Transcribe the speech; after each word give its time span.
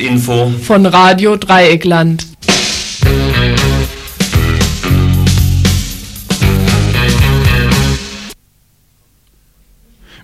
Tagesinfo 0.00 0.50
von 0.62 0.86
Radio 0.86 1.36
Dreieckland. 1.36 2.26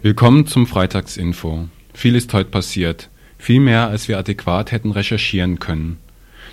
Willkommen 0.00 0.46
zum 0.46 0.66
Freitagsinfo. 0.66 1.68
Viel 1.92 2.14
ist 2.14 2.32
heute 2.32 2.48
passiert. 2.48 3.10
Viel 3.36 3.60
mehr, 3.60 3.88
als 3.88 4.08
wir 4.08 4.16
adäquat 4.16 4.72
hätten 4.72 4.92
recherchieren 4.92 5.58
können. 5.58 5.98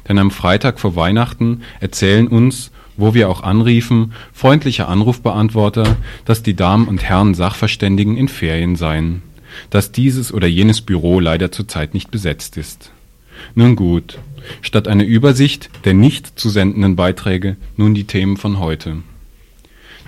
Denn 0.10 0.18
am 0.18 0.30
Freitag 0.30 0.82
vor 0.82 0.98
Weihnachten 0.98 1.62
erzählen 1.80 2.28
uns, 2.28 2.72
wo 2.98 3.14
wir 3.14 3.30
auch 3.30 3.42
anriefen, 3.42 4.12
freundliche 4.34 4.90
Anrufbeantworter, 4.90 5.96
dass 6.26 6.44
die 6.44 6.58
Damen 6.58 6.90
und 6.90 7.02
Herren 7.02 7.36
Sachverständigen 7.36 8.18
in 8.18 8.28
Ferien 8.28 8.76
seien, 8.76 9.22
dass 9.70 9.94
dieses 9.94 10.34
oder 10.34 10.48
jenes 10.48 10.82
Büro 10.82 11.22
leider 11.22 11.54
zurzeit 11.54 11.94
nicht 11.94 12.12
besetzt 12.12 12.58
ist. 12.58 12.93
Nun 13.56 13.76
gut, 13.76 14.20
statt 14.62 14.88
einer 14.88 15.06
Übersicht 15.06 15.70
der 15.86 15.94
nicht 15.94 16.40
zu 16.40 16.50
sendenden 16.50 16.96
Beiträge 16.96 17.58
nun 17.78 17.94
die 17.94 18.06
Themen 18.06 18.38
von 18.38 18.60
heute. 18.60 18.98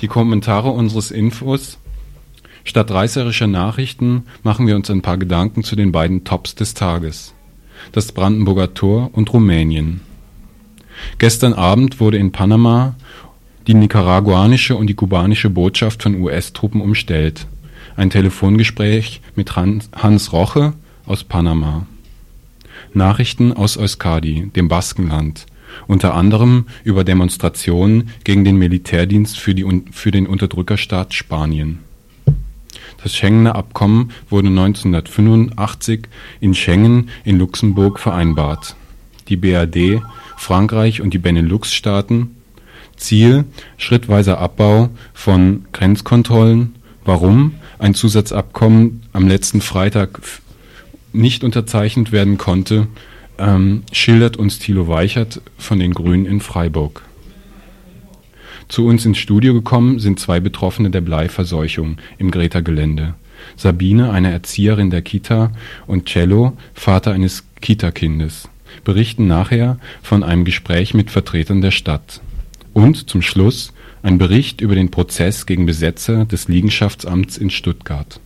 Die 0.02 0.08
Kommentare 0.08 0.70
unseres 0.70 1.12
Infos 1.12 1.78
Statt 2.68 2.90
reißerischer 2.90 3.46
Nachrichten 3.46 4.24
machen 4.42 4.66
wir 4.66 4.76
uns 4.76 4.90
ein 4.90 5.04
paar 5.04 5.18
Gedanken 5.18 5.64
zu 5.64 5.76
den 5.76 5.92
beiden 5.92 6.24
Tops 6.24 6.56
des 6.56 6.74
Tages: 6.74 7.36
das 7.92 8.12
Brandenburger 8.12 8.74
Tor 8.74 9.12
und 9.14 9.32
Rumänien. 9.32 10.02
Gestern 11.20 11.54
Abend 11.54 12.00
wurde 12.00 12.18
in 12.18 12.32
Panama 12.32 12.96
die 13.68 13.76
nicaraguanische 13.76 14.76
und 14.76 14.88
die 14.88 14.96
kubanische 14.96 15.50
Botschaft 15.52 16.04
von 16.04 16.20
US-Truppen 16.20 16.82
umstellt. 16.82 17.46
Ein 17.96 18.10
Telefongespräch 18.10 19.22
mit 19.36 19.56
Hans 19.56 20.34
Roche 20.34 20.74
aus 21.06 21.24
Panama. 21.24 21.86
Nachrichten 22.96 23.54
aus 23.54 23.78
Euskadi, 23.78 24.52
dem 24.56 24.68
Baskenland, 24.68 25.46
unter 25.88 26.14
anderem 26.14 26.68
über 26.84 27.04
Demonstrationen 27.04 28.10
gegen 28.24 28.44
den 28.44 28.58
Militärdienst 28.58 29.38
für, 29.38 29.54
die, 29.54 29.66
für 29.92 30.12
den 30.12 30.28
Unterdrückerstaat 30.28 31.14
Spanien 31.14 31.80
das 33.06 33.16
Schengener 33.16 33.54
Abkommen 33.54 34.10
wurde 34.32 34.48
1985 34.48 36.08
in 36.40 36.56
Schengen 36.56 37.10
in 37.24 37.38
Luxemburg 37.38 38.00
vereinbart. 38.00 38.76
Die 39.28 39.38
BRD, 39.38 40.02
Frankreich 40.38 41.02
und 41.02 41.14
die 41.14 41.20
Benelux-Staaten 41.20 42.36
Ziel: 42.98 43.46
schrittweiser 43.78 44.40
Abbau 44.40 44.90
von 45.14 45.66
Grenzkontrollen. 45.72 46.74
Warum 47.04 47.54
ein 47.78 47.94
Zusatzabkommen 47.94 49.04
am 49.14 49.28
letzten 49.28 49.62
Freitag 49.62 50.20
nicht 51.16 51.44
unterzeichnet 51.44 52.12
werden 52.12 52.38
konnte, 52.38 52.88
ähm, 53.38 53.84
schildert 53.92 54.38
uns 54.38 54.60
Thilo 54.60 54.88
Weichert 54.88 55.42
von 55.58 55.80
den 55.80 55.94
Grünen 55.94 56.26
in 56.26 56.40
Freiburg. 56.40 57.04
Zu 58.68 58.88
uns 58.88 59.06
ins 59.06 59.18
Studio 59.18 59.54
gekommen 59.54 60.00
sind 60.00 60.20
zwei 60.20 60.40
Betroffene 60.40 60.90
der 60.90 61.02
Bleiverseuchung 61.02 61.98
im 62.18 62.32
Greta-Gelände: 62.32 63.14
Sabine, 63.56 64.12
eine 64.12 64.32
Erzieherin 64.32 64.90
der 64.90 65.02
Kita, 65.02 65.52
und 65.86 66.08
Cello, 66.08 66.58
Vater 66.74 67.12
eines 67.12 67.44
Kitakindes, 67.62 68.50
berichten 68.84 69.28
nachher 69.28 69.78
von 70.02 70.24
einem 70.24 70.46
Gespräch 70.46 70.94
mit 70.94 71.12
Vertretern 71.12 71.62
der 71.62 71.72
Stadt. 71.72 72.22
Und 72.74 73.10
zum 73.10 73.22
Schluss 73.22 73.72
ein 74.02 74.18
Bericht 74.18 74.62
über 74.62 74.76
den 74.76 74.92
Prozess 74.92 75.46
gegen 75.46 75.66
Besetzer 75.66 76.26
des 76.26 76.48
Liegenschaftsamts 76.48 77.38
in 77.38 77.50
Stuttgart 77.50 78.20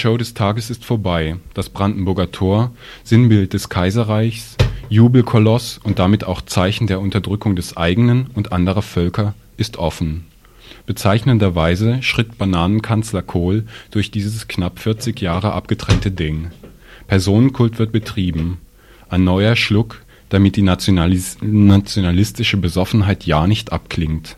Show 0.00 0.16
des 0.16 0.32
Tages 0.32 0.70
ist 0.70 0.82
vorbei. 0.82 1.36
Das 1.52 1.68
Brandenburger 1.68 2.32
Tor, 2.32 2.72
Sinnbild 3.04 3.52
des 3.52 3.68
Kaiserreichs, 3.68 4.56
Jubelkoloss 4.88 5.78
und 5.84 5.98
damit 5.98 6.24
auch 6.24 6.40
Zeichen 6.40 6.86
der 6.86 7.00
Unterdrückung 7.00 7.54
des 7.54 7.76
eigenen 7.76 8.28
und 8.34 8.50
anderer 8.50 8.80
Völker, 8.80 9.34
ist 9.58 9.76
offen. 9.76 10.24
Bezeichnenderweise 10.86 12.02
schritt 12.02 12.38
Bananenkanzler 12.38 13.20
Kohl 13.20 13.66
durch 13.90 14.10
dieses 14.10 14.48
knapp 14.48 14.78
40 14.78 15.20
Jahre 15.20 15.52
abgetrennte 15.52 16.10
Ding. 16.10 16.50
Personenkult 17.06 17.78
wird 17.78 17.92
betrieben. 17.92 18.56
Ein 19.10 19.24
neuer 19.24 19.54
Schluck, 19.54 20.00
damit 20.30 20.56
die 20.56 20.62
nationalistische 20.62 22.56
Besoffenheit 22.56 23.26
ja 23.26 23.46
nicht 23.46 23.70
abklingt 23.70 24.36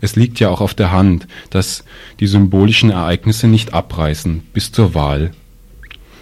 es 0.00 0.16
liegt 0.16 0.40
ja 0.40 0.48
auch 0.48 0.60
auf 0.60 0.74
der 0.74 0.92
Hand, 0.92 1.26
dass 1.50 1.84
die 2.20 2.26
symbolischen 2.26 2.90
Ereignisse 2.90 3.48
nicht 3.48 3.74
abreißen 3.74 4.42
bis 4.52 4.72
zur 4.72 4.94
Wahl 4.94 5.32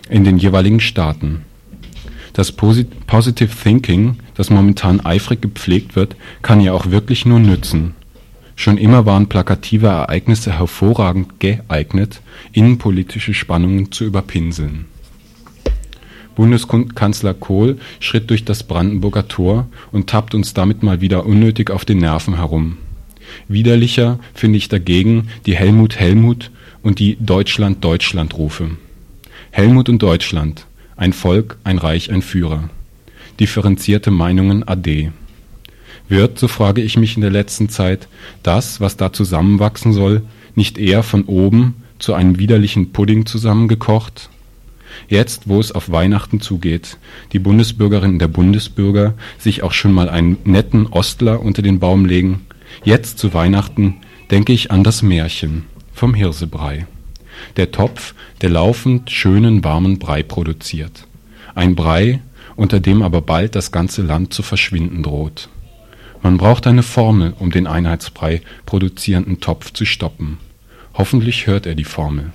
in 0.08 0.24
den 0.24 0.38
jeweiligen 0.38 0.80
Staaten. 0.80 1.44
Das 2.32 2.52
Positive 2.52 3.50
Thinking, 3.62 4.16
das 4.34 4.50
momentan 4.50 5.04
eifrig 5.04 5.42
gepflegt 5.42 5.96
wird, 5.96 6.16
kann 6.42 6.60
ja 6.60 6.72
auch 6.72 6.90
wirklich 6.90 7.26
nur 7.26 7.40
nützen. 7.40 7.94
Schon 8.54 8.76
immer 8.76 9.06
waren 9.06 9.28
plakative 9.28 9.86
Ereignisse 9.86 10.58
hervorragend 10.58 11.40
geeignet, 11.40 12.20
innenpolitische 12.52 13.34
Spannungen 13.34 13.90
zu 13.90 14.04
überpinseln. 14.04 14.84
Bundeskanzler 16.34 17.34
Kohl 17.34 17.78
schritt 17.98 18.30
durch 18.30 18.44
das 18.44 18.62
Brandenburger 18.62 19.28
Tor 19.28 19.68
und 19.92 20.08
tappt 20.08 20.34
uns 20.34 20.54
damit 20.54 20.82
mal 20.82 21.00
wieder 21.00 21.26
unnötig 21.26 21.70
auf 21.70 21.84
den 21.84 21.98
Nerven 21.98 22.36
herum 22.36 22.76
Widerlicher 23.48 24.18
finde 24.34 24.58
ich 24.58 24.68
dagegen 24.68 25.28
die 25.46 25.56
Helmut-Helmut 25.56 26.50
und 26.82 26.98
die 26.98 27.16
Deutschland-Deutschland-Rufe. 27.20 28.70
Helmut 29.50 29.88
und 29.88 30.02
Deutschland, 30.02 30.66
ein 30.96 31.12
Volk, 31.12 31.58
ein 31.64 31.78
Reich, 31.78 32.10
ein 32.12 32.22
Führer. 32.22 32.70
Differenzierte 33.38 34.10
Meinungen 34.10 34.66
ade. 34.66 35.12
Wird, 36.08 36.38
so 36.38 36.48
frage 36.48 36.82
ich 36.82 36.96
mich 36.96 37.16
in 37.16 37.22
der 37.22 37.30
letzten 37.30 37.68
Zeit, 37.68 38.08
das, 38.42 38.80
was 38.80 38.96
da 38.96 39.12
zusammenwachsen 39.12 39.92
soll, 39.92 40.22
nicht 40.54 40.78
eher 40.78 41.02
von 41.02 41.24
oben 41.24 41.76
zu 41.98 42.14
einem 42.14 42.38
widerlichen 42.38 42.92
Pudding 42.92 43.26
zusammengekocht? 43.26 44.28
Jetzt, 45.08 45.48
wo 45.48 45.60
es 45.60 45.72
auf 45.72 45.90
Weihnachten 45.90 46.40
zugeht, 46.40 46.98
die 47.32 47.38
Bundesbürgerinnen 47.38 48.18
der 48.18 48.28
Bundesbürger 48.28 49.14
sich 49.38 49.62
auch 49.62 49.72
schon 49.72 49.92
mal 49.92 50.08
einen 50.08 50.38
netten 50.44 50.86
Ostler 50.86 51.40
unter 51.40 51.62
den 51.62 51.78
Baum 51.78 52.04
legen, 52.04 52.46
Jetzt 52.84 53.18
zu 53.18 53.34
Weihnachten 53.34 53.96
denke 54.30 54.52
ich 54.52 54.70
an 54.70 54.84
das 54.84 55.02
Märchen 55.02 55.66
vom 55.92 56.14
Hirsebrei. 56.14 56.86
Der 57.56 57.70
Topf, 57.70 58.14
der 58.40 58.50
laufend 58.50 59.10
schönen 59.10 59.64
warmen 59.64 59.98
Brei 59.98 60.22
produziert. 60.22 61.06
Ein 61.54 61.74
Brei, 61.74 62.20
unter 62.56 62.80
dem 62.80 63.02
aber 63.02 63.22
bald 63.22 63.54
das 63.54 63.72
ganze 63.72 64.02
Land 64.02 64.34
zu 64.34 64.42
verschwinden 64.42 65.02
droht. 65.02 65.48
Man 66.22 66.36
braucht 66.36 66.66
eine 66.66 66.82
Formel, 66.82 67.34
um 67.38 67.50
den 67.50 67.66
Einheitsbrei 67.66 68.42
produzierenden 68.66 69.40
Topf 69.40 69.72
zu 69.72 69.86
stoppen. 69.86 70.38
Hoffentlich 70.94 71.46
hört 71.46 71.66
er 71.66 71.74
die 71.74 71.84
Formel. 71.84 72.32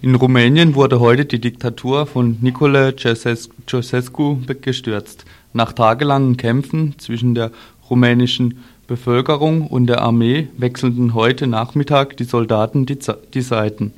In 0.00 0.14
Rumänien 0.14 0.76
wurde 0.76 1.00
heute 1.00 1.24
die 1.24 1.40
Diktatur 1.40 2.06
von 2.06 2.38
Nicolae 2.40 2.94
Ceausescu 2.94 4.38
gestürzt. 4.60 5.24
Nach 5.52 5.72
tagelangen 5.72 6.36
Kämpfen 6.36 6.94
zwischen 6.98 7.34
der 7.34 7.50
rumänischen 7.88 8.58
Bevölkerung 8.86 9.66
und 9.66 9.86
der 9.86 10.02
Armee 10.02 10.48
wechselten 10.56 11.14
heute 11.14 11.46
Nachmittag 11.46 12.16
die 12.16 12.24
Soldaten 12.24 12.86
die, 12.86 12.98
die 13.34 13.40
Seiten. 13.40 13.92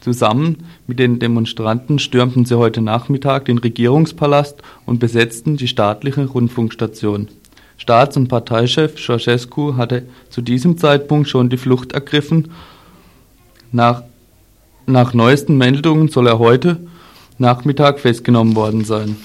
Zusammen 0.00 0.58
mit 0.86 0.98
den 0.98 1.18
Demonstranten 1.18 1.98
stürmten 1.98 2.44
sie 2.44 2.58
heute 2.58 2.82
Nachmittag 2.82 3.46
den 3.46 3.56
Regierungspalast 3.56 4.62
und 4.84 4.98
besetzten 4.98 5.56
die 5.56 5.66
staatliche 5.66 6.26
Rundfunkstation. 6.26 7.28
Staats- 7.78 8.18
und 8.18 8.28
Parteichef 8.28 8.96
Ceausescu 8.96 9.76
hatte 9.76 10.04
zu 10.28 10.42
diesem 10.42 10.76
Zeitpunkt 10.76 11.28
schon 11.28 11.48
die 11.48 11.56
Flucht 11.56 11.92
ergriffen. 11.92 12.50
Nach, 13.72 14.02
nach 14.86 15.14
neuesten 15.14 15.56
Meldungen 15.56 16.08
soll 16.08 16.26
er 16.26 16.38
heute 16.38 16.80
Nachmittag 17.38 17.98
festgenommen 17.98 18.54
worden 18.54 18.84
sein. 18.84 19.16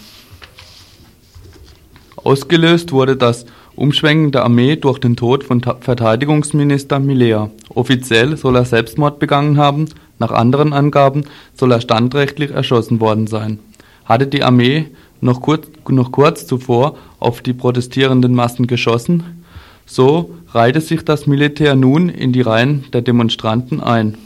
Ausgelöst 2.24 2.92
wurde 2.92 3.16
das 3.16 3.46
Umschwenken 3.76 4.32
der 4.32 4.44
Armee 4.44 4.76
durch 4.76 5.00
den 5.00 5.16
Tod 5.16 5.44
von 5.44 5.62
Verteidigungsminister 5.62 7.00
Milea. 7.00 7.50
Offiziell 7.74 8.36
soll 8.36 8.58
er 8.58 8.66
Selbstmord 8.66 9.20
begangen 9.20 9.58
haben, 9.58 9.86
nach 10.20 10.32
anderen 10.32 10.74
Angaben 10.74 11.24
soll 11.54 11.72
er 11.72 11.80
standrechtlich 11.80 12.52
erschossen 12.52 13.00
worden 13.00 13.28
sein. 13.28 13.60
Hatte 14.04 14.28
die 14.28 14.44
Armee 14.44 14.88
noch 15.22 15.42
kurz, 15.42 15.68
noch 15.88 16.12
kurz 16.12 16.46
zuvor 16.46 16.98
auf 17.20 17.42
die 17.42 17.54
protestierenden 17.54 18.36
Massen 18.36 18.68
geschossen, 18.68 19.44
so 19.86 20.36
reihte 20.50 20.82
sich 20.82 21.06
das 21.06 21.26
Militär 21.26 21.76
nun 21.76 22.10
in 22.10 22.34
die 22.34 22.42
Reihen 22.42 22.84
der 22.92 23.02
Demonstranten 23.02 23.80
ein. 23.80 24.18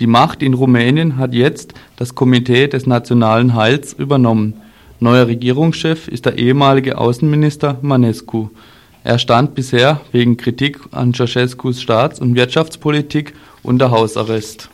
Die 0.00 0.06
Macht 0.06 0.42
in 0.42 0.54
Rumänien 0.54 1.16
hat 1.16 1.34
jetzt 1.34 1.74
das 1.96 2.14
Komitee 2.14 2.66
des 2.66 2.86
Nationalen 2.86 3.54
Heils 3.54 3.92
übernommen. 3.92 4.54
Neuer 4.98 5.26
Regierungschef 5.26 6.08
ist 6.08 6.24
der 6.24 6.38
ehemalige 6.38 6.96
Außenminister 6.96 7.78
Manescu. 7.82 8.48
Er 9.04 9.18
stand 9.18 9.54
bisher 9.54 10.00
wegen 10.10 10.38
Kritik 10.38 10.80
an 10.90 11.12
Ceausescus 11.12 11.82
Staats- 11.82 12.18
und 12.18 12.34
Wirtschaftspolitik 12.34 13.34
unter 13.62 13.90
Hausarrest. 13.90 14.70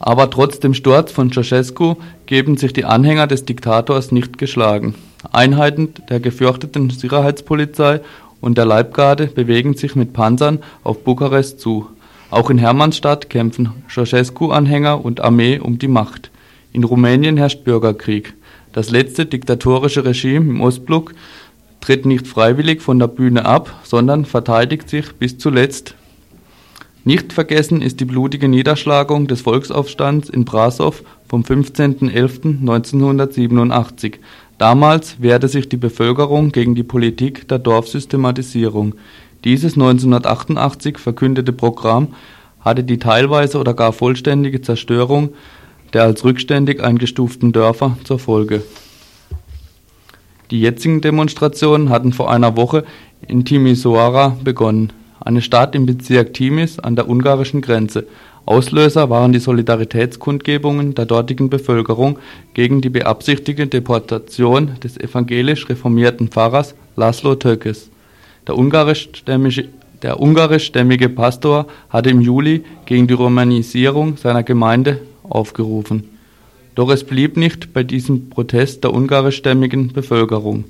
Aber 0.00 0.30
trotz 0.30 0.58
dem 0.58 0.74
Sturz 0.74 1.12
von 1.12 1.30
Ceausescu 1.30 1.94
geben 2.26 2.56
sich 2.56 2.72
die 2.72 2.84
Anhänger 2.84 3.28
des 3.28 3.44
Diktators 3.44 4.10
nicht 4.10 4.36
geschlagen. 4.36 4.96
Einheiten 5.30 5.94
der 6.08 6.18
gefürchteten 6.18 6.90
Sicherheitspolizei 6.90 8.00
und 8.40 8.58
der 8.58 8.66
Leibgarde 8.66 9.28
bewegen 9.28 9.74
sich 9.74 9.94
mit 9.94 10.12
Panzern 10.12 10.58
auf 10.82 11.04
Bukarest 11.04 11.60
zu. 11.60 11.86
Auch 12.30 12.50
in 12.50 12.58
Hermannstadt 12.58 13.30
kämpfen 13.30 13.70
Ceausescu-Anhänger 13.88 15.04
und 15.04 15.20
Armee 15.20 15.60
um 15.60 15.78
die 15.78 15.88
Macht. 15.88 16.32
In 16.72 16.82
Rumänien 16.82 17.36
herrscht 17.36 17.62
Bürgerkrieg. 17.62 18.34
Das 18.78 18.90
letzte 18.90 19.26
diktatorische 19.26 20.04
Regime 20.04 20.52
im 20.52 20.60
Ostblock 20.60 21.12
tritt 21.80 22.06
nicht 22.06 22.28
freiwillig 22.28 22.80
von 22.80 23.00
der 23.00 23.08
Bühne 23.08 23.44
ab, 23.44 23.74
sondern 23.82 24.24
verteidigt 24.24 24.88
sich 24.88 25.14
bis 25.14 25.36
zuletzt. 25.36 25.96
Nicht 27.02 27.32
vergessen 27.32 27.82
ist 27.82 27.98
die 27.98 28.04
blutige 28.04 28.46
Niederschlagung 28.46 29.26
des 29.26 29.40
Volksaufstands 29.40 30.30
in 30.30 30.44
Brasow 30.44 31.02
vom 31.26 31.42
15.11.1987. 31.42 34.20
Damals 34.58 35.20
wehrte 35.20 35.48
sich 35.48 35.68
die 35.68 35.76
Bevölkerung 35.76 36.52
gegen 36.52 36.76
die 36.76 36.84
Politik 36.84 37.48
der 37.48 37.58
Dorfsystematisierung. 37.58 38.94
Dieses 39.42 39.72
1988 39.72 40.98
verkündete 40.98 41.52
Programm 41.52 42.14
hatte 42.60 42.84
die 42.84 43.00
teilweise 43.00 43.58
oder 43.58 43.74
gar 43.74 43.92
vollständige 43.92 44.62
Zerstörung 44.62 45.30
der 45.92 46.02
als 46.04 46.24
rückständig 46.24 46.82
eingestuften 46.82 47.52
Dörfer 47.52 47.96
zur 48.04 48.18
Folge. 48.18 48.62
Die 50.50 50.60
jetzigen 50.60 51.00
Demonstrationen 51.00 51.90
hatten 51.90 52.12
vor 52.12 52.30
einer 52.30 52.56
Woche 52.56 52.84
in 53.26 53.44
Timisoara 53.44 54.36
begonnen, 54.42 54.92
eine 55.20 55.42
Stadt 55.42 55.74
im 55.74 55.84
Bezirk 55.84 56.32
Timis 56.32 56.78
an 56.78 56.96
der 56.96 57.08
ungarischen 57.08 57.60
Grenze. 57.60 58.06
Auslöser 58.46 59.10
waren 59.10 59.32
die 59.32 59.40
Solidaritätskundgebungen 59.40 60.94
der 60.94 61.04
dortigen 61.04 61.50
Bevölkerung 61.50 62.18
gegen 62.54 62.80
die 62.80 62.88
beabsichtigte 62.88 63.66
Deportation 63.66 64.72
des 64.82 64.96
evangelisch 64.96 65.68
reformierten 65.68 66.28
Pfarrers 66.28 66.74
Laszlo 66.96 67.34
Tökes. 67.34 67.90
Der 68.46 68.56
ungarischstämmige, 68.56 69.68
der 70.00 70.18
ungarischstämmige 70.18 71.10
Pastor 71.10 71.66
hatte 71.90 72.08
im 72.08 72.22
Juli 72.22 72.64
gegen 72.86 73.06
die 73.06 73.12
Romanisierung 73.12 74.16
seiner 74.16 74.42
Gemeinde 74.42 75.02
aufgerufen. 75.30 76.04
Doch 76.74 76.90
es 76.90 77.04
blieb 77.04 77.36
nicht 77.36 77.72
bei 77.72 77.82
diesem 77.82 78.30
Protest 78.30 78.84
der 78.84 78.94
ungarischstämmigen 78.94 79.92
Bevölkerung. 79.92 80.64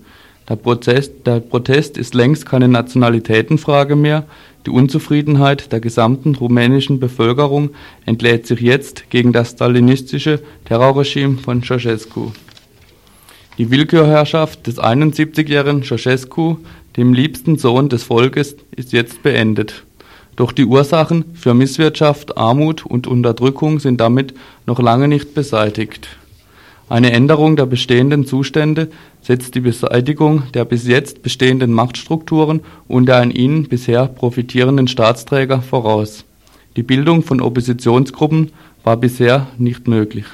Der 0.49 0.57
Protest, 0.57 1.27
der 1.27 1.41
Protest 1.41 1.99
ist 1.99 2.15
längst 2.15 2.47
keine 2.47 2.69
Nationalitätenfrage 2.69 3.97
mehr. 3.97 4.25
Die 4.65 4.71
Unzufriedenheit 4.71 5.71
der 5.73 5.81
gesamten 5.81 6.35
rumänischen 6.35 6.99
Bevölkerung 7.01 7.71
entlädt 8.07 8.47
sich 8.47 8.61
jetzt 8.61 9.11
gegen 9.11 9.35
das 9.35 9.51
stalinistische 9.51 10.41
Terrorregime 10.65 11.37
von 11.37 11.63
Ceausescu. 11.63 12.33
Die 13.59 13.71
Willkürherrschaft 13.71 14.67
des 14.67 14.79
71-jährigen 14.79 15.83
Ceausescu, 15.83 16.57
dem 16.97 17.13
liebsten 17.13 17.59
Sohn 17.59 17.91
des 17.91 18.05
Volkes, 18.05 18.57
ist 18.75 18.93
jetzt 18.93 19.23
beendet. 19.23 19.85
Doch 20.39 20.53
die 20.53 20.67
Ursachen 20.67 21.25
für 21.35 21.53
Misswirtschaft, 21.53 22.37
Armut 22.37 22.87
und 22.87 23.09
Unterdrückung 23.09 23.81
sind 23.81 24.01
damit 24.01 24.35
noch 24.67 24.79
lange 24.79 25.09
nicht 25.09 25.35
beseitigt. 25.35 26.17
Eine 26.89 27.11
Änderung 27.11 27.57
der 27.57 27.67
bestehenden 27.67 28.25
Zustände 28.25 28.89
setzt 29.21 29.57
die 29.57 29.61
Beseitigung 29.61 30.45
der 30.55 30.65
bis 30.65 30.87
jetzt 30.87 31.23
bestehenden 31.23 31.73
Machtstrukturen 31.73 32.61
und 32.87 33.07
der 33.07 33.17
an 33.17 33.33
ihnen 33.33 33.65
bisher 33.65 34.07
profitierenden 34.07 34.87
Staatsträger 34.87 35.61
voraus. 35.61 36.25
Die 36.77 36.85
Bildung 36.85 37.25
von 37.25 37.41
Oppositionsgruppen 37.41 38.53
war 38.85 38.97
bisher 38.97 39.49
nicht 39.59 39.89
möglich 39.89 40.27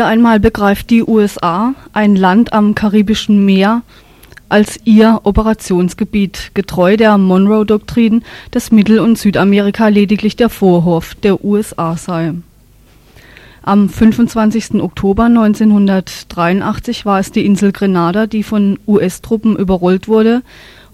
Wieder 0.00 0.08
einmal 0.08 0.40
begreift 0.40 0.88
die 0.88 1.02
USA 1.02 1.74
ein 1.92 2.16
Land 2.16 2.54
am 2.54 2.74
Karibischen 2.74 3.44
Meer 3.44 3.82
als 4.48 4.80
ihr 4.84 5.20
Operationsgebiet, 5.24 6.52
getreu 6.54 6.96
der 6.96 7.18
Monroe-Doktrin, 7.18 8.22
dass 8.50 8.72
Mittel- 8.72 8.98
und 8.98 9.18
Südamerika 9.18 9.88
lediglich 9.88 10.36
der 10.36 10.48
Vorhof 10.48 11.14
der 11.16 11.44
USA 11.44 11.98
sei. 11.98 12.32
Am 13.62 13.90
25. 13.90 14.80
Oktober 14.80 15.24
1983 15.24 17.04
war 17.04 17.20
es 17.20 17.30
die 17.30 17.44
Insel 17.44 17.70
Grenada, 17.70 18.26
die 18.26 18.42
von 18.42 18.78
US-Truppen 18.86 19.54
überrollt 19.54 20.08
wurde. 20.08 20.40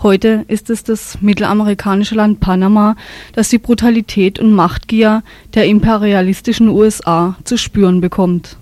Heute 0.03 0.45
ist 0.49 0.69
es 0.69 0.83
das 0.83 1.19
mittelamerikanische 1.21 2.17
Land 2.17 2.41
Panama, 2.41 2.97
das 3.35 3.51
die 3.51 3.59
Brutalität 3.59 4.41
und 4.41 4.51
Machtgier 4.51 5.23
der 5.55 5.67
imperialistischen 5.67 6.69
USA 6.69 7.37
zu 7.45 7.57
spüren 7.57 8.01
bekommt. 8.01 8.57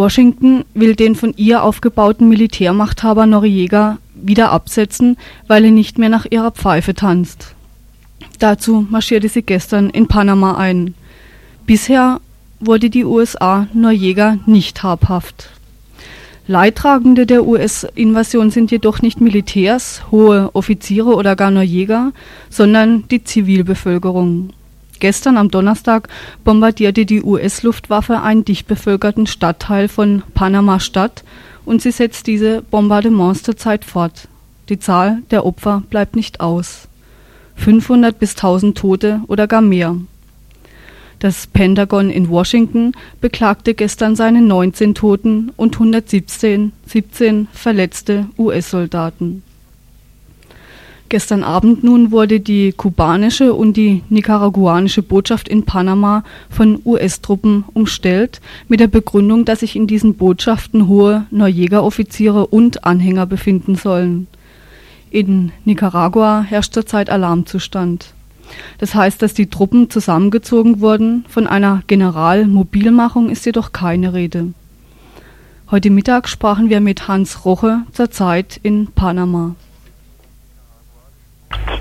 Washington 0.00 0.64
will 0.72 0.94
den 0.96 1.14
von 1.14 1.34
ihr 1.36 1.62
aufgebauten 1.62 2.30
Militärmachthaber 2.30 3.26
Noriega 3.26 3.98
wieder 4.14 4.50
absetzen, 4.50 5.18
weil 5.46 5.66
er 5.66 5.70
nicht 5.70 5.98
mehr 5.98 6.08
nach 6.08 6.24
ihrer 6.24 6.52
Pfeife 6.52 6.94
tanzt. 6.94 7.54
Dazu 8.38 8.86
marschierte 8.88 9.28
sie 9.28 9.42
gestern 9.42 9.90
in 9.90 10.08
Panama 10.08 10.56
ein. 10.56 10.94
Bisher 11.66 12.22
wurde 12.60 12.88
die 12.88 13.04
USA 13.04 13.66
Noriega 13.74 14.38
nicht 14.46 14.82
habhaft. 14.82 15.50
Leidtragende 16.46 17.26
der 17.26 17.46
US-Invasion 17.46 18.50
sind 18.50 18.70
jedoch 18.70 19.02
nicht 19.02 19.20
Militärs, 19.20 20.10
hohe 20.10 20.48
Offiziere 20.54 21.14
oder 21.14 21.36
gar 21.36 21.50
Noriega, 21.50 22.12
sondern 22.48 23.06
die 23.08 23.22
Zivilbevölkerung. 23.22 24.54
Gestern 25.00 25.38
am 25.38 25.50
Donnerstag 25.50 26.08
bombardierte 26.44 27.06
die 27.06 27.22
US-Luftwaffe 27.22 28.20
einen 28.20 28.44
dicht 28.44 28.66
bevölkerten 28.66 29.26
Stadtteil 29.26 29.88
von 29.88 30.22
Panama-Stadt 30.34 31.24
und 31.64 31.80
sie 31.82 31.90
setzt 31.90 32.26
diese 32.26 32.62
Bombardements 32.62 33.42
zurzeit 33.42 33.84
fort. 33.84 34.28
Die 34.68 34.78
Zahl 34.78 35.22
der 35.30 35.46
Opfer 35.46 35.82
bleibt 35.88 36.16
nicht 36.16 36.40
aus. 36.40 36.86
500 37.56 38.18
bis 38.18 38.36
1000 38.36 38.76
Tote 38.76 39.22
oder 39.26 39.46
gar 39.46 39.62
mehr. 39.62 39.96
Das 41.18 41.46
Pentagon 41.46 42.08
in 42.08 42.28
Washington 42.28 42.92
beklagte 43.20 43.74
gestern 43.74 44.16
seine 44.16 44.40
19 44.40 44.94
Toten 44.94 45.52
und 45.56 45.74
117 45.74 46.72
17 46.86 47.48
verletzte 47.52 48.26
US-Soldaten. 48.38 49.42
Gestern 51.10 51.42
Abend 51.42 51.82
nun 51.82 52.12
wurde 52.12 52.38
die 52.38 52.70
kubanische 52.70 53.52
und 53.52 53.76
die 53.76 54.04
nicaraguanische 54.10 55.02
Botschaft 55.02 55.48
in 55.48 55.64
Panama 55.64 56.22
von 56.48 56.80
US-Truppen 56.84 57.64
umstellt, 57.74 58.40
mit 58.68 58.78
der 58.78 58.86
Begründung, 58.86 59.44
dass 59.44 59.58
sich 59.58 59.74
in 59.74 59.88
diesen 59.88 60.14
Botschaften 60.14 60.86
hohe 60.86 61.26
Neujägeroffiziere 61.32 62.46
und 62.46 62.84
Anhänger 62.84 63.26
befinden 63.26 63.74
sollen. 63.74 64.28
In 65.10 65.50
Nicaragua 65.64 66.42
herrscht 66.42 66.74
zurzeit 66.74 67.10
Alarmzustand. 67.10 68.14
Das 68.78 68.94
heißt, 68.94 69.20
dass 69.20 69.34
die 69.34 69.50
Truppen 69.50 69.90
zusammengezogen 69.90 70.80
wurden. 70.80 71.24
Von 71.28 71.48
einer 71.48 71.82
Generalmobilmachung 71.88 73.30
ist 73.30 73.44
jedoch 73.46 73.72
keine 73.72 74.14
Rede. 74.14 74.54
Heute 75.72 75.90
Mittag 75.90 76.28
sprachen 76.28 76.70
wir 76.70 76.80
mit 76.80 77.08
Hans 77.08 77.44
Roche 77.44 77.82
zur 77.90 78.12
Zeit 78.12 78.60
in 78.62 78.86
Panama. 78.92 79.56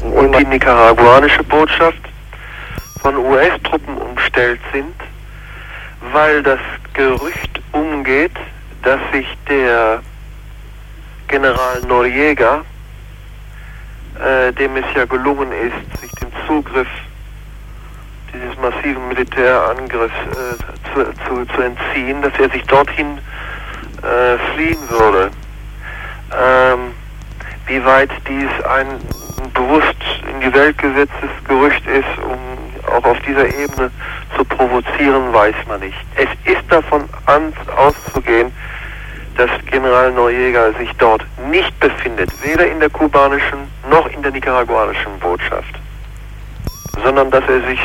Und 0.02 0.38
die 0.38 0.46
nicaraguanische 0.46 1.44
Botschaft 1.44 2.02
von 3.02 3.18
US-Truppen 3.18 3.98
umstellt 3.98 4.60
sind, 4.74 4.96
weil 6.12 6.42
das 6.44 6.60
Gerücht 6.94 7.62
umgeht, 7.72 8.36
dass 8.84 9.00
sich 9.12 9.28
der 9.48 10.02
General 11.28 11.82
Noriega, 11.88 12.64
äh, 14.20 14.52
dem 14.54 14.76
es 14.78 14.86
ja 14.96 15.06
gelungen 15.06 15.52
ist, 15.52 16.02
sich 16.02 16.12
dem 16.14 16.30
Zugriff 16.48 16.88
dieses 18.34 18.58
massiven 18.58 19.08
Militärangriffs 19.08 20.14
äh, 20.14 20.94
zu, 20.94 21.04
zu, 21.28 21.46
zu, 21.54 21.62
entziehen, 21.62 22.22
dass 22.22 22.34
er 22.40 22.50
sich 22.50 22.64
dorthin 22.64 23.18
äh, 24.02 24.38
fliehen 24.54 24.90
würde. 24.90 25.32
Ähm, 26.32 26.92
wie 27.68 27.84
weit 27.86 28.12
dies 28.28 28.66
ein 28.66 28.88
bewusst 29.54 29.96
in 30.32 30.40
die 30.42 30.54
Welt 30.54 30.78
gesetztes 30.78 31.30
Gerücht 31.48 31.86
ist, 31.88 32.24
um 32.24 32.38
auch 32.92 33.04
auf 33.04 33.20
dieser 33.22 33.48
Ebene 33.48 33.92
zu 34.36 34.44
provozieren, 34.46 35.34
weiß 35.34 35.56
man 35.68 35.80
nicht. 35.80 35.98
Es 36.16 36.30
ist 36.52 36.64
davon 36.70 37.04
an, 37.26 37.54
auszugehen, 37.76 38.52
dass 39.38 39.50
General 39.70 40.12
Noriega 40.12 40.74
sich 40.78 40.92
dort 40.98 41.26
nicht 41.50 41.78
befindet, 41.80 42.30
weder 42.44 42.68
in 42.68 42.80
der 42.80 42.90
kubanischen 42.90 43.60
noch 43.90 44.08
in 44.08 44.22
der 44.22 44.32
nicaraguanischen 44.32 45.18
Botschaft, 45.20 45.76
sondern 47.04 47.32
dass 47.32 47.44
er 47.48 47.62
sich 47.68 47.80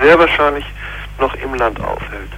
sehr 0.00 0.18
wahrscheinlich 0.18 0.64
noch 1.18 1.34
im 1.34 1.54
Land 1.54 1.80
aufhält. 1.80 2.30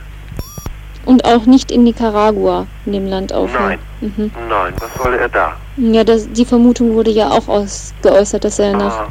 Und 1.05 1.25
auch 1.25 1.45
nicht 1.47 1.71
in 1.71 1.85
Nicaragua, 1.85 2.67
in 2.87 2.93
dem 2.93 3.07
Land 3.07 3.33
aufhält? 3.33 3.81
Nein, 4.01 4.15
mhm. 4.17 4.31
nein, 4.49 4.73
was 4.79 4.95
soll 4.95 5.15
er 5.15 5.29
da? 5.29 5.57
Ja, 5.77 6.05
das, 6.05 6.31
die 6.31 6.45
Vermutung 6.45 6.95
wurde 6.95 7.11
ja 7.11 7.29
auch 7.29 7.49
aus, 7.49 7.95
geäußert, 8.03 8.45
dass 8.45 8.59
er 8.59 8.75
ah. 8.75 8.77
nach 8.77 9.09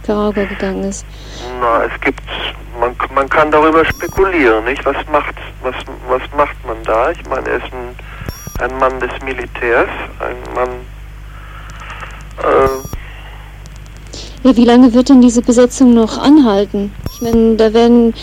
Nicaragua 0.00 0.44
gegangen 0.44 0.84
ist. 0.84 1.04
Na, 1.60 1.84
es 1.84 2.00
gibt, 2.00 2.22
man, 2.80 2.96
man 3.14 3.28
kann 3.28 3.50
darüber 3.50 3.84
spekulieren, 3.84 4.64
nicht? 4.64 4.84
Was 4.86 4.96
macht, 5.12 5.34
was, 5.62 5.74
was 6.08 6.22
macht 6.36 6.56
man 6.66 6.76
da? 6.84 7.10
Ich 7.10 7.24
meine, 7.28 7.48
er 7.48 7.56
ist 7.56 7.72
ein 7.72 7.94
ein 8.58 8.76
Mann 8.78 8.98
des 9.00 9.10
Militärs, 9.24 9.88
ein 10.18 10.36
Mann. 10.54 10.68
Äh, 12.42 12.68
ja, 14.48 14.56
wie 14.56 14.64
lange 14.64 14.92
wird 14.94 15.08
denn 15.08 15.20
diese 15.20 15.42
Besetzung 15.42 15.94
noch 15.94 16.18
anhalten? 16.18 16.92
Ich 17.12 17.20
meine, 17.20 17.56
da 17.56 17.72
werden. 17.72 18.14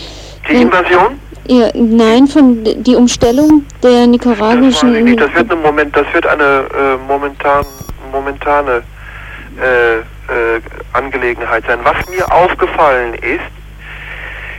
Die 0.48 0.62
Invasion? 0.62 1.18
Ja, 1.48 1.70
nein, 1.74 2.26
von 2.26 2.64
die 2.64 2.96
Umstellung 2.96 3.64
der 3.82 4.06
nicaraguischen. 4.06 4.92
Das, 4.92 5.02
nicht. 5.02 5.20
das 5.20 5.34
wird 5.34 5.50
eine 5.50 5.60
Moment, 5.60 5.96
das 5.96 6.06
wird 6.12 6.26
eine 6.26 6.44
äh, 6.44 6.96
momentan, 7.06 7.64
momentane 8.10 8.82
äh, 9.60 9.98
äh, 9.98 10.02
Angelegenheit 10.92 11.64
sein. 11.66 11.78
Was 11.84 11.96
mir 12.08 12.30
aufgefallen 12.32 13.14
ist, 13.14 13.44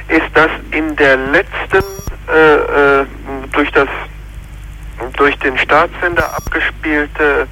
ist, 0.08 0.30
dass 0.34 0.50
in 0.72 0.96
der 0.96 1.18
letzten 1.18 1.84
äh, 2.34 3.02
äh, 3.02 3.06
durch 3.52 3.70
das 3.72 3.90
durch 5.18 5.38
den 5.40 5.58
Staatssender 5.58 6.34
abgespielte 6.36 7.48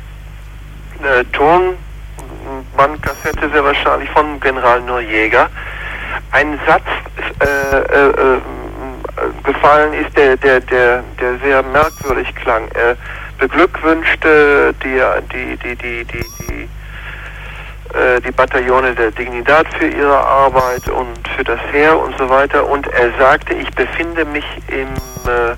äh, 1.04 1.26
Tonbandkassette 1.34 3.50
sehr 3.52 3.64
wahrscheinlich 3.64 4.10
von 4.12 4.40
General 4.40 4.80
Noriega 4.82 5.50
ein 6.32 6.60
Satz 6.66 6.86
äh, 7.40 7.46
äh, 7.46 8.10
äh, 8.10 8.40
gefallen 9.44 9.94
ist, 9.94 10.16
der, 10.18 10.38
der, 10.38 10.60
der, 10.62 11.04
der 11.20 11.38
sehr 11.40 11.64
merkwürdig 11.64 12.34
klang. 12.36 12.68
Er 12.74 12.98
beglückwünschte 13.38 14.74
die, 14.84 15.02
die, 15.34 15.58
die, 15.58 15.76
die, 15.76 16.06
die, 16.06 16.26
die 16.40 16.70
äh, 17.98 18.20
die 18.22 18.32
Bataillone 18.32 18.94
der 18.96 19.12
Dignidad 19.12 19.68
für 19.78 19.88
ihre 19.88 20.18
Arbeit 20.18 20.90
und 20.90 21.28
für 21.36 21.44
das 21.44 21.60
Heer 21.72 21.98
und 21.98 22.18
so 22.18 22.30
weiter. 22.30 22.68
Und 22.68 22.88
er 22.88 23.12
sagte, 23.18 23.54
ich 23.54 23.70
befinde 23.72 24.26
mich 24.26 24.46
im 24.68 24.88
äh, 25.30 25.56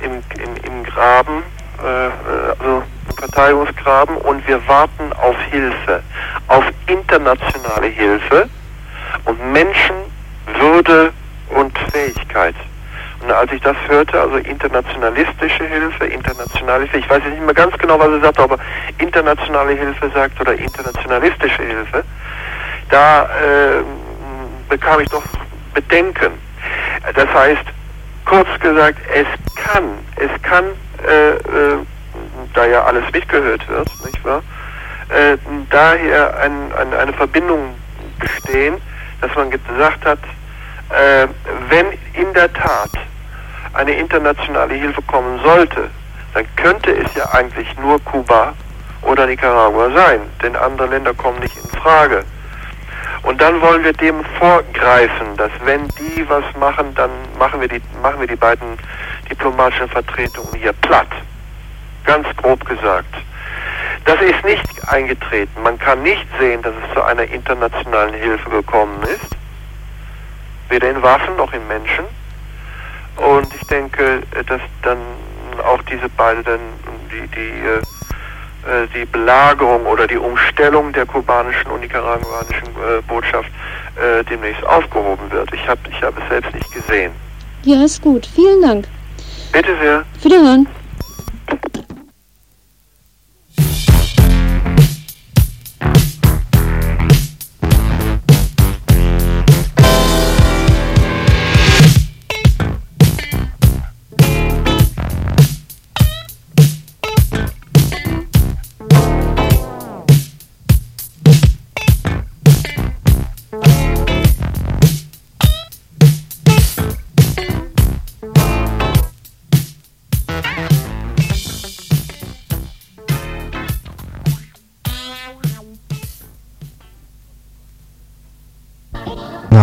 im, 0.00 0.22
im, 0.42 0.56
im 0.64 0.84
Graben, 0.84 1.42
äh, 1.82 2.06
äh, 2.06 2.10
also 2.58 2.82
im 3.08 3.16
Verteidigungsgraben 3.16 4.16
und 4.18 4.46
wir 4.46 4.66
warten 4.66 5.12
auf 5.14 5.36
Hilfe, 5.50 6.02
auf 6.48 6.64
internationale 6.86 7.86
Hilfe 7.86 8.48
und 9.24 9.52
Menschenwürde 9.52 11.12
und 11.50 11.76
Fähigkeit. 11.92 12.54
Und 13.22 13.30
als 13.30 13.52
ich 13.52 13.60
das 13.60 13.76
hörte, 13.86 14.18
also 14.18 14.36
internationalistische 14.36 15.64
Hilfe, 15.66 16.06
internationale 16.06 16.84
Hilfe, 16.84 16.98
ich 16.98 17.10
weiß 17.10 17.22
jetzt 17.22 17.34
nicht 17.34 17.44
mehr 17.44 17.54
ganz 17.54 17.76
genau, 17.76 17.98
was 17.98 18.08
er 18.08 18.20
sagt, 18.20 18.40
aber 18.40 18.58
internationale 18.98 19.72
Hilfe 19.72 20.10
sagt 20.14 20.40
oder 20.40 20.54
internationalistische 20.54 21.62
Hilfe, 21.62 22.02
da 22.88 23.24
äh, 23.24 23.82
bekam 24.68 25.00
ich 25.00 25.08
doch 25.10 25.22
Bedenken. 25.74 26.32
Das 27.14 27.28
heißt, 27.32 27.64
kurz 28.24 28.48
gesagt, 28.60 28.98
es 29.14 29.26
kann, 29.54 29.84
es 30.16 30.42
kann, 30.42 30.64
äh, 31.06 31.30
äh, 31.30 31.78
da 32.54 32.66
ja 32.66 32.84
alles 32.84 33.04
mitgehört 33.12 33.68
wird, 33.68 33.88
nicht 34.04 34.24
wahr, 34.24 34.42
äh, 35.10 35.36
daher 35.70 36.38
ein, 36.38 36.72
ein, 36.78 36.94
eine 36.94 37.12
Verbindung 37.12 37.74
bestehen, 38.18 38.76
dass 39.20 39.34
man 39.34 39.50
gesagt 39.50 40.04
hat, 40.04 40.18
äh, 40.90 41.26
wenn 41.68 41.86
in 42.14 42.32
der 42.34 42.52
Tat 42.52 42.90
eine 43.74 43.92
internationale 43.92 44.74
Hilfe 44.74 45.02
kommen 45.02 45.40
sollte, 45.42 45.90
dann 46.34 46.46
könnte 46.56 46.92
es 46.92 47.14
ja 47.14 47.28
eigentlich 47.32 47.68
nur 47.78 48.02
Kuba 48.04 48.54
oder 49.02 49.26
Nicaragua 49.26 49.90
sein, 49.90 50.20
denn 50.42 50.56
andere 50.56 50.88
Länder 50.88 51.14
kommen 51.14 51.38
nicht 51.40 51.56
in 51.56 51.70
Frage. 51.80 52.24
Und 53.22 53.40
dann 53.40 53.60
wollen 53.60 53.84
wir 53.84 53.92
dem 53.92 54.24
vorgreifen, 54.38 55.36
dass 55.36 55.50
wenn 55.64 55.86
die 55.88 56.26
was 56.28 56.44
machen, 56.58 56.94
dann 56.94 57.10
machen 57.38 57.60
wir 57.60 57.68
die, 57.68 57.82
machen 58.02 58.20
wir 58.20 58.26
die 58.26 58.36
beiden 58.36 58.78
diplomatischen 59.28 59.88
Vertretungen 59.88 60.54
hier 60.54 60.72
platt. 60.72 61.08
Ganz 62.04 62.26
grob 62.36 62.64
gesagt. 62.64 63.14
Das 64.06 64.20
ist 64.22 64.42
nicht 64.44 64.88
eingetreten. 64.88 65.62
Man 65.62 65.78
kann 65.78 66.02
nicht 66.02 66.26
sehen, 66.38 66.62
dass 66.62 66.72
es 66.74 66.94
zu 66.94 67.02
einer 67.02 67.24
internationalen 67.24 68.14
Hilfe 68.14 68.48
gekommen 68.48 69.02
ist. 69.02 69.36
Weder 70.70 70.90
in 70.90 71.02
Waffen 71.02 71.36
noch 71.36 71.52
in 71.52 71.66
Menschen. 71.68 72.04
Und 73.20 73.54
ich 73.54 73.66
denke, 73.66 74.22
dass 74.46 74.60
dann 74.82 74.98
auch 75.64 75.82
diese 75.82 76.08
beiden, 76.08 76.58
die, 77.10 77.26
die 77.28 77.66
äh, 77.66 77.82
äh, 78.66 78.86
die 78.94 79.06
Belagerung 79.06 79.86
oder 79.86 80.06
die 80.06 80.18
Umstellung 80.18 80.92
der 80.92 81.06
kubanischen 81.06 81.70
und 81.70 81.80
nicaraguanischen 81.80 82.68
äh, 82.68 83.00
Botschaft 83.08 83.50
äh, 83.96 84.22
demnächst 84.24 84.64
aufgehoben 84.66 85.30
wird. 85.30 85.52
Ich 85.54 85.66
habe 85.66 85.80
ich 85.90 86.02
hab 86.02 86.16
es 86.18 86.28
selbst 86.28 86.54
nicht 86.54 86.70
gesehen. 86.70 87.12
Ja, 87.62 87.82
ist 87.82 88.02
gut. 88.02 88.26
Vielen 88.34 88.60
Dank. 88.60 88.86
Bitte 89.52 89.70
sehr. 89.80 90.04
Wiederhören. 90.22 90.66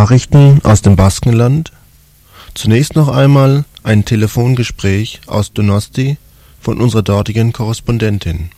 Nachrichten 0.08 0.62
aus 0.64 0.82
dem 0.82 0.96
Baskenland, 0.96 1.74
zunächst 2.56 2.96
noch 2.96 3.10
einmal 3.10 3.66
ein 3.84 4.06
Telefongespräch 4.06 5.20
aus 5.28 5.52
Donosti 5.52 6.16
von 6.62 6.80
unserer 6.80 7.02
dortigen 7.02 7.52
Korrespondentin. 7.52 8.50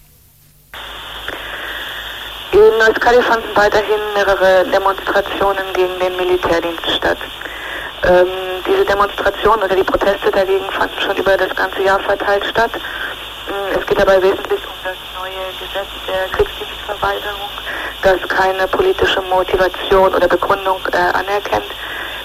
In 2.52 2.60
Euskadi 2.88 3.20
fanden 3.24 3.48
weiterhin 3.56 3.98
mehrere 4.14 4.64
Demonstrationen 4.70 5.66
gegen 5.74 6.00
den 6.00 6.16
Militärdienst 6.18 6.88
statt. 6.96 7.18
Ähm, 8.04 8.28
diese 8.68 8.86
Demonstrationen 8.86 9.64
oder 9.64 9.76
die 9.76 9.84
Proteste 9.84 10.30
dagegen 10.30 10.70
fanden 10.70 11.02
schon 11.02 11.18
über 11.18 11.36
das 11.36 11.56
ganze 11.56 11.82
Jahr 11.82 12.00
verteilt 12.00 12.46
statt. 12.46 12.74
Es 13.76 13.84
geht 13.88 13.98
dabei 13.98 14.22
wesentlich 14.22 14.62
um 14.68 14.78
das 14.84 14.98
neue 15.18 15.50
Gesetz 15.58 15.90
der 16.06 16.30
Kriegsdienst 16.30 16.80
Ausreiseverweigerung, 16.90 17.50
das 18.02 18.20
keine 18.28 18.68
politische 18.68 19.22
Motivation 19.22 20.14
oder 20.14 20.28
Begründung 20.28 20.80
äh, 20.92 20.98
anerkennt, 21.18 21.72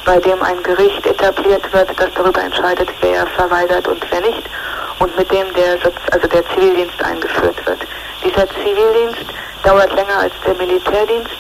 bei 0.05 0.19
dem 0.19 0.43
ein 0.43 0.63
Gericht 0.63 1.05
etabliert 1.07 1.73
wird, 1.73 1.91
das 1.99 2.11
darüber 2.15 2.43
entscheidet, 2.43 2.89
wer 3.01 3.27
verweigert 3.29 3.89
und 3.89 4.05
wer 4.11 4.21
nicht, 4.21 4.43
und 4.99 5.17
mit 5.17 5.31
dem 5.31 5.53
der, 5.55 5.79
also 6.13 6.29
der 6.29 6.47
Zivildienst 6.49 7.03
eingeführt 7.03 7.67
wird. 7.67 7.81
Dieser 8.25 8.49
Zivildienst 8.49 9.27
dauert 9.63 9.93
länger 9.93 10.19
als 10.21 10.35
der 10.47 10.55
Militärdienst. 10.55 11.37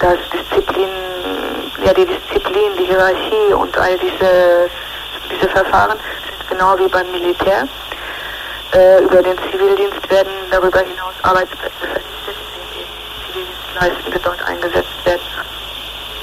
Das 0.00 0.18
Disziplin, 0.30 0.90
ja 1.84 1.92
die 1.94 2.06
Disziplin, 2.06 2.76
die 2.78 2.84
Hierarchie 2.84 3.54
und 3.54 3.76
all 3.78 3.96
diese, 3.98 4.70
diese 5.30 5.48
Verfahren 5.48 5.98
sind 6.28 6.50
genau 6.50 6.78
wie 6.78 6.88
beim 6.88 7.10
Militär. 7.12 7.66
Äh, 8.72 9.02
über 9.04 9.22
den 9.22 9.38
Zivildienst 9.50 10.10
werden 10.10 10.32
darüber 10.50 10.80
hinaus 10.80 11.14
Arbeitsplätze 11.22 11.86
vernichtet, 11.92 12.35
die 13.76 13.82
Zivildienstleistende 13.82 14.18
dort 14.20 14.42
eingesetzt 14.42 15.04
werden 15.04 15.20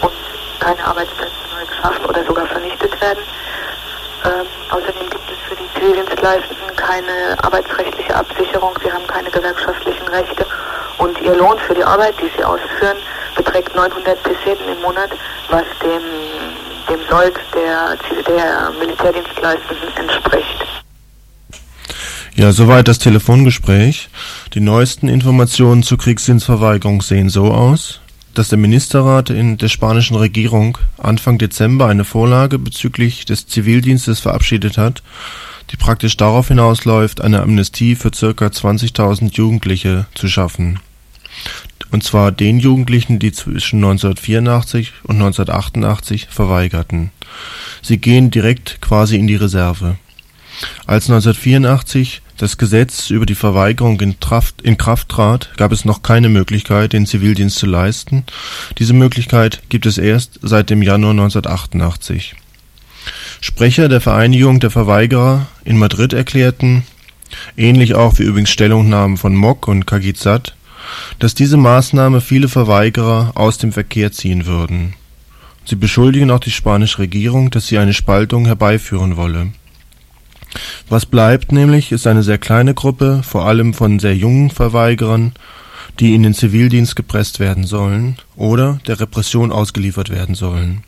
und 0.02 0.14
keine 0.60 0.84
Arbeitsplätze 0.86 1.34
neu 1.52 1.66
geschaffen 1.66 2.06
oder 2.06 2.24
sogar 2.26 2.46
vernichtet 2.48 3.00
werden. 3.02 3.24
Ähm, 4.26 4.48
außerdem 4.70 5.10
gibt 5.10 5.30
es 5.30 5.38
für 5.48 5.56
die 5.56 5.70
Zivildienstleistenden 5.74 6.76
keine 6.76 7.38
arbeitsrechtliche 7.44 8.16
Absicherung, 8.16 8.74
sie 8.84 8.92
haben 8.92 9.06
keine 9.08 9.30
gewerkschaftlichen 9.30 10.08
Rechte 10.08 10.46
und 10.98 11.20
ihr 11.22 11.36
Lohn 11.36 11.60
für 11.60 11.74
die 11.74 11.84
Arbeit, 11.84 12.16
die 12.20 12.32
sie 12.36 12.44
ausführen, 12.44 12.98
beträgt 13.36 13.76
900 13.76 14.22
Peseten 14.24 14.68
im 14.70 14.82
Monat, 14.82 15.12
was 15.50 15.66
dem, 15.84 16.02
dem 16.90 17.06
Sold 17.10 17.38
der, 17.54 17.98
der 18.24 18.72
Militärdienstleistenden 18.80 19.98
entspricht. 19.98 20.73
Ja, 22.36 22.52
soweit 22.52 22.88
das 22.88 22.98
Telefongespräch. 22.98 24.10
Die 24.56 24.60
neuesten 24.60 25.08
Informationen 25.08 25.84
zur 25.84 26.00
Kriegsdienstverweigerung 26.00 27.04
sehen 27.04 27.30
so 27.30 27.52
aus, 27.52 28.00
dass 28.34 28.50
der 28.50 28.58
Ministerrat 28.58 29.30
in 29.30 29.60
der 29.60 29.68
spanischen 29.68 30.16
Regierung 30.16 30.80
Anfang 30.98 31.38
Dezember 31.38 31.88
eine 31.88 32.06
Vorlage 32.06 32.58
bezüglich 32.58 33.26
des 33.26 33.46
Zivildienstes 33.46 34.20
verabschiedet 34.20 34.80
hat, 34.80 35.04
die 35.70 35.78
praktisch 35.78 36.18
darauf 36.18 36.48
hinausläuft, 36.48 37.22
eine 37.22 37.44
Amnestie 37.44 37.94
für 37.94 38.10
ca. 38.10 38.48
20.000 38.48 39.36
Jugendliche 39.36 40.08
zu 40.16 40.28
schaffen. 40.28 40.80
Und 41.92 42.04
zwar 42.04 42.32
den 42.32 42.58
Jugendlichen, 42.58 43.20
die 43.20 43.32
zwischen 43.32 43.78
1984 43.78 44.92
und 45.04 45.18
1988 45.18 46.30
verweigerten. 46.32 47.12
Sie 47.84 48.00
gehen 48.00 48.32
direkt 48.32 48.82
quasi 48.82 49.18
in 49.18 49.28
die 49.28 49.36
Reserve. 49.36 49.98
Als 50.86 51.10
1984 51.10 52.22
das 52.38 52.58
Gesetz 52.58 53.10
über 53.10 53.26
die 53.26 53.36
Verweigerung 53.36 54.00
in 54.02 54.20
Kraft, 54.20 55.10
trat, 55.10 55.50
gab 55.58 55.72
es 55.72 55.86
noch 55.86 56.02
keine 56.02 56.30
Möglichkeit, 56.30 56.94
den 56.94 57.06
Zivildienst 57.06 57.58
zu 57.58 57.66
leisten. 57.66 58.26
Diese 58.80 58.94
Möglichkeit 58.94 59.62
gibt 59.70 59.86
es 59.86 59.98
erst 59.98 60.40
seit 60.42 60.70
dem 60.70 60.82
Januar 60.82 61.12
1988. 61.12 62.36
Sprecher 63.40 63.88
der 63.88 64.02
Vereinigung 64.02 64.60
der 64.60 64.72
Verweigerer 64.72 65.48
in 65.64 65.78
Madrid 65.78 66.14
erklärten, 66.14 66.84
ähnlich 67.58 67.96
auch 67.96 68.20
wie 68.20 68.24
übrigens 68.24 68.50
Stellungnahmen 68.50 69.18
von 69.18 69.36
Mock 69.36 69.68
und 69.68 69.86
Kagizat, 69.86 70.56
dass 71.20 71.36
diese 71.36 71.58
Maßnahme 71.58 72.22
viele 72.22 72.50
Verweigerer 72.50 73.34
aus 73.36 73.58
dem 73.58 73.72
Verkehr 73.72 74.12
ziehen 74.12 74.46
würden. 74.46 74.96
Sie 75.66 75.76
beschuldigen 75.76 76.32
auch 76.32 76.40
die 76.40 76.52
spanische 76.52 77.00
Regierung, 77.00 77.50
dass 77.50 77.68
sie 77.68 77.78
eine 77.78 77.94
Spaltung 77.94 78.46
herbeiführen 78.46 79.16
wolle. 79.18 79.52
Was 80.90 81.06
bleibt 81.06 81.52
nämlich, 81.52 81.92
ist 81.92 82.08
eine 82.08 82.24
sehr 82.24 82.38
kleine 82.38 82.74
Gruppe, 82.74 83.22
vor 83.24 83.46
allem 83.46 83.74
von 83.74 84.00
sehr 84.00 84.16
jungen 84.16 84.50
Verweigerern, 84.50 85.34
die 86.00 86.16
in 86.16 86.24
den 86.24 86.34
Zivildienst 86.34 86.96
gepresst 86.96 87.40
werden 87.40 87.66
sollen 87.66 88.18
oder 88.36 88.80
der 88.88 89.00
Repression 89.00 89.52
ausgeliefert 89.52 90.10
werden 90.10 90.36
sollen. 90.36 90.84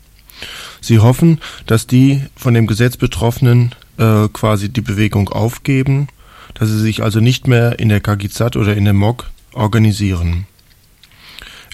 Sie 0.80 0.98
hoffen, 0.98 1.40
dass 1.66 1.86
die 1.86 2.22
von 2.36 2.54
dem 2.54 2.66
Gesetz 2.66 2.96
Betroffenen 2.96 3.74
äh, 3.98 4.28
quasi 4.32 4.68
die 4.68 4.80
Bewegung 4.80 5.28
aufgeben, 5.28 6.08
dass 6.54 6.68
sie 6.68 6.78
sich 6.78 7.02
also 7.02 7.20
nicht 7.20 7.46
mehr 7.46 7.78
in 7.78 7.88
der 7.88 8.00
Kagizat 8.00 8.56
oder 8.56 8.76
in 8.76 8.84
der 8.84 8.94
MOG 8.94 9.26
organisieren. 9.52 10.46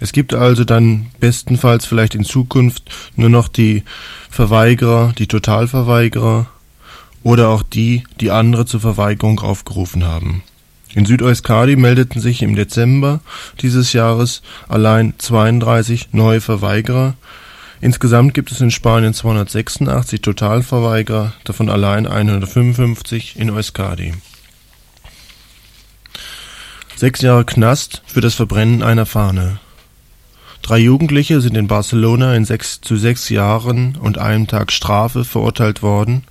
Es 0.01 0.13
gibt 0.13 0.35
also 0.35 0.65
dann 0.65 1.07
bestenfalls 1.21 1.87
vielleicht 1.87 2.15
in 2.15 2.25
Zukunft 2.25 2.91
nur 3.15 3.29
noch 3.29 3.49
die 3.49 3.85
Verweigerer, 4.31 5.13
die 5.17 5.29
Totalverweigerer 5.29 6.47
oder 7.23 7.49
auch 7.49 7.63
die, 7.63 8.05
die 8.21 8.31
andere 8.31 8.67
zur 8.67 8.81
Verweigerung 8.81 9.41
aufgerufen 9.41 10.05
haben. 10.05 10.43
In 10.95 11.07
Südeuskadi 11.07 11.77
meldeten 11.77 12.21
sich 12.21 12.43
im 12.43 12.55
Dezember 12.55 13.21
dieses 13.61 13.93
Jahres 13.93 14.43
allein 14.69 15.15
32 15.17 16.13
neue 16.13 16.41
Verweigerer. 16.41 17.15
Insgesamt 17.81 18.35
gibt 18.35 18.53
es 18.53 18.61
in 18.61 18.71
Spanien 18.71 19.15
286 19.15 20.21
Totalverweigerer, 20.21 21.33
davon 21.45 21.71
allein 21.71 22.07
155 22.07 23.37
in 23.37 23.51
Euskadi. 23.51 24.13
Sechs 26.95 27.23
Jahre 27.23 27.45
Knast 27.45 28.03
für 28.07 28.21
das 28.21 28.35
Verbrennen 28.35 28.83
einer 28.83 29.07
Fahne. 29.07 29.59
Drei 30.61 30.79
Jugendliche 30.79 31.41
sind 31.41 31.57
in 31.57 31.67
Barcelona 31.67 32.37
in 32.37 32.45
sechs, 32.45 32.81
zu 32.81 32.97
sechs 32.97 33.29
Jahren 33.31 33.97
und 33.97 34.19
einem 34.19 34.47
Tag 34.47 34.71
Strafe 34.71 35.25
verurteilt 35.25 35.83
worden, 35.83 36.23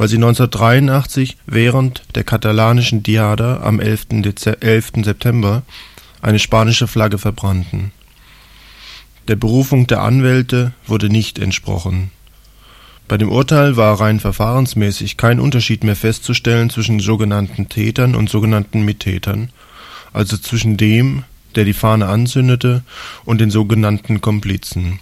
weil 0.00 0.08
sie 0.08 0.16
1983 0.16 1.36
während 1.44 2.04
der 2.14 2.24
katalanischen 2.24 3.02
Diada 3.02 3.60
am 3.62 3.80
11. 3.80 4.06
11. 4.62 4.92
September 5.04 5.62
eine 6.22 6.38
spanische 6.38 6.86
Flagge 6.86 7.18
verbrannten. 7.18 7.92
Der 9.28 9.36
Berufung 9.36 9.86
der 9.88 10.00
Anwälte 10.00 10.72
wurde 10.86 11.10
nicht 11.10 11.38
entsprochen. 11.38 12.10
Bei 13.08 13.18
dem 13.18 13.28
Urteil 13.28 13.76
war 13.76 14.00
rein 14.00 14.20
verfahrensmäßig 14.20 15.18
kein 15.18 15.38
Unterschied 15.38 15.84
mehr 15.84 15.96
festzustellen 15.96 16.70
zwischen 16.70 17.00
sogenannten 17.00 17.68
Tätern 17.68 18.14
und 18.14 18.30
sogenannten 18.30 18.86
Mittätern, 18.86 19.50
also 20.14 20.38
zwischen 20.38 20.78
dem, 20.78 21.24
der 21.56 21.66
die 21.66 21.74
Fahne 21.74 22.06
anzündete, 22.06 22.84
und 23.26 23.38
den 23.38 23.50
sogenannten 23.50 24.22
Komplizen. 24.22 24.98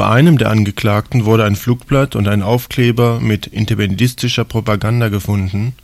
Bei 0.00 0.08
einem 0.08 0.38
der 0.38 0.48
Angeklagten 0.48 1.26
wurde 1.26 1.44
ein 1.44 1.56
Flugblatt 1.56 2.16
und 2.16 2.26
ein 2.26 2.42
Aufkleber 2.42 3.20
mit 3.20 3.46
interventistischer 3.46 4.44
Propaganda 4.44 5.10
gefunden, 5.10 5.74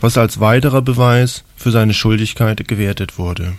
was 0.00 0.16
als 0.16 0.38
weiterer 0.38 0.82
Beweis 0.82 1.42
für 1.56 1.72
seine 1.72 1.92
Schuldigkeit 1.92 2.68
gewertet 2.68 3.18
wurde. 3.18 3.54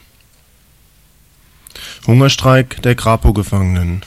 Hungerstreik 2.08 2.82
der 2.84 2.96
Grapo-Gefangenen 2.96 4.04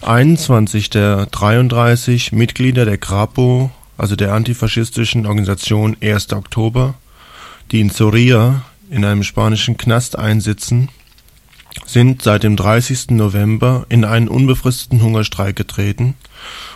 21 0.00 0.90
der 0.90 1.26
33 1.26 2.32
Mitglieder 2.32 2.84
der 2.84 2.98
Grapo, 2.98 3.70
also 3.96 4.16
der 4.16 4.34
antifaschistischen 4.34 5.26
Organisation 5.26 5.96
1. 6.02 6.32
Oktober, 6.32 6.94
die 7.70 7.78
in 7.78 7.90
Soria 7.90 8.62
in 8.90 9.04
einem 9.04 9.22
spanischen 9.22 9.76
Knast 9.76 10.18
einsitzen 10.18 10.88
sind 11.86 12.22
seit 12.22 12.42
dem 12.42 12.56
30. 12.56 13.10
November 13.10 13.86
in 13.88 14.04
einen 14.04 14.28
unbefristeten 14.28 15.02
Hungerstreik 15.02 15.56
getreten, 15.56 16.14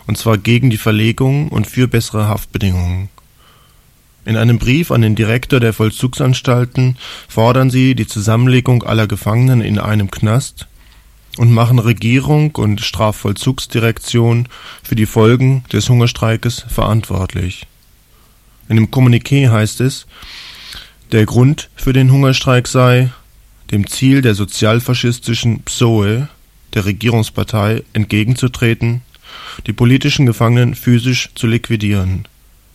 und 0.07 0.19
zwar 0.19 0.39
gegen 0.39 0.71
die 0.71 0.77
Verlegung 0.77 1.49
und 1.49 1.67
für 1.67 1.89
bessere 1.89 2.29
Haftbedingungen. 2.29 3.09
In 4.25 4.37
einem 4.37 4.59
Brief 4.59 4.91
an 4.91 5.03
den 5.03 5.15
Direktor 5.15 5.61
der 5.61 5.73
Vollzugsanstalten 5.73 6.97
fordern 7.29 7.71
sie 7.71 7.95
die 7.95 8.09
Zusammenlegung 8.09 8.83
aller 8.83 9.07
Gefangenen 9.07 9.61
in 9.61 9.79
einem 9.79 10.11
Knast 10.11 10.67
und 11.39 11.53
machen 11.53 11.79
Regierung 11.79 12.57
und 12.57 12.81
Strafvollzugsdirektion 12.81 14.49
für 14.83 14.97
die 14.97 15.07
Folgen 15.07 15.65
des 15.73 15.89
Hungerstreikes 15.89 16.67
verantwortlich. 16.69 17.67
In 18.69 18.77
dem 18.77 18.91
Kommuniqué 18.91 19.51
heißt 19.51 19.81
es, 19.81 20.07
der 21.13 21.25
Grund 21.25 21.71
für 21.77 21.93
den 21.93 22.11
Hungerstreik 22.11 22.67
sei, 22.67 23.11
dem 23.71 23.87
Ziel 23.87 24.23
der 24.23 24.35
sozialfaschistischen 24.35 25.63
PSOE, 25.63 26.29
der 26.75 26.85
Regierungspartei, 26.85 27.83
entgegenzutreten, 27.93 29.03
die 29.67 29.73
politischen 29.73 30.27
Gefangenen 30.27 30.75
physisch 30.75 31.31
zu 31.35 31.47
liquidieren. 31.47 32.27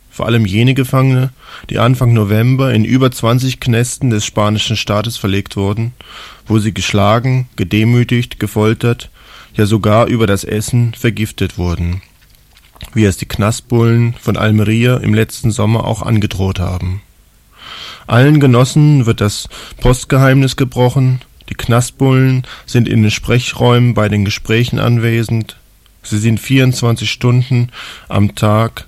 Vor 0.10 0.26
allem 0.26 0.46
jene 0.46 0.74
Gefangene, 0.74 1.32
die 1.70 1.80
Anfang 1.80 2.14
November 2.14 2.74
in 2.74 2.84
über 2.84 3.12
20 3.12 3.62
Knästen 3.62 4.10
des 4.10 4.26
spanischen 4.26 4.76
Staates 4.76 5.18
verlegt 5.18 5.56
wurden, 5.56 5.94
wo 6.48 6.60
sie 6.60 6.74
geschlagen, 6.74 7.48
gedemütigt, 7.56 8.40
gefoltert, 8.40 9.10
ja 9.56 9.66
sogar 9.66 10.08
über 10.08 10.28
das 10.28 10.44
Essen 10.44 10.94
vergiftet 10.94 11.58
wurden, 11.58 12.02
wie 12.94 13.06
es 13.06 13.18
die 13.18 13.26
Knastbullen 13.26 14.14
von 14.20 14.36
Almeria 14.36 14.98
im 14.98 15.14
letzten 15.14 15.52
Sommer 15.52 15.86
auch 15.86 16.02
angedroht 16.02 16.60
haben. 16.60 17.02
Allen 18.08 18.40
Genossen 18.40 19.06
wird 19.06 19.22
das 19.22 19.48
Postgeheimnis 19.80 20.56
gebrochen, 20.56 21.22
die 21.50 21.56
Knastbullen 21.56 22.44
sind 22.66 22.88
in 22.88 23.02
den 23.02 23.12
Sprechräumen 23.12 23.94
bei 23.94 24.10
den 24.10 24.26
Gesprächen 24.26 24.80
anwesend, 24.80 25.58
sie 26.04 26.18
sind 26.18 26.40
24 26.40 27.10
Stunden 27.10 27.70
am 28.08 28.36
Tag 28.36 28.86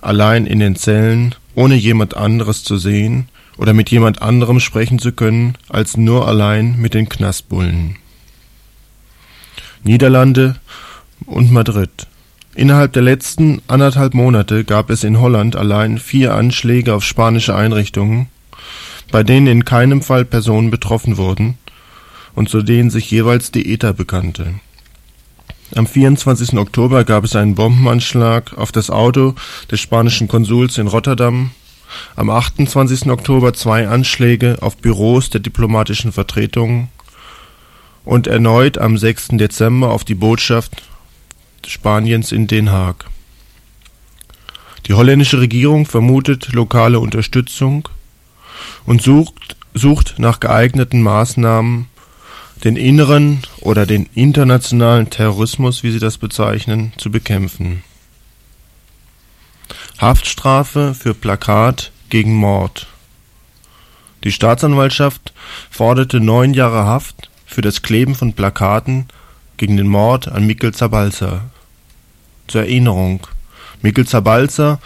allein 0.00 0.46
in 0.46 0.58
den 0.58 0.76
Zellen, 0.76 1.34
ohne 1.54 1.74
jemand 1.74 2.16
anderes 2.16 2.64
zu 2.64 2.78
sehen 2.78 3.28
oder 3.56 3.74
mit 3.74 3.90
jemand 3.90 4.22
anderem 4.22 4.60
sprechen 4.60 4.98
zu 4.98 5.12
können 5.12 5.54
als 5.68 5.96
nur 5.96 6.26
allein 6.26 6.76
mit 6.78 6.94
den 6.94 7.08
Knastbullen. 7.08 7.96
Niederlande 9.82 10.56
und 11.26 11.52
Madrid. 11.52 12.06
Innerhalb 12.54 12.92
der 12.92 13.02
letzten 13.02 13.62
anderthalb 13.68 14.12
Monate 14.12 14.64
gab 14.64 14.90
es 14.90 15.04
in 15.04 15.20
Holland 15.20 15.54
allein 15.54 15.98
vier 15.98 16.34
Anschläge 16.34 16.94
auf 16.94 17.04
spanische 17.04 17.54
Einrichtungen, 17.54 18.28
bei 19.12 19.22
denen 19.22 19.46
in 19.46 19.64
keinem 19.64 20.02
Fall 20.02 20.24
Personen 20.24 20.70
betroffen 20.70 21.16
wurden 21.16 21.58
und 22.34 22.48
zu 22.48 22.62
denen 22.62 22.90
sich 22.90 23.10
jeweils 23.10 23.52
die 23.52 23.72
ETA 23.72 23.92
bekannte. 23.92 24.54
Am 25.76 25.86
24. 25.86 26.54
Oktober 26.58 27.04
gab 27.04 27.22
es 27.22 27.36
einen 27.36 27.54
Bombenanschlag 27.54 28.58
auf 28.58 28.72
das 28.72 28.90
Auto 28.90 29.36
des 29.70 29.80
spanischen 29.80 30.26
Konsuls 30.26 30.78
in 30.78 30.88
Rotterdam, 30.88 31.52
am 32.16 32.30
28. 32.30 33.08
Oktober 33.10 33.52
zwei 33.52 33.86
Anschläge 33.86 34.58
auf 34.60 34.76
Büros 34.76 35.30
der 35.30 35.40
diplomatischen 35.40 36.10
Vertretungen 36.10 36.88
und 38.04 38.26
erneut 38.26 38.78
am 38.78 38.98
6. 38.98 39.28
Dezember 39.32 39.90
auf 39.90 40.02
die 40.02 40.14
Botschaft 40.14 40.82
Spaniens 41.66 42.32
in 42.32 42.46
Den 42.46 42.70
Haag. 42.70 43.06
Die 44.86 44.94
holländische 44.94 45.40
Regierung 45.40 45.86
vermutet 45.86 46.52
lokale 46.52 47.00
Unterstützung 47.00 47.88
und 48.86 49.02
sucht, 49.02 49.56
sucht 49.74 50.18
nach 50.18 50.40
geeigneten 50.40 51.02
Maßnahmen, 51.02 51.86
den 52.64 52.76
inneren 52.76 53.42
oder 53.60 53.86
den 53.86 54.06
internationalen 54.14 55.08
Terrorismus, 55.10 55.82
wie 55.82 55.92
sie 55.92 55.98
das 55.98 56.18
bezeichnen, 56.18 56.92
zu 56.96 57.10
bekämpfen. 57.10 57.82
Haftstrafe 59.98 60.94
für 60.94 61.14
Plakat 61.14 61.92
gegen 62.08 62.34
Mord. 62.34 62.86
Die 64.24 64.32
Staatsanwaltschaft 64.32 65.32
forderte 65.70 66.20
neun 66.20 66.52
Jahre 66.52 66.84
Haft 66.84 67.30
für 67.46 67.62
das 67.62 67.82
Kleben 67.82 68.14
von 68.14 68.32
Plakaten 68.32 69.06
gegen 69.60 69.76
den 69.76 69.88
Mord 69.88 70.26
an 70.26 70.46
Mikkel 70.46 70.72
Zabalza. 70.72 71.42
Zur 72.48 72.62
Erinnerung, 72.62 73.26
Mikkel 73.82 74.06
Zabalza 74.06 74.80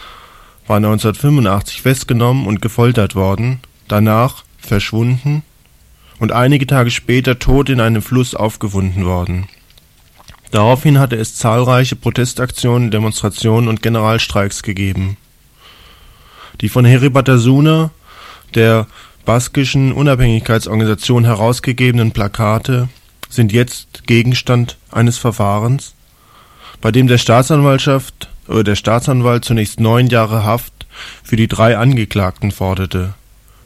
war 0.67 0.79
1985 0.79 1.81
festgenommen 1.81 2.45
und 2.45 2.61
gefoltert 2.61 3.15
worden, 3.15 3.61
danach 3.87 4.43
verschwunden 4.59 5.45
und 6.19 6.33
einige 6.33 6.67
Tage 6.67 6.91
später 6.91 7.39
tot 7.39 7.69
in 7.69 7.81
einem 7.81 8.03
Fluss 8.03 8.35
aufgefunden 8.35 9.05
worden. 9.05 9.47
Daraufhin 10.51 10.99
hatte 10.99 11.15
es 11.15 11.37
zahlreiche 11.37 11.95
Protestaktionen, 11.95 12.91
Demonstrationen 12.91 13.69
und 13.69 13.81
Generalstreiks 13.81 14.65
gegeben. 14.65 15.17
Die 16.61 16.69
von 16.69 16.85
Heri 16.85 17.11
Batasuna, 17.11 17.91
der 18.57 18.89
baskischen 19.25 19.93
Unabhängigkeitsorganisation 19.93 21.25
herausgegebenen 21.25 22.11
Plakate 22.11 22.89
sind 23.35 23.53
jetzt 23.53 24.07
Gegenstand 24.07 24.77
eines 24.91 25.19
Verfahrens, 25.19 25.95
bei 26.81 26.91
dem 26.91 27.07
der 27.07 27.19
Staatsanwaltschaft 27.19 28.29
oder 28.49 28.65
der 28.65 28.77
Staatsanwalt 28.77 29.45
zunächst 29.45 29.81
neun 29.81 30.09
Jahre 30.09 30.45
Haft 30.45 30.87
für 31.23 31.37
die 31.37 31.49
drei 31.49 31.77
Angeklagten 31.77 32.51
forderte. 32.51 33.15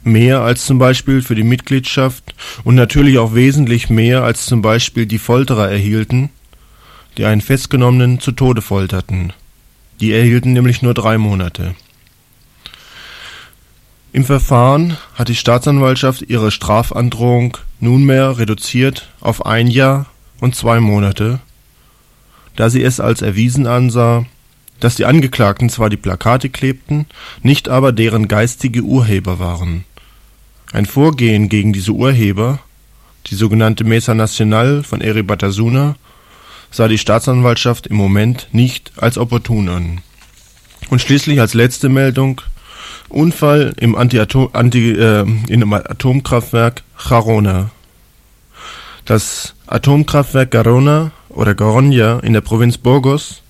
Mehr 0.03 0.41
als 0.41 0.65
zum 0.65 0.79
Beispiel 0.79 1.21
für 1.21 1.35
die 1.35 1.43
Mitgliedschaft 1.43 2.33
und 2.63 2.75
natürlich 2.75 3.17
auch 3.17 3.35
wesentlich 3.35 3.89
mehr 3.89 4.23
als 4.23 4.45
zum 4.45 4.61
Beispiel 4.61 5.05
die 5.05 5.19
Folterer 5.19 5.69
erhielten, 5.69 6.29
die 7.17 7.25
einen 7.25 7.41
Festgenommenen 7.41 8.19
zu 8.19 8.31
Tode 8.31 8.61
folterten. 8.61 9.33
Die 9.99 10.13
erhielten 10.13 10.53
nämlich 10.53 10.81
nur 10.81 10.93
drei 10.93 11.17
Monate. 11.17 11.75
Im 14.11 14.25
Verfahren 14.25 14.97
hat 15.13 15.27
die 15.27 15.35
Staatsanwaltschaft 15.35 16.23
ihre 16.23 16.49
Strafandrohung 16.49 17.57
nunmehr 17.79 18.39
reduziert 18.39 19.07
auf 19.21 19.45
ein 19.45 19.67
Jahr 19.67 20.07
und 20.39 20.55
zwei 20.55 20.79
Monate, 20.79 21.39
da 22.55 22.71
sie 22.71 22.83
es 22.83 22.99
als 22.99 23.21
erwiesen 23.21 23.67
ansah, 23.67 24.25
dass 24.79 24.95
die 24.95 25.05
Angeklagten 25.05 25.69
zwar 25.69 25.91
die 25.91 25.97
Plakate 25.97 26.49
klebten, 26.49 27.05
nicht 27.43 27.69
aber 27.69 27.91
deren 27.91 28.27
geistige 28.27 28.81
Urheber 28.81 29.37
waren. 29.37 29.85
Ein 30.71 30.87
Vorgehen 30.87 31.47
gegen 31.47 31.71
diese 31.71 31.91
Urheber, 31.91 32.59
die 33.27 33.35
sogenannte 33.35 33.83
Mesa 33.83 34.15
Nacional 34.15 34.83
von 34.83 35.01
Eri 35.01 35.21
Batasuna, 35.21 35.95
sah 36.71 36.87
die 36.87 36.97
Staatsanwaltschaft 36.97 37.85
im 37.87 37.97
Moment 37.97 38.47
nicht 38.53 38.91
als 38.97 39.17
opportun 39.17 39.69
an. 39.69 40.01
Und 40.89 41.01
schließlich 41.01 41.39
als 41.39 41.53
letzte 41.53 41.89
Meldung 41.89 42.41
Unfall 43.09 43.73
im, 43.77 43.95
Anti 43.95 44.19
Anti 44.19 44.91
äh, 44.91 45.21
in 45.21 45.47
einem 45.49 45.73
Atomkraftwerk 45.73 46.83
Jarona. 47.09 47.71
Das 49.05 49.55
Atomkraftwerk 49.67 50.51
Garona 50.51 51.11
oder 51.29 51.55
Garonja 51.55 52.19
in 52.19 52.33
der 52.33 52.41
Provinz 52.41 52.77
Burgos, 52.77 53.41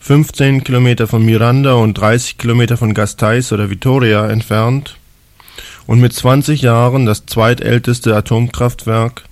15 0.00 0.64
Kilometer 0.64 1.06
von 1.06 1.24
Miranda 1.24 1.74
und 1.74 1.94
30 1.94 2.38
Kilometer 2.38 2.76
von 2.76 2.94
Gasteiz 2.94 3.52
oder 3.52 3.70
Vitoria 3.70 4.28
entfernt 4.28 4.96
und 5.86 6.00
mit 6.00 6.12
20 6.12 6.62
Jahren 6.62 7.06
das 7.06 7.26
zweitälteste 7.26 8.16
Atomkraftwerk, 8.16 9.24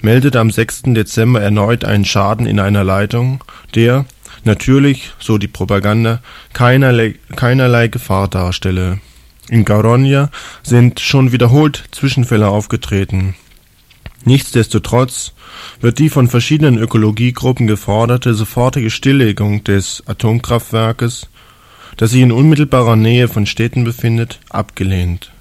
meldet 0.00 0.36
am 0.36 0.50
6. 0.50 0.82
Dezember 0.86 1.40
erneut 1.40 1.84
einen 1.84 2.04
Schaden 2.04 2.46
in 2.46 2.60
einer 2.60 2.84
Leitung, 2.84 3.42
der, 3.74 4.06
natürlich, 4.44 5.12
so 5.18 5.38
die 5.38 5.48
Propaganda, 5.48 6.20
keinerlei, 6.52 7.16
keinerlei 7.34 7.88
Gefahr 7.88 8.28
darstelle. 8.28 9.00
In 9.48 9.64
Garonia 9.64 10.30
sind 10.62 11.00
schon 11.00 11.32
wiederholt 11.32 11.84
Zwischenfälle 11.90 12.48
aufgetreten. 12.48 13.34
Nichtsdestotrotz 14.24 15.32
wird 15.80 15.98
die 15.98 16.10
von 16.10 16.28
verschiedenen 16.28 16.76
Ökologiegruppen 16.76 17.66
geforderte 17.66 18.34
sofortige 18.34 18.90
Stilllegung 18.90 19.64
des 19.64 20.02
Atomkraftwerkes, 20.06 21.28
das 21.96 22.10
sich 22.10 22.20
in 22.20 22.32
unmittelbarer 22.32 22.96
Nähe 22.96 23.28
von 23.28 23.46
Städten 23.46 23.84
befindet, 23.84 24.38
abgelehnt. 24.50 25.32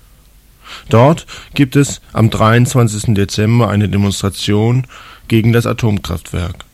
Dort 0.89 1.25
gibt 1.53 1.75
es 1.75 2.01
am 2.13 2.29
23. 2.29 3.13
Dezember 3.13 3.69
eine 3.69 3.89
Demonstration 3.89 4.87
gegen 5.27 5.51
das 5.51 5.65
Atomkraftwerk. 5.65 6.65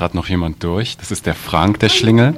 Gerade 0.00 0.16
noch 0.16 0.30
jemand 0.30 0.64
durch. 0.64 0.96
Das 0.96 1.10
ist 1.10 1.26
der 1.26 1.34
Frank, 1.34 1.78
der 1.80 1.90
Schlingel. 1.90 2.34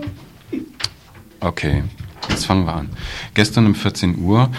Okay, 1.38 1.84
jetzt 2.28 2.44
fangen 2.44 2.66
wir 2.66 2.74
an. 2.74 2.90
Gestern 3.34 3.66
um 3.66 3.76
14 3.76 4.18
Uhr, 4.18 4.50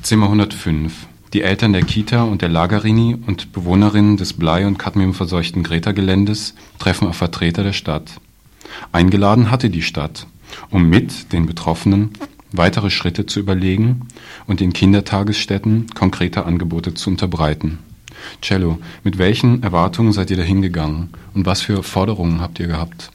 Zimmer 0.00 0.26
105. 0.26 1.08
Die 1.34 1.42
Eltern 1.42 1.74
der 1.74 1.82
Kita 1.82 2.22
und 2.22 2.40
der 2.40 2.48
Lagerini 2.48 3.18
und 3.26 3.52
Bewohnerinnen 3.52 4.16
des 4.16 4.32
Blei- 4.32 4.66
und 4.66 4.78
Cadmiumverseuchten 4.78 5.62
Greta-Geländes 5.62 6.54
treffen 6.78 7.06
auf 7.06 7.16
Vertreter 7.16 7.64
der 7.64 7.74
Stadt. 7.74 8.18
Eingeladen 8.92 9.50
hatte 9.50 9.68
die 9.68 9.82
Stadt, 9.82 10.26
um 10.70 10.88
mit 10.88 11.34
den 11.34 11.44
Betroffenen 11.44 12.12
weitere 12.50 12.88
Schritte 12.88 13.26
zu 13.26 13.40
überlegen 13.40 14.08
und 14.46 14.60
den 14.60 14.72
Kindertagesstätten 14.72 15.88
konkrete 15.94 16.46
Angebote 16.46 16.94
zu 16.94 17.10
unterbreiten. 17.10 17.78
Cello, 18.42 18.78
mit 19.04 19.18
welchen 19.18 19.62
Erwartungen 19.62 20.12
seid 20.12 20.30
ihr 20.30 20.36
da 20.36 20.42
hingegangen 20.42 21.10
und 21.34 21.46
was 21.46 21.60
für 21.62 21.82
Forderungen 21.82 22.40
habt 22.40 22.60
ihr 22.60 22.66
gehabt? 22.66 23.10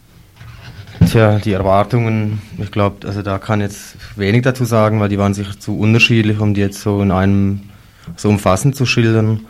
Tja, 1.10 1.40
die 1.40 1.52
Erwartungen, 1.52 2.42
ich 2.58 2.72
glaube, 2.72 3.08
also 3.08 3.22
da 3.22 3.38
kann 3.38 3.62
jetzt 3.62 3.98
wenig 4.16 4.44
dazu 4.44 4.64
sagen, 4.64 5.00
weil 5.00 5.10
die 5.10 5.18
waren 5.18 5.34
sich 5.34 5.60
zu 5.60 5.78
unterschiedlich, 5.78 6.40
um 6.40 6.54
die 6.54 6.62
jetzt 6.62 6.82
so 6.82 7.02
in 7.02 7.12
einem 7.12 7.62
so 8.16 8.30
umfassend 8.30 8.76
zu 8.76 8.86
schildern. 8.86 9.42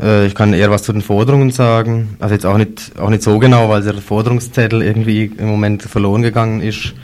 Äh, 0.00 0.26
ich 0.26 0.34
kann 0.34 0.52
eher 0.52 0.70
was 0.70 0.82
zu 0.82 0.92
den 0.92 1.02
Forderungen 1.02 1.50
sagen, 1.50 2.16
also 2.20 2.34
jetzt 2.34 2.46
auch 2.46 2.56
nicht, 2.56 2.92
auch 2.98 3.10
nicht 3.10 3.22
so 3.22 3.38
genau, 3.38 3.68
weil 3.68 3.82
der 3.82 3.94
Forderungszettel 3.94 4.82
irgendwie 4.82 5.32
im 5.36 5.46
Moment 5.46 5.82
verloren 5.82 6.22
gegangen 6.22 6.60
ist. 6.60 6.94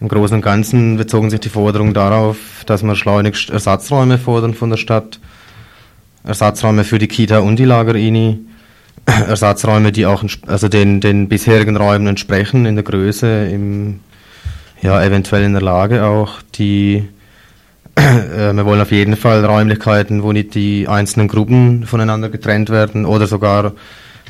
Im 0.00 0.08
Großen 0.08 0.36
und 0.36 0.42
Ganzen 0.42 0.96
bezogen 0.96 1.28
sich 1.28 1.40
die 1.40 1.50
Forderungen 1.50 1.92
darauf, 1.92 2.38
dass 2.66 2.82
wir 2.82 2.96
schleunigst 2.96 3.50
Ersatzräume 3.50 4.18
fordern 4.18 4.54
von 4.54 4.70
der 4.70 4.78
Stadt, 4.78 5.20
Ersatzräume 6.24 6.84
für 6.84 6.98
die 6.98 7.08
Kita 7.08 7.38
und 7.38 7.58
die 7.58 7.64
Lagerini, 7.64 8.38
Ersatzräume, 9.06 9.92
die 9.92 10.06
auch 10.06 10.24
also 10.46 10.68
den, 10.68 11.00
den 11.00 11.28
bisherigen 11.28 11.76
Räumen 11.76 12.06
entsprechen, 12.06 12.66
in 12.66 12.74
der 12.74 12.84
Größe, 12.84 13.46
im, 13.46 14.00
ja, 14.82 15.02
eventuell 15.02 15.44
in 15.44 15.52
der 15.52 15.62
Lage 15.62 16.04
auch, 16.04 16.42
die 16.54 17.08
äh, 17.94 18.52
wir 18.52 18.64
wollen 18.64 18.80
auf 18.80 18.92
jeden 18.92 19.16
Fall 19.16 19.44
Räumlichkeiten, 19.44 20.22
wo 20.22 20.32
nicht 20.32 20.54
die 20.54 20.88
einzelnen 20.88 21.28
Gruppen 21.28 21.86
voneinander 21.86 22.28
getrennt 22.28 22.70
werden 22.70 23.04
oder 23.04 23.26
sogar, 23.26 23.72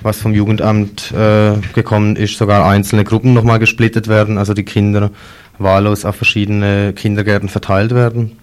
was 0.02 0.18
vom 0.18 0.32
Jugendamt 0.32 1.12
äh, 1.12 1.56
gekommen 1.74 2.16
ist, 2.16 2.38
sogar 2.38 2.66
einzelne 2.66 3.04
Gruppen 3.04 3.34
nochmal 3.34 3.58
gesplittet 3.58 4.08
werden, 4.08 4.38
also 4.38 4.54
die 4.54 4.64
Kinder 4.64 5.10
wahllos 5.58 6.04
auf 6.06 6.16
verschiedene 6.16 6.94
Kindergärten 6.94 7.48
verteilt 7.48 7.94
werden. 7.94 8.38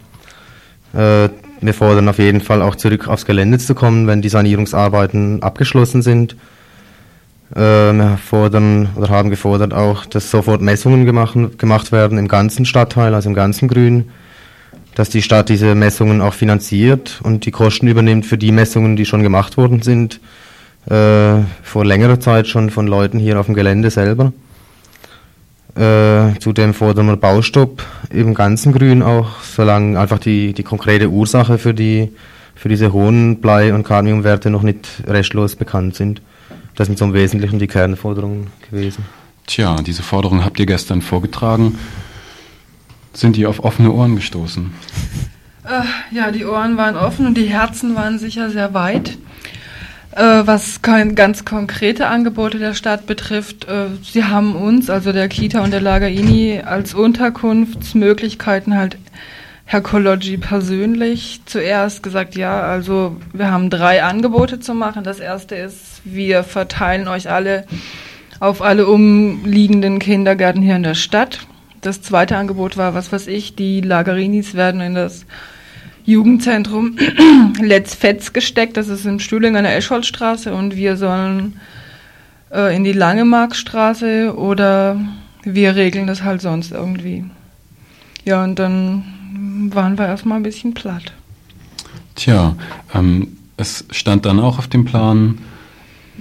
Äh, 0.93 1.29
wir 1.61 1.73
fordern 1.73 2.07
auf 2.09 2.19
jeden 2.19 2.41
Fall 2.41 2.61
auch 2.61 2.75
zurück 2.75 3.07
aufs 3.07 3.25
Gelände 3.25 3.57
zu 3.57 3.75
kommen, 3.75 4.07
wenn 4.07 4.21
die 4.21 4.29
Sanierungsarbeiten 4.29 5.41
abgeschlossen 5.41 6.01
sind. 6.01 6.35
Äh, 7.55 7.59
wir 7.93 8.19
fordern 8.23 8.89
oder 8.95 9.09
haben 9.09 9.29
gefordert 9.29 9.73
auch, 9.73 10.05
dass 10.05 10.29
sofort 10.29 10.61
Messungen 10.61 11.05
gemacht, 11.05 11.35
gemacht 11.57 11.91
werden 11.91 12.17
im 12.17 12.27
ganzen 12.27 12.65
Stadtteil, 12.65 13.13
also 13.13 13.29
im 13.29 13.35
ganzen 13.35 13.67
Grün, 13.67 14.09
dass 14.95 15.09
die 15.09 15.21
Stadt 15.21 15.49
diese 15.49 15.73
Messungen 15.75 16.21
auch 16.21 16.33
finanziert 16.33 17.19
und 17.23 17.45
die 17.45 17.51
Kosten 17.51 17.87
übernimmt 17.87 18.25
für 18.25 18.37
die 18.37 18.51
Messungen, 18.51 18.95
die 18.95 19.05
schon 19.05 19.23
gemacht 19.23 19.57
worden 19.57 19.81
sind, 19.81 20.19
äh, 20.89 21.41
vor 21.63 21.85
längerer 21.85 22.19
Zeit 22.19 22.47
schon 22.47 22.69
von 22.69 22.87
Leuten 22.87 23.19
hier 23.19 23.39
auf 23.39 23.45
dem 23.45 23.55
Gelände 23.55 23.91
selber. 23.91 24.33
Äh, 25.77 26.39
zudem 26.39 26.73
fordern 26.73 27.05
wir 27.05 27.17
Baustopp 27.17 27.83
im 28.09 28.33
ganzen 28.33 28.73
Grün 28.73 29.03
auch, 29.03 29.41
solange 29.43 29.99
einfach 29.99 30.17
die, 30.17 30.53
die 30.53 30.63
konkrete 30.63 31.09
Ursache 31.09 31.59
für, 31.59 31.75
die, 31.75 32.09
für 32.55 32.67
diese 32.67 32.93
hohen 32.93 33.41
Blei- 33.41 33.73
und 33.73 33.83
Cadmiumwerte 33.83 34.49
noch 34.49 34.63
nicht 34.63 34.87
restlos 35.05 35.55
bekannt 35.55 35.95
sind. 35.95 36.21
Das 36.75 36.87
sind 36.87 36.97
so 36.97 37.05
im 37.05 37.13
Wesentlichen 37.13 37.59
die 37.59 37.67
Kernforderungen 37.67 38.47
gewesen. 38.69 39.05
Tja, 39.45 39.75
diese 39.75 40.01
Forderungen 40.01 40.43
habt 40.43 40.59
ihr 40.59 40.65
gestern 40.65 41.03
vorgetragen. 41.03 41.77
Sind 43.13 43.35
die 43.35 43.45
auf 43.45 43.63
offene 43.63 43.91
Ohren 43.91 44.15
gestoßen? 44.15 44.71
Äh, 45.63 46.15
ja, 46.15 46.31
die 46.31 46.45
Ohren 46.45 46.77
waren 46.77 46.95
offen 46.95 47.27
und 47.27 47.37
die 47.37 47.45
Herzen 47.45 47.95
waren 47.95 48.17
sicher 48.17 48.49
sehr 48.49 48.73
weit. 48.73 49.17
Äh, 50.17 50.47
was 50.47 50.81
ganz 50.81 51.45
konkrete 51.45 52.07
Angebote 52.07 52.57
der 52.57 52.73
Stadt 52.73 53.05
betrifft, 53.05 53.67
äh, 53.67 53.89
sie 54.01 54.23
haben 54.23 54.55
uns, 54.55 54.89
also 54.89 55.11
der 55.11 55.27
Kita 55.27 55.63
und 55.63 55.69
der 55.69 55.79
Lagerini, 55.79 56.63
als 56.65 56.95
Unterkunftsmöglichkeiten 56.95 58.75
halt 58.75 58.97
Herr 59.65 59.81
Kologi 59.81 60.37
persönlich 60.37 61.41
zuerst 61.45 62.01
gesagt, 62.01 62.35
ja, 62.35 62.61
also 62.61 63.17
wir 63.31 63.51
haben 63.51 63.69
drei 63.69 64.01
Angebote 64.01 64.59
zu 64.59 64.73
machen. 64.73 65.03
Das 65.03 65.19
erste 65.19 65.53
ist, 65.53 66.01
wir 66.03 66.43
verteilen 66.43 67.07
euch 67.07 67.29
alle 67.29 67.65
auf 68.39 68.63
alle 68.63 68.87
umliegenden 68.87 69.99
Kindergärten 69.99 70.63
hier 70.63 70.77
in 70.77 70.83
der 70.83 70.95
Stadt. 70.95 71.41
Das 71.81 72.01
zweite 72.01 72.37
Angebot 72.37 72.75
war, 72.75 72.95
was 72.95 73.11
weiß 73.11 73.27
ich, 73.27 73.55
die 73.55 73.81
Lagerinis 73.81 74.55
werden 74.55 74.81
in 74.81 74.95
das 74.95 75.27
Jugendzentrum 76.07 76.95
Let's 77.61 77.93
Fetz 77.93 78.33
gesteckt. 78.33 78.77
Das 78.77 78.87
ist 78.87 79.05
in 79.05 79.19
Stühling 79.19 79.57
an 79.57 79.65
der 79.65 79.75
Escholzstraße 79.75 80.53
und 80.53 80.75
wir 80.75 80.95
sollen 80.95 81.59
äh, 82.51 82.75
in 82.75 82.85
die 82.85 82.93
Langemarkstraße 82.93 84.33
oder 84.35 84.99
wir 85.43 85.75
regeln 85.75 86.07
das 86.07 86.23
halt 86.23 86.41
sonst 86.41 86.71
irgendwie. 86.71 87.25
Ja, 88.23 88.43
und 88.43 88.57
dann 88.57 89.69
waren 89.73 89.97
wir 89.97 90.07
erstmal 90.07 90.37
ein 90.37 90.43
bisschen 90.43 90.73
platt. 90.73 91.11
Tja, 92.15 92.55
ähm, 92.93 93.37
es 93.57 93.85
stand 93.91 94.25
dann 94.25 94.39
auch 94.39 94.59
auf 94.59 94.67
dem 94.67 94.85
Plan, 94.85 95.37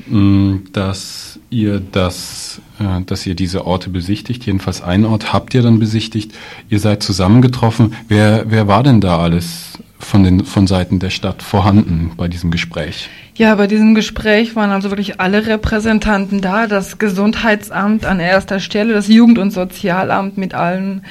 mh, 0.07 0.19
mm, 0.19 0.65
dass 0.73 1.39
ihr 1.51 1.81
das, 1.81 2.61
äh, 2.79 3.03
dass 3.05 3.27
ihr 3.27 3.35
diese 3.35 3.67
Orte 3.67 3.91
besichtigt. 3.91 4.47
Jedenfalls 4.47 4.83
einen 4.83 5.05
Ort 5.05 5.33
habt 5.33 5.55
ihr 5.55 5.63
dann 5.63 5.79
besichtigt. 5.79 6.33
Ihr 6.69 6.81
seid 6.81 7.03
zusammengetroffen. 7.03 7.95
Wer, 8.09 8.45
wer 8.51 8.69
war 8.69 8.83
denn 8.83 9.01
da 9.01 9.19
alles 9.19 9.79
von, 9.99 10.25
den, 10.25 10.45
von 10.45 10.67
Seiten 10.67 10.99
der 10.99 11.11
Stadt 11.11 11.43
vorhanden 11.43 12.13
bei 12.17 12.29
diesem 12.29 12.51
Gespräch? 12.51 13.09
Ja, 13.35 13.55
bei 13.55 13.67
diesem 13.67 13.95
Gespräch 13.95 14.57
waren 14.57 14.71
also 14.71 14.91
wirklich 14.91 15.21
alle 15.21 15.47
Repräsentanten 15.47 16.41
da. 16.41 16.67
Das 16.67 16.97
Gesundheitsamt 16.97 18.07
an 18.07 18.19
erster 18.19 18.61
Stelle, 18.61 18.95
das 18.95 19.09
Jugend- 19.09 19.39
und 19.39 19.51
Sozialamt 19.51 20.39
mit 20.39 20.55
allen 20.55 21.05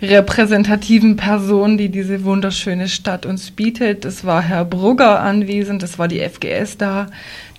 repräsentativen 0.00 1.16
Personen, 1.16 1.76
die 1.76 1.90
diese 1.90 2.24
wunderschöne 2.24 2.88
Stadt 2.88 3.26
uns 3.26 3.50
bietet. 3.50 4.06
Es 4.06 4.24
war 4.24 4.40
Herr 4.40 4.64
Brugger 4.64 5.20
anwesend, 5.20 5.82
es 5.82 5.98
war 5.98 6.08
die 6.08 6.20
FGS 6.20 6.78
da, 6.78 7.08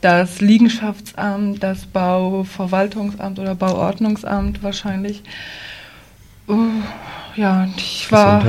das 0.01 0.41
Liegenschaftsamt, 0.41 1.61
das 1.61 1.85
Bauverwaltungsamt 1.85 3.37
oder 3.37 3.53
Bauordnungsamt 3.53 4.63
wahrscheinlich. 4.63 5.21
Oh, 6.47 6.55
ja, 7.35 7.67
ich 7.77 8.11
war, 8.11 8.43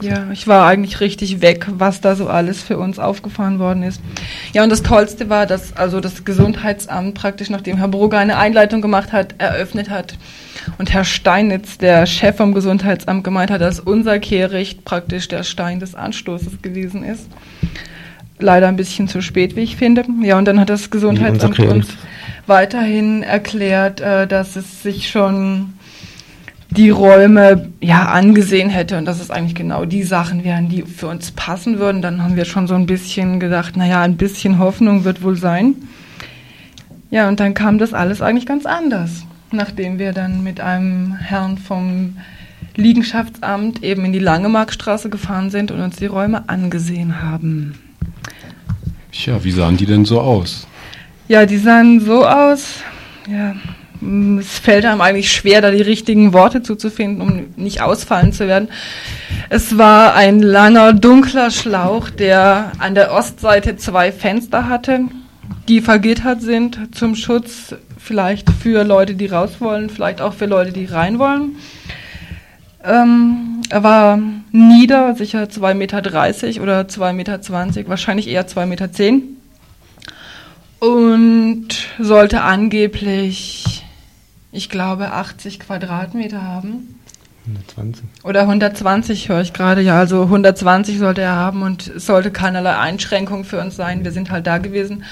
ja, 0.00 0.30
ich 0.32 0.48
war 0.48 0.66
eigentlich 0.66 1.00
richtig 1.00 1.42
weg, 1.42 1.66
was 1.70 2.00
da 2.00 2.16
so 2.16 2.28
alles 2.28 2.60
für 2.60 2.76
uns 2.76 2.98
aufgefahren 2.98 3.60
worden 3.60 3.84
ist. 3.84 4.00
Ja, 4.52 4.64
und 4.64 4.70
das 4.70 4.82
Tollste 4.82 5.28
war, 5.28 5.46
dass 5.46 5.76
also 5.76 6.00
das 6.00 6.24
Gesundheitsamt 6.24 7.14
praktisch, 7.14 7.50
nachdem 7.50 7.76
Herr 7.76 7.86
Brugger 7.86 8.18
eine 8.18 8.36
Einleitung 8.38 8.80
gemacht 8.80 9.12
hat, 9.12 9.36
eröffnet 9.38 9.90
hat 9.90 10.18
und 10.78 10.92
Herr 10.92 11.04
Steinitz, 11.04 11.78
der 11.78 12.06
Chef 12.06 12.36
vom 12.36 12.52
Gesundheitsamt, 12.52 13.22
gemeint 13.22 13.52
hat, 13.52 13.60
dass 13.60 13.78
unser 13.78 14.18
Kehricht 14.18 14.84
praktisch 14.84 15.28
der 15.28 15.44
Stein 15.44 15.78
des 15.78 15.94
Anstoßes 15.94 16.62
gewesen 16.62 17.04
ist. 17.04 17.28
Leider 18.40 18.66
ein 18.66 18.76
bisschen 18.76 19.06
zu 19.06 19.22
spät, 19.22 19.54
wie 19.54 19.60
ich 19.60 19.76
finde. 19.76 20.04
Ja, 20.22 20.36
und 20.36 20.46
dann 20.46 20.58
hat 20.58 20.68
das 20.68 20.90
Gesundheitsamt 20.90 21.60
uns 21.60 21.86
weiterhin 22.46 23.22
erklärt, 23.22 24.00
äh, 24.00 24.26
dass 24.26 24.56
es 24.56 24.82
sich 24.82 25.08
schon 25.08 25.74
die 26.76 26.90
Räume 26.90 27.68
ja 27.80 28.06
angesehen 28.06 28.68
hätte 28.68 28.98
und 28.98 29.06
dass 29.06 29.20
es 29.20 29.30
eigentlich 29.30 29.54
genau 29.54 29.84
die 29.84 30.02
Sachen 30.02 30.44
wären, 30.44 30.68
die 30.68 30.82
für 30.82 31.08
uns 31.08 31.30
passen 31.30 31.78
würden, 31.78 32.02
dann 32.02 32.22
haben 32.22 32.36
wir 32.36 32.44
schon 32.44 32.66
so 32.66 32.74
ein 32.74 32.86
bisschen 32.86 33.40
gedacht, 33.40 33.76
naja, 33.76 34.02
ein 34.02 34.16
bisschen 34.16 34.58
Hoffnung 34.58 35.04
wird 35.04 35.22
wohl 35.22 35.36
sein. 35.36 35.74
Ja, 37.10 37.28
und 37.28 37.40
dann 37.40 37.54
kam 37.54 37.78
das 37.78 37.94
alles 37.94 38.20
eigentlich 38.20 38.46
ganz 38.46 38.66
anders, 38.66 39.24
nachdem 39.52 39.98
wir 39.98 40.12
dann 40.12 40.42
mit 40.42 40.60
einem 40.60 41.14
Herrn 41.14 41.56
vom 41.56 42.16
Liegenschaftsamt 42.74 43.82
eben 43.82 44.04
in 44.04 44.12
die 44.12 44.18
Langemarkstraße 44.18 45.08
gefahren 45.08 45.50
sind 45.50 45.70
und 45.70 45.80
uns 45.80 45.96
die 45.96 46.06
Räume 46.06 46.48
angesehen 46.48 47.22
haben. 47.22 47.74
Tja, 49.12 49.42
wie 49.42 49.50
sahen 49.50 49.78
die 49.78 49.86
denn 49.86 50.04
so 50.04 50.20
aus? 50.20 50.66
Ja, 51.28 51.46
die 51.46 51.56
sahen 51.56 52.00
so 52.00 52.26
aus, 52.26 52.80
ja, 53.28 53.54
es 54.40 54.58
fällt 54.58 54.84
einem 54.84 55.00
eigentlich 55.00 55.32
schwer, 55.32 55.60
da 55.60 55.70
die 55.70 55.82
richtigen 55.82 56.32
Worte 56.32 56.62
zuzufinden, 56.62 57.20
um 57.20 57.46
nicht 57.56 57.80
ausfallen 57.80 58.32
zu 58.32 58.46
werden. 58.46 58.68
Es 59.48 59.78
war 59.78 60.14
ein 60.14 60.40
langer, 60.40 60.92
dunkler 60.92 61.50
Schlauch, 61.50 62.10
der 62.10 62.72
an 62.78 62.94
der 62.94 63.12
Ostseite 63.12 63.76
zwei 63.76 64.12
Fenster 64.12 64.68
hatte, 64.68 65.00
die 65.68 65.80
vergittert 65.80 66.42
sind 66.42 66.94
zum 66.94 67.16
Schutz 67.16 67.74
vielleicht 67.98 68.50
für 68.50 68.84
Leute, 68.84 69.14
die 69.14 69.26
raus 69.26 69.60
wollen, 69.60 69.90
vielleicht 69.90 70.20
auch 70.20 70.32
für 70.32 70.46
Leute, 70.46 70.72
die 70.72 70.84
rein 70.84 71.18
wollen. 71.18 71.56
Ähm, 72.84 73.62
er 73.68 73.82
war 73.82 74.18
nieder, 74.52 75.16
sicher 75.16 75.44
2,30 75.44 75.74
Meter 75.74 75.98
oder 76.62 76.80
2,20 76.82 77.12
Meter, 77.12 77.88
wahrscheinlich 77.88 78.28
eher 78.28 78.46
2,10 78.46 78.66
Meter. 78.66 78.88
Und 80.78 81.68
sollte 81.98 82.42
angeblich 82.42 83.75
ich 84.52 84.70
glaube, 84.70 85.12
80 85.12 85.60
Quadratmeter 85.60 86.42
haben. 86.42 86.94
120. 87.46 88.04
Oder 88.24 88.40
120 88.42 89.28
höre 89.28 89.40
ich 89.40 89.52
gerade, 89.52 89.80
ja, 89.80 89.98
also 89.98 90.22
120 90.24 90.98
sollte 90.98 91.20
er 91.20 91.36
haben 91.36 91.62
und 91.62 91.86
es 91.88 92.06
sollte 92.06 92.30
keinerlei 92.30 92.76
Einschränkung 92.76 93.44
für 93.44 93.60
uns 93.60 93.76
sein. 93.76 94.04
Wir 94.04 94.12
sind 94.12 94.30
halt 94.30 94.46
da 94.46 94.58
gewesen. 94.58 95.04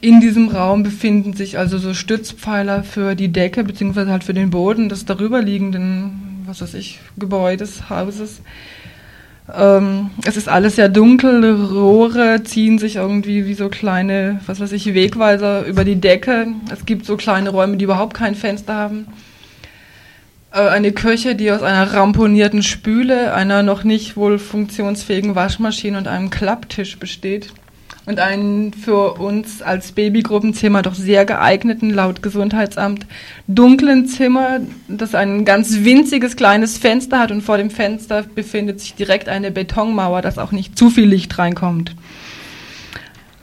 In 0.00 0.20
diesem 0.20 0.48
Raum 0.48 0.82
befinden 0.82 1.32
sich 1.32 1.58
also 1.58 1.78
so 1.78 1.94
Stützpfeiler 1.94 2.82
für 2.82 3.14
die 3.14 3.28
Decke, 3.28 3.64
beziehungsweise 3.64 4.10
halt 4.10 4.24
für 4.24 4.34
den 4.34 4.50
Boden 4.50 4.88
des 4.88 5.04
darüberliegenden, 5.04 6.42
was 6.44 6.60
weiß 6.60 6.74
ich, 6.74 6.98
Gebäudes, 7.16 7.88
Hauses. 7.88 8.40
Ähm, 9.54 10.10
es 10.24 10.36
ist 10.36 10.48
alles 10.48 10.76
sehr 10.76 10.88
dunkel, 10.88 11.54
Rohre 11.54 12.42
ziehen 12.42 12.78
sich 12.78 12.96
irgendwie 12.96 13.46
wie 13.46 13.54
so 13.54 13.68
kleine, 13.68 14.40
was 14.46 14.60
weiß 14.60 14.72
ich, 14.72 14.94
Wegweiser 14.94 15.66
über 15.66 15.84
die 15.84 16.00
Decke. 16.00 16.46
Es 16.72 16.86
gibt 16.86 17.04
so 17.04 17.16
kleine 17.16 17.50
Räume, 17.50 17.76
die 17.76 17.84
überhaupt 17.84 18.14
kein 18.14 18.34
Fenster 18.34 18.74
haben. 18.74 19.06
Äh, 20.52 20.68
eine 20.68 20.92
Küche, 20.92 21.34
die 21.34 21.50
aus 21.50 21.62
einer 21.62 21.92
ramponierten 21.92 22.62
Spüle, 22.62 23.34
einer 23.34 23.62
noch 23.62 23.84
nicht 23.84 24.16
wohl 24.16 24.38
funktionsfähigen 24.38 25.34
Waschmaschine 25.34 25.98
und 25.98 26.08
einem 26.08 26.30
Klapptisch 26.30 26.98
besteht. 26.98 27.52
Und 28.04 28.18
einen 28.18 28.72
für 28.72 29.14
uns 29.14 29.62
als 29.62 29.92
Babygruppenzimmer 29.92 30.82
doch 30.82 30.94
sehr 30.94 31.24
geeigneten, 31.24 31.90
laut 31.90 32.22
Gesundheitsamt, 32.22 33.06
dunklen 33.46 34.06
Zimmer, 34.06 34.60
das 34.88 35.14
ein 35.14 35.44
ganz 35.44 35.84
winziges 35.84 36.36
kleines 36.36 36.78
Fenster 36.78 37.20
hat 37.20 37.30
und 37.30 37.42
vor 37.42 37.58
dem 37.58 37.70
Fenster 37.70 38.22
befindet 38.22 38.80
sich 38.80 38.94
direkt 38.94 39.28
eine 39.28 39.50
Betonmauer, 39.50 40.22
dass 40.22 40.38
auch 40.38 40.52
nicht 40.52 40.76
zu 40.76 40.90
viel 40.90 41.06
Licht 41.06 41.38
reinkommt. 41.38 41.94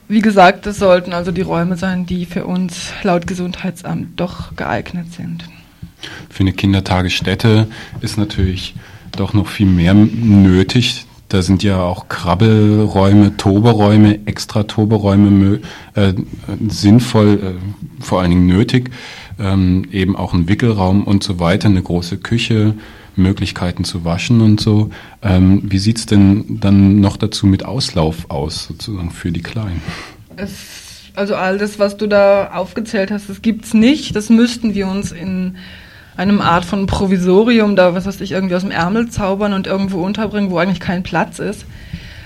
Wie 0.08 0.22
gesagt, 0.22 0.66
das 0.66 0.80
sollten 0.80 1.14
also 1.14 1.32
die 1.32 1.42
Räume 1.42 1.78
sein, 1.78 2.06
die 2.06 2.26
für 2.26 2.46
uns 2.46 2.94
laut 3.04 3.28
Gesundheitsamt 3.28 4.20
doch 4.20 4.56
geeignet 4.56 5.14
sind. 5.14 5.44
Für 6.30 6.42
eine 6.42 6.54
Kindertagesstätte 6.54 7.68
ist 8.02 8.18
natürlich 8.18 8.74
doch 9.12 9.34
noch 9.34 9.48
viel 9.48 9.68
mehr 9.68 9.94
nötig. 9.94 11.06
Da 11.30 11.44
sind 11.44 11.62
ja 11.62 11.82
auch 11.82 12.10
Krabbelräume, 12.10 13.38
Toberäume, 13.38 14.26
extra 14.26 14.64
Toberäume 14.64 15.60
äh, 15.94 16.14
sinnvoll, 16.68 17.40
äh, 17.44 18.04
vor 18.04 18.22
allen 18.22 18.32
Dingen 18.32 18.48
nötig. 18.48 18.90
Ähm, 19.40 19.88
eben 19.92 20.16
auch 20.16 20.34
ein 20.34 20.50
Wickelraum 20.50 21.04
und 21.04 21.24
so 21.24 21.40
weiter, 21.40 21.70
eine 21.70 21.84
große 21.84 22.18
Küche, 22.18 22.74
Möglichkeiten 23.16 23.84
zu 23.84 24.04
waschen 24.04 24.42
und 24.42 24.60
so. 24.60 24.90
Ähm, 25.22 25.62
wie 25.66 25.78
sieht's 25.78 26.08
denn 26.08 26.60
dann 26.60 27.00
noch 27.00 27.16
dazu 27.16 27.46
mit 27.46 27.64
Auslauf 27.64 28.30
aus, 28.32 28.66
sozusagen 28.66 29.12
für 29.12 29.32
die 29.32 29.44
Kleinen? 29.44 29.82
Es, 30.36 31.12
also 31.14 31.36
all 31.36 31.60
das, 31.60 31.78
was 31.78 31.98
du 31.98 32.08
da 32.08 32.52
aufgezählt 32.54 33.12
hast, 33.12 33.30
das 33.30 33.44
gibt's 33.44 33.76
nicht. 33.76 34.16
Das 34.16 34.30
müssten 34.30 34.74
wir 34.74 34.88
uns 34.88 35.12
in 35.12 35.58
einem 36.20 36.42
Art 36.42 36.66
von 36.66 36.86
Provisorium 36.86 37.78
da, 37.78 37.96
was 37.96 38.06
weiß 38.06 38.20
ich, 38.20 38.34
irgendwie 38.34 38.56
aus 38.56 38.64
dem 38.64 38.72
Ärmel 38.72 39.10
zaubern 39.10 39.54
und 39.54 39.68
irgendwo 39.68 40.04
unterbringen, 40.04 40.52
wo 40.52 40.58
eigentlich 40.58 40.82
kein 40.82 41.02
Platz 41.02 41.40
ist. 41.40 41.66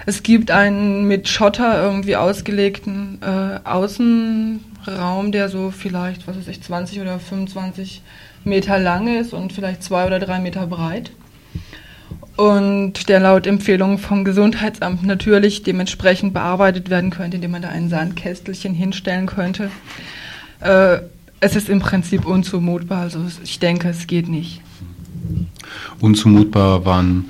Es 0.08 0.24
gibt 0.24 0.50
einen 0.50 1.08
mit 1.08 1.30
Schotter 1.30 1.82
irgendwie 1.82 2.16
ausgelegten 2.16 3.20
äh, 3.22 3.60
Außenraum, 3.64 5.32
der 5.32 5.48
so 5.48 5.70
vielleicht, 5.70 6.28
was 6.28 6.38
weiß 6.38 6.48
ich, 6.48 6.62
20 6.64 7.02
oder 7.02 7.20
25 7.20 8.02
Meter 8.44 8.80
lang 8.80 9.08
ist 9.20 9.32
und 9.32 9.54
vielleicht 9.54 9.84
zwei 9.84 10.08
oder 10.08 10.20
drei 10.20 10.40
Meter 10.40 10.66
breit. 10.66 11.12
Und 12.36 13.10
der 13.10 13.20
laut 13.20 13.46
Empfehlung 13.46 14.00
vom 14.00 14.24
Gesundheitsamt 14.24 15.04
natürlich 15.04 15.62
dementsprechend 15.62 16.34
bearbeitet 16.34 16.90
werden 16.90 17.12
könnte, 17.12 17.36
indem 17.36 17.52
man 17.52 17.62
da 17.62 17.70
ein 17.70 17.90
Sandkästelchen 17.90 18.74
hinstellen 18.74 19.28
könnte. 19.28 19.70
Äh, 20.62 20.98
es 21.44 21.58
ist 21.58 21.68
im 21.68 21.80
Prinzip 21.80 22.26
unzumutbar. 22.26 23.02
Also 23.02 23.20
ich 23.44 23.60
denke, 23.60 23.90
es 23.90 24.08
geht 24.08 24.30
nicht. 24.30 24.62
Unzumutbar 26.00 26.86
waren, 26.86 27.26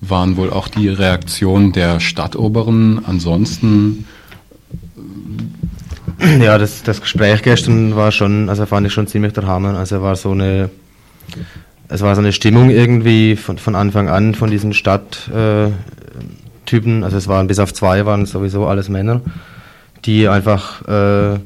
waren 0.00 0.36
wohl 0.36 0.50
auch 0.50 0.66
die 0.66 0.88
Reaktionen 0.88 1.72
der 1.72 2.00
Stadtoberen. 2.00 3.04
Ansonsten. 3.04 4.06
Ja, 6.40 6.58
das, 6.58 6.82
das 6.82 7.00
Gespräch 7.00 7.42
gestern 7.42 7.94
war 7.94 8.10
schon, 8.10 8.48
also 8.48 8.66
fand 8.66 8.88
ich 8.88 8.92
schon 8.92 9.06
ziemlich 9.06 9.34
der 9.34 9.46
Hammer. 9.46 9.78
Also 9.78 10.02
war 10.02 10.16
so 10.16 10.32
eine, 10.32 10.68
es 11.86 12.00
war 12.00 12.16
so 12.16 12.20
eine 12.20 12.32
Stimmung 12.32 12.70
irgendwie 12.70 13.36
von, 13.36 13.56
von 13.56 13.76
Anfang 13.76 14.08
an 14.08 14.34
von 14.34 14.50
diesen 14.50 14.74
Stadttypen. 14.74 15.76
Äh, 17.02 17.04
also 17.04 17.16
es 17.16 17.28
waren 17.28 17.46
bis 17.46 17.60
auf 17.60 17.72
zwei 17.72 18.04
waren 18.04 18.26
sowieso 18.26 18.66
alles 18.66 18.88
Männer, 18.88 19.20
die 20.04 20.26
einfach 20.26 20.82
äh, 20.88 21.38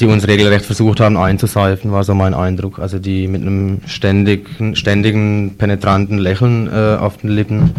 die 0.00 0.06
uns 0.06 0.26
regelrecht 0.26 0.64
versucht 0.64 1.00
haben 1.00 1.16
einzuseifen, 1.16 1.92
war 1.92 2.04
so 2.04 2.14
mein 2.14 2.34
Eindruck. 2.34 2.78
Also 2.78 2.98
die 2.98 3.28
mit 3.28 3.42
einem 3.42 3.80
ständigen, 3.86 4.74
ständigen 4.74 5.56
penetranten 5.58 6.18
Lächeln 6.18 6.68
äh, 6.68 6.96
auf 6.96 7.18
den 7.18 7.30
Lippen 7.30 7.74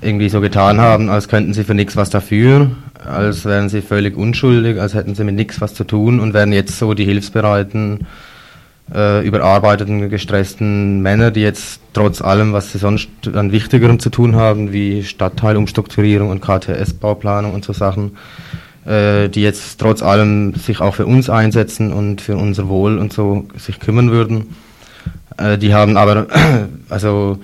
irgendwie 0.00 0.28
so 0.28 0.40
getan 0.40 0.80
haben, 0.80 1.08
als 1.08 1.28
könnten 1.28 1.54
sie 1.54 1.64
für 1.64 1.74
nichts 1.74 1.96
was 1.96 2.10
dafür, 2.10 2.70
als 3.04 3.44
wären 3.44 3.68
sie 3.68 3.80
völlig 3.80 4.16
unschuldig, 4.16 4.80
als 4.80 4.94
hätten 4.94 5.14
sie 5.14 5.24
mit 5.24 5.34
nichts 5.34 5.60
was 5.60 5.74
zu 5.74 5.84
tun 5.84 6.20
und 6.20 6.34
wären 6.34 6.52
jetzt 6.52 6.78
so 6.78 6.94
die 6.94 7.04
hilfsbereiten, 7.04 8.06
äh, 8.92 9.26
überarbeiteten, 9.26 10.10
gestressten 10.10 11.00
Männer, 11.00 11.30
die 11.30 11.40
jetzt 11.40 11.80
trotz 11.94 12.20
allem, 12.20 12.52
was 12.52 12.72
sie 12.72 12.78
sonst 12.78 13.08
an 13.32 13.50
Wichtigerem 13.50 13.98
zu 13.98 14.10
tun 14.10 14.36
haben, 14.36 14.72
wie 14.72 15.02
Stadtteilumstrukturierung 15.02 16.28
und 16.28 16.42
KTS-Bauplanung 16.42 17.54
und 17.54 17.64
so 17.64 17.72
Sachen, 17.72 18.16
die 18.86 19.42
jetzt 19.42 19.80
trotz 19.80 20.02
allem 20.02 20.54
sich 20.54 20.80
auch 20.80 20.94
für 20.94 21.06
uns 21.06 21.30
einsetzen 21.30 21.92
und 21.92 22.20
für 22.20 22.36
unser 22.36 22.68
Wohl 22.68 22.98
und 22.98 23.12
so 23.12 23.46
sich 23.56 23.80
kümmern 23.80 24.10
würden. 24.10 24.54
Äh, 25.36 25.58
die 25.58 25.74
haben 25.74 25.96
aber, 25.96 26.26
also 26.88 27.38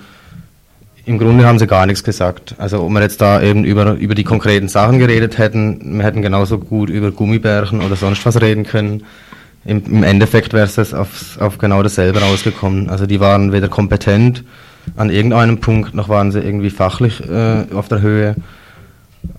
im 1.05 1.17
Grunde 1.17 1.45
haben 1.45 1.59
sie 1.59 1.67
gar 1.67 1.85
nichts 1.85 2.03
gesagt. 2.03 2.55
Also 2.57 2.83
ob 2.83 2.91
wir 2.91 3.01
jetzt 3.01 3.21
da 3.21 3.41
eben 3.41 3.65
über, 3.65 3.93
über 3.93 4.15
die 4.15 4.23
konkreten 4.23 4.67
Sachen 4.67 4.99
geredet 4.99 5.37
hätten, 5.37 5.97
wir 5.97 6.05
hätten 6.05 6.21
genauso 6.21 6.59
gut 6.59 6.89
über 6.89 7.11
Gummibärchen 7.11 7.81
oder 7.81 7.95
sonst 7.95 8.25
was 8.25 8.39
reden 8.39 8.63
können. 8.63 9.03
Im, 9.65 9.83
im 9.85 10.03
Endeffekt 10.03 10.53
wäre 10.53 10.65
es 10.65 10.93
auf, 10.93 11.39
auf 11.39 11.57
genau 11.57 11.83
dasselbe 11.83 12.21
rausgekommen. 12.21 12.89
Also 12.89 13.05
die 13.05 13.19
waren 13.19 13.51
weder 13.51 13.67
kompetent 13.67 14.43
an 14.95 15.09
irgendeinem 15.09 15.59
Punkt, 15.59 15.93
noch 15.93 16.09
waren 16.09 16.31
sie 16.31 16.39
irgendwie 16.39 16.71
fachlich 16.71 17.21
äh, 17.29 17.65
auf 17.73 17.87
der 17.87 18.01
Höhe. 18.01 18.35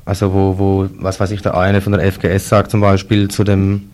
Also 0.04 0.32
wo, 0.32 0.58
wo, 0.58 0.88
was 0.98 1.20
weiß 1.20 1.30
ich, 1.30 1.42
der 1.42 1.56
eine 1.56 1.80
von 1.80 1.92
der 1.92 2.10
FGS 2.10 2.48
sagt 2.48 2.70
zum 2.70 2.80
Beispiel 2.80 3.28
zu 3.28 3.44
dem, 3.44 3.90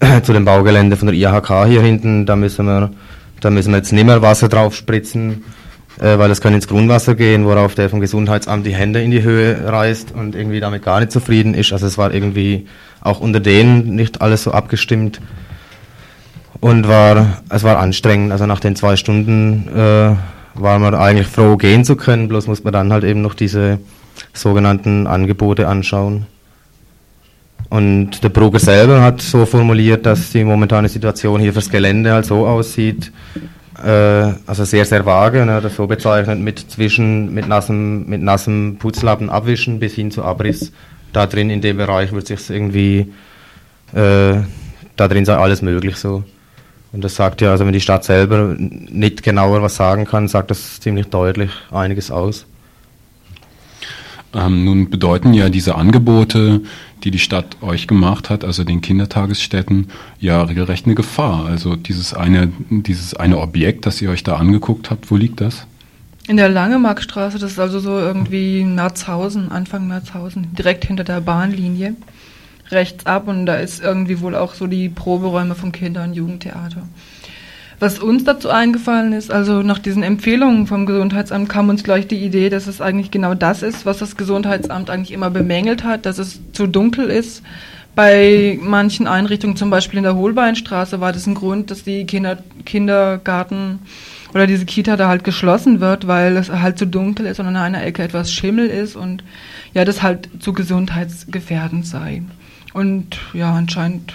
zu 0.22 0.32
dem 0.32 0.44
Baugelände 0.44 0.96
von 0.96 1.08
der 1.08 1.16
IHK 1.16 1.66
hier 1.66 1.82
hinten, 1.82 2.26
da 2.26 2.36
müssen 2.36 2.66
wir, 2.66 2.90
da 3.40 3.50
müssen 3.50 3.72
wir 3.72 3.78
jetzt 3.78 3.92
nicht 3.92 4.04
mehr 4.04 4.22
Wasser 4.22 4.48
drauf 4.48 4.74
spritzen, 4.74 5.44
äh, 5.98 6.18
weil 6.18 6.28
das 6.28 6.40
kann 6.40 6.54
ins 6.54 6.68
Grundwasser 6.68 7.14
gehen, 7.14 7.44
worauf 7.44 7.74
der 7.74 7.90
vom 7.90 8.00
Gesundheitsamt 8.00 8.66
die 8.66 8.74
Hände 8.74 9.02
in 9.02 9.10
die 9.10 9.22
Höhe 9.22 9.70
reißt 9.70 10.12
und 10.12 10.34
irgendwie 10.34 10.60
damit 10.60 10.82
gar 10.82 11.00
nicht 11.00 11.12
zufrieden 11.12 11.54
ist. 11.54 11.72
Also 11.72 11.86
es 11.86 11.98
war 11.98 12.12
irgendwie 12.12 12.66
auch 13.00 13.20
unter 13.20 13.40
denen 13.40 13.94
nicht 13.94 14.20
alles 14.20 14.42
so 14.42 14.52
abgestimmt 14.52 15.20
und 16.60 16.88
war, 16.88 17.42
es 17.48 17.62
war 17.64 17.78
anstrengend. 17.78 18.32
Also 18.32 18.46
nach 18.46 18.60
den 18.60 18.76
zwei 18.76 18.96
Stunden 18.96 19.68
äh, 19.68 20.14
war 20.54 20.78
man 20.78 20.94
eigentlich 20.94 21.28
froh, 21.28 21.56
gehen 21.56 21.84
zu 21.84 21.96
können, 21.96 22.28
bloß 22.28 22.48
muss 22.48 22.64
man 22.64 22.72
dann 22.72 22.92
halt 22.92 23.04
eben 23.04 23.22
noch 23.22 23.34
diese 23.34 23.78
sogenannten 24.38 25.06
Angebote 25.06 25.68
anschauen. 25.68 26.26
Und 27.70 28.22
der 28.24 28.30
Brugger 28.30 28.58
selber 28.58 29.02
hat 29.02 29.20
so 29.20 29.44
formuliert, 29.44 30.06
dass 30.06 30.30
die 30.30 30.44
momentane 30.44 30.88
Situation 30.88 31.40
hier 31.40 31.52
fürs 31.52 31.68
Gelände 31.68 32.12
halt 32.12 32.24
so 32.24 32.46
aussieht, 32.46 33.12
äh, 33.84 34.32
also 34.46 34.64
sehr, 34.64 34.84
sehr 34.84 35.04
vage, 35.04 35.44
ne, 35.44 35.60
das 35.60 35.76
so 35.76 35.86
bezeichnet, 35.86 36.38
mit 36.38 36.58
zwischen, 36.58 37.34
mit 37.34 37.46
nassem, 37.46 38.06
mit 38.06 38.22
nassem 38.22 38.76
Putzlappen 38.78 39.28
abwischen 39.28 39.78
bis 39.78 39.94
hin 39.94 40.10
zu 40.10 40.24
Abriss. 40.24 40.72
Da 41.12 41.26
drin, 41.26 41.50
in 41.50 41.60
dem 41.60 41.76
Bereich, 41.76 42.12
wird 42.12 42.26
sich 42.26 42.50
irgendwie, 42.50 43.12
äh, 43.92 44.36
da 44.96 45.08
drin 45.08 45.24
sei 45.24 45.36
alles 45.36 45.62
möglich 45.62 45.96
so. 45.96 46.24
Und 46.92 47.04
das 47.04 47.16
sagt 47.16 47.42
ja, 47.42 47.50
also 47.50 47.66
wenn 47.66 47.72
die 47.74 47.80
Stadt 47.80 48.04
selber 48.04 48.54
nicht 48.58 49.22
genauer 49.22 49.60
was 49.60 49.76
sagen 49.76 50.06
kann, 50.06 50.26
sagt 50.26 50.50
das 50.50 50.80
ziemlich 50.80 51.08
deutlich 51.08 51.50
einiges 51.70 52.10
aus. 52.10 52.46
Ähm, 54.34 54.64
nun 54.64 54.90
bedeuten 54.90 55.32
ja 55.32 55.48
diese 55.48 55.76
Angebote, 55.76 56.60
die 57.04 57.10
die 57.10 57.18
Stadt 57.18 57.56
euch 57.62 57.86
gemacht 57.86 58.28
hat, 58.28 58.44
also 58.44 58.64
den 58.64 58.80
Kindertagesstätten, 58.80 59.88
ja 60.20 60.42
regelrecht 60.42 60.86
eine 60.86 60.94
Gefahr. 60.94 61.46
Also 61.46 61.76
dieses 61.76 62.12
eine, 62.12 62.52
dieses 62.68 63.14
eine 63.14 63.38
Objekt, 63.38 63.86
das 63.86 64.02
ihr 64.02 64.10
euch 64.10 64.24
da 64.24 64.36
angeguckt 64.36 64.90
habt, 64.90 65.10
wo 65.10 65.16
liegt 65.16 65.40
das? 65.40 65.66
In 66.26 66.36
der 66.36 66.50
Langemarkstraße, 66.50 67.38
das 67.38 67.52
ist 67.52 67.58
also 67.58 67.80
so 67.80 67.98
irgendwie 67.98 68.62
Merzhausen, 68.62 69.50
Anfang 69.50 69.88
Merzhausen, 69.88 70.54
direkt 70.54 70.84
hinter 70.84 71.04
der 71.04 71.22
Bahnlinie, 71.22 71.96
rechts 72.70 73.06
ab 73.06 73.28
und 73.28 73.46
da 73.46 73.54
ist 73.56 73.80
irgendwie 73.80 74.20
wohl 74.20 74.34
auch 74.34 74.52
so 74.52 74.66
die 74.66 74.90
Proberäume 74.90 75.54
vom 75.54 75.72
Kinder- 75.72 76.04
und 76.04 76.12
Jugendtheater. 76.12 76.82
Was 77.80 78.00
uns 78.00 78.24
dazu 78.24 78.50
eingefallen 78.50 79.12
ist, 79.12 79.30
also 79.30 79.62
nach 79.62 79.78
diesen 79.78 80.02
Empfehlungen 80.02 80.66
vom 80.66 80.84
Gesundheitsamt 80.84 81.48
kam 81.48 81.68
uns 81.68 81.84
gleich 81.84 82.08
die 82.08 82.16
Idee, 82.24 82.48
dass 82.48 82.66
es 82.66 82.80
eigentlich 82.80 83.12
genau 83.12 83.34
das 83.34 83.62
ist, 83.62 83.86
was 83.86 83.98
das 83.98 84.16
Gesundheitsamt 84.16 84.90
eigentlich 84.90 85.12
immer 85.12 85.30
bemängelt 85.30 85.84
hat, 85.84 86.04
dass 86.04 86.18
es 86.18 86.40
zu 86.52 86.66
dunkel 86.66 87.08
ist. 87.08 87.42
Bei 87.94 88.58
manchen 88.60 89.06
Einrichtungen, 89.06 89.56
zum 89.56 89.70
Beispiel 89.70 89.98
in 89.98 90.04
der 90.04 90.16
Holbeinstraße, 90.16 91.00
war 91.00 91.12
das 91.12 91.26
ein 91.26 91.34
Grund, 91.34 91.70
dass 91.70 91.84
die 91.84 92.04
Kinder, 92.04 92.38
Kindergarten 92.64 93.80
oder 94.34 94.46
diese 94.46 94.66
Kita 94.66 94.96
da 94.96 95.08
halt 95.08 95.24
geschlossen 95.24 95.80
wird, 95.80 96.06
weil 96.06 96.36
es 96.36 96.50
halt 96.50 96.78
zu 96.78 96.86
dunkel 96.86 97.26
ist 97.26 97.40
und 97.40 97.46
an 97.46 97.56
einer 97.56 97.84
Ecke 97.84 98.02
etwas 98.02 98.32
Schimmel 98.32 98.66
ist 98.66 98.96
und 98.96 99.22
ja, 99.72 99.84
das 99.84 100.02
halt 100.02 100.28
zu 100.40 100.52
gesundheitsgefährdend 100.52 101.86
sei. 101.86 102.22
Und 102.72 103.18
ja, 103.32 103.54
anscheinend 103.54 104.14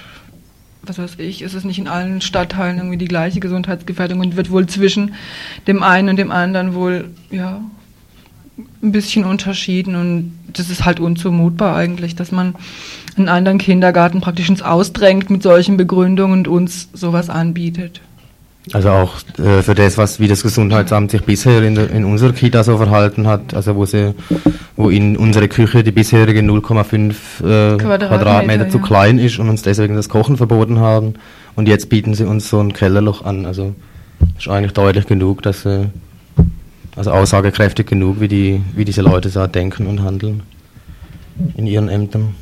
was 0.85 0.97
weiß 0.97 1.15
ich, 1.19 1.41
ist 1.41 1.53
es 1.53 1.63
nicht 1.63 1.79
in 1.79 1.87
allen 1.87 2.21
Stadtteilen 2.21 2.77
irgendwie 2.77 2.97
die 2.97 3.07
gleiche 3.07 3.39
Gesundheitsgefährdung 3.39 4.19
und 4.19 4.35
wird 4.35 4.51
wohl 4.51 4.67
zwischen 4.67 5.15
dem 5.67 5.81
einen 5.81 6.09
und 6.09 6.17
dem 6.17 6.31
anderen 6.31 6.73
wohl, 6.73 7.09
ja, 7.31 7.61
ein 8.57 8.91
bisschen 8.91 9.25
unterschieden 9.25 9.95
und 9.95 10.33
das 10.51 10.69
ist 10.69 10.85
halt 10.85 10.99
unzumutbar 10.99 11.75
eigentlich, 11.75 12.15
dass 12.15 12.31
man 12.31 12.53
einen 13.17 13.29
anderen 13.29 13.57
Kindergarten 13.57 14.21
praktisch 14.21 14.49
ins 14.49 14.61
Ausdrängt 14.61 15.29
mit 15.29 15.41
solchen 15.41 15.77
Begründungen 15.77 16.39
und 16.39 16.47
uns 16.47 16.89
sowas 16.93 17.29
anbietet. 17.29 18.01
Also 18.71 18.89
auch 18.89 19.15
äh, 19.37 19.61
für 19.61 19.75
das, 19.75 19.97
was 19.97 20.21
wie 20.21 20.29
das 20.29 20.41
Gesundheitsamt 20.41 21.11
sich 21.11 21.23
bisher 21.23 21.61
in, 21.63 21.75
der, 21.75 21.89
in 21.89 22.05
unserer 22.05 22.31
Kita 22.31 22.63
so 22.63 22.77
verhalten 22.77 23.27
hat, 23.27 23.53
also 23.53 23.75
wo 23.75 23.85
sie, 23.85 24.13
wo 24.77 24.89
in 24.89 25.17
unsere 25.17 25.49
Küche 25.49 25.83
die 25.83 25.91
bisherige 25.91 26.39
0,5 26.39 27.11
äh, 27.11 27.77
Quadratmeter, 27.77 28.07
Quadratmeter 28.07 28.69
zu 28.69 28.77
ja. 28.77 28.83
klein 28.83 29.19
ist 29.19 29.37
und 29.39 29.49
uns 29.49 29.63
deswegen 29.63 29.95
das 29.95 30.07
Kochen 30.07 30.37
verboten 30.37 30.79
haben. 30.79 31.15
Und 31.55 31.67
jetzt 31.67 31.89
bieten 31.89 32.13
sie 32.13 32.23
uns 32.23 32.49
so 32.49 32.59
ein 32.61 32.71
Kellerloch 32.71 33.25
an. 33.25 33.45
Also 33.45 33.75
ist 34.37 34.47
eigentlich 34.47 34.73
deutlich 34.73 35.07
genug, 35.07 35.41
dass 35.41 35.63
sie, 35.63 35.89
also 36.95 37.11
aussagekräftig 37.11 37.85
genug, 37.85 38.21
wie 38.21 38.29
die, 38.29 38.61
wie 38.75 38.85
diese 38.85 39.01
Leute 39.01 39.29
da 39.29 39.47
denken 39.47 39.87
und 39.87 40.03
handeln 40.03 40.43
in 41.57 41.67
ihren 41.67 41.89
Ämtern. 41.89 42.35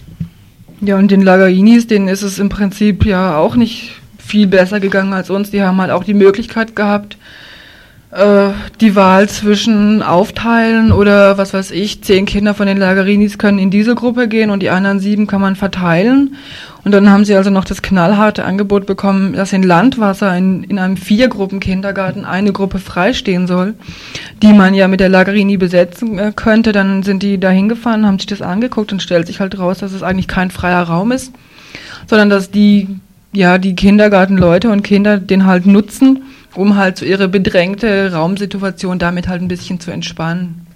Ja, 0.81 0.97
und 0.97 1.09
den 1.09 1.21
Lagarinis, 1.21 1.87
denen 1.87 2.07
ist 2.07 2.21
es 2.21 2.37
im 2.37 2.49
Prinzip 2.49 3.05
ja 3.05 3.37
auch 3.37 3.55
nicht 3.55 4.00
viel 4.31 4.47
besser 4.47 4.79
gegangen 4.79 5.11
als 5.11 5.29
uns. 5.29 5.51
Die 5.51 5.61
haben 5.61 5.81
halt 5.81 5.91
auch 5.91 6.05
die 6.05 6.13
Möglichkeit 6.13 6.73
gehabt, 6.73 7.17
äh, 8.11 8.51
die 8.79 8.95
Wahl 8.95 9.27
zwischen 9.27 10.01
aufteilen 10.01 10.93
oder 10.93 11.37
was 11.37 11.53
weiß 11.53 11.71
ich, 11.71 12.01
zehn 12.01 12.25
Kinder 12.25 12.53
von 12.53 12.65
den 12.65 12.77
Lagerinis 12.77 13.37
können 13.37 13.59
in 13.59 13.71
diese 13.71 13.93
Gruppe 13.93 14.29
gehen 14.29 14.49
und 14.49 14.61
die 14.61 14.69
anderen 14.69 15.01
sieben 15.01 15.27
kann 15.27 15.41
man 15.41 15.57
verteilen. 15.57 16.35
Und 16.85 16.93
dann 16.93 17.09
haben 17.09 17.25
sie 17.25 17.35
also 17.35 17.49
noch 17.49 17.65
das 17.65 17.81
knallharte 17.81 18.45
Angebot 18.45 18.85
bekommen, 18.85 19.33
dass 19.33 19.51
in 19.51 19.63
Landwasser 19.63 20.35
in, 20.35 20.63
in 20.63 20.79
einem 20.79 20.95
Viergruppen-Kindergarten 20.95 22.23
eine 22.23 22.53
Gruppe 22.53 22.79
freistehen 22.79 23.47
soll, 23.47 23.75
die 24.41 24.53
man 24.53 24.73
ja 24.73 24.87
mit 24.87 25.01
der 25.01 25.09
Lagerini 25.09 25.57
besetzen 25.57 26.17
äh, 26.17 26.31
könnte. 26.33 26.71
Dann 26.71 27.03
sind 27.03 27.21
die 27.21 27.37
da 27.37 27.49
hingefahren, 27.49 28.05
haben 28.05 28.17
sich 28.17 28.27
das 28.27 28.41
angeguckt 28.41 28.93
und 28.93 29.01
stellt 29.01 29.27
sich 29.27 29.41
halt 29.41 29.59
raus, 29.59 29.79
dass 29.79 29.91
es 29.91 30.03
eigentlich 30.03 30.29
kein 30.29 30.51
freier 30.51 30.83
Raum 30.83 31.11
ist, 31.11 31.33
sondern 32.07 32.29
dass 32.29 32.49
die, 32.49 32.87
ja, 33.33 33.57
die 33.57 33.75
Kindergartenleute 33.75 34.69
und 34.69 34.83
Kinder 34.83 35.17
den 35.17 35.45
halt 35.45 35.65
nutzen, 35.65 36.23
um 36.53 36.75
halt 36.75 36.97
so 36.97 37.05
ihre 37.05 37.27
bedrängte 37.27 38.11
Raumsituation 38.13 38.99
damit 38.99 39.27
halt 39.27 39.41
ein 39.41 39.47
bisschen 39.47 39.79
zu 39.79 39.91
entspannen. 39.91 40.67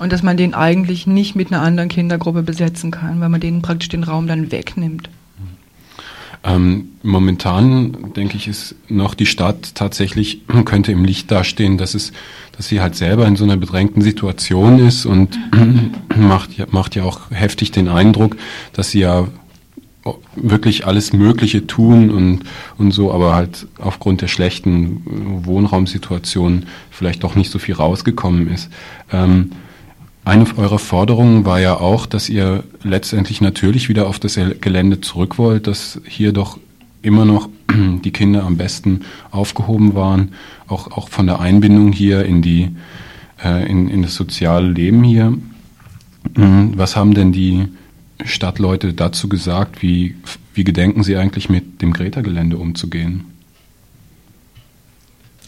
Und 0.00 0.10
dass 0.10 0.22
man 0.22 0.36
den 0.36 0.54
eigentlich 0.54 1.06
nicht 1.06 1.36
mit 1.36 1.52
einer 1.52 1.62
anderen 1.62 1.88
Kindergruppe 1.88 2.42
besetzen 2.42 2.90
kann, 2.90 3.20
weil 3.20 3.28
man 3.28 3.40
denen 3.40 3.62
praktisch 3.62 3.90
den 3.90 4.04
Raum 4.04 4.26
dann 4.26 4.50
wegnimmt. 4.50 5.10
Ähm, 6.44 6.88
momentan, 7.02 8.12
denke 8.16 8.36
ich, 8.36 8.48
ist 8.48 8.74
noch 8.88 9.14
die 9.14 9.26
Stadt 9.26 9.76
tatsächlich, 9.76 10.40
könnte 10.64 10.90
im 10.90 11.04
Licht 11.04 11.30
dastehen, 11.30 11.78
dass 11.78 11.94
es, 11.94 12.12
dass 12.56 12.68
sie 12.68 12.80
halt 12.80 12.96
selber 12.96 13.26
in 13.26 13.36
so 13.36 13.44
einer 13.44 13.56
bedrängten 13.56 14.02
Situation 14.02 14.80
ist 14.80 15.06
und 15.06 15.38
macht, 16.16 16.72
macht 16.72 16.96
ja 16.96 17.04
auch 17.04 17.30
heftig 17.30 17.70
den 17.70 17.86
Eindruck, 17.86 18.36
dass 18.72 18.90
sie 18.90 19.00
ja 19.00 19.28
wirklich 20.34 20.86
alles 20.86 21.12
Mögliche 21.12 21.66
tun 21.66 22.10
und, 22.10 22.40
und 22.78 22.90
so, 22.92 23.12
aber 23.12 23.34
halt 23.34 23.66
aufgrund 23.78 24.20
der 24.20 24.28
schlechten 24.28 25.02
Wohnraumsituation 25.44 26.66
vielleicht 26.90 27.22
doch 27.22 27.34
nicht 27.34 27.50
so 27.50 27.58
viel 27.58 27.74
rausgekommen 27.74 28.48
ist. 28.48 28.68
Ähm, 29.12 29.52
eine 30.24 30.46
eurer 30.56 30.78
Forderungen 30.78 31.44
war 31.44 31.60
ja 31.60 31.78
auch, 31.80 32.06
dass 32.06 32.28
ihr 32.28 32.62
letztendlich 32.82 33.40
natürlich 33.40 33.88
wieder 33.88 34.06
auf 34.06 34.20
das 34.20 34.38
Gelände 34.60 35.00
zurück 35.00 35.36
wollt, 35.38 35.66
dass 35.66 36.00
hier 36.06 36.32
doch 36.32 36.58
immer 37.02 37.24
noch 37.24 37.48
die 38.04 38.12
Kinder 38.12 38.44
am 38.44 38.56
besten 38.56 39.00
aufgehoben 39.30 39.94
waren, 39.94 40.32
auch, 40.68 40.92
auch 40.92 41.08
von 41.08 41.26
der 41.26 41.40
Einbindung 41.40 41.92
hier 41.92 42.24
in, 42.24 42.40
die, 42.40 42.70
äh, 43.44 43.68
in, 43.68 43.88
in 43.88 44.02
das 44.02 44.14
soziale 44.14 44.68
Leben 44.68 45.02
hier. 45.02 45.36
Mhm. 46.36 46.72
Was 46.76 46.94
haben 46.94 47.14
denn 47.14 47.32
die 47.32 47.68
Stadtleute 48.24 48.94
dazu 48.94 49.28
gesagt? 49.28 49.82
Wie, 49.82 50.16
wie 50.54 50.64
gedenken 50.64 51.02
sie 51.02 51.16
eigentlich 51.16 51.48
mit 51.48 51.82
dem 51.82 51.92
Greta-Gelände 51.92 52.56
umzugehen? 52.56 53.24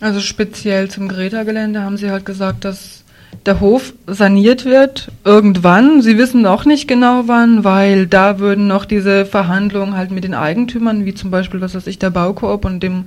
Also 0.00 0.20
speziell 0.20 0.90
zum 0.90 1.08
Greta-Gelände 1.08 1.82
haben 1.82 1.96
sie 1.96 2.10
halt 2.10 2.26
gesagt, 2.26 2.64
dass 2.64 3.03
der 3.46 3.60
Hof 3.60 3.92
saniert 4.06 4.64
wird 4.64 5.10
irgendwann. 5.24 6.02
Sie 6.02 6.18
wissen 6.18 6.42
noch 6.42 6.64
nicht 6.64 6.88
genau 6.88 7.24
wann, 7.26 7.64
weil 7.64 8.06
da 8.06 8.38
würden 8.38 8.66
noch 8.66 8.84
diese 8.84 9.26
Verhandlungen 9.26 9.96
halt 9.96 10.10
mit 10.10 10.24
den 10.24 10.34
Eigentümern, 10.34 11.04
wie 11.04 11.14
zum 11.14 11.30
Beispiel, 11.30 11.60
was 11.60 11.74
weiß 11.74 11.86
ich, 11.86 11.98
der 11.98 12.10
Baukoop 12.10 12.64
und 12.64 12.82
dem 12.82 13.04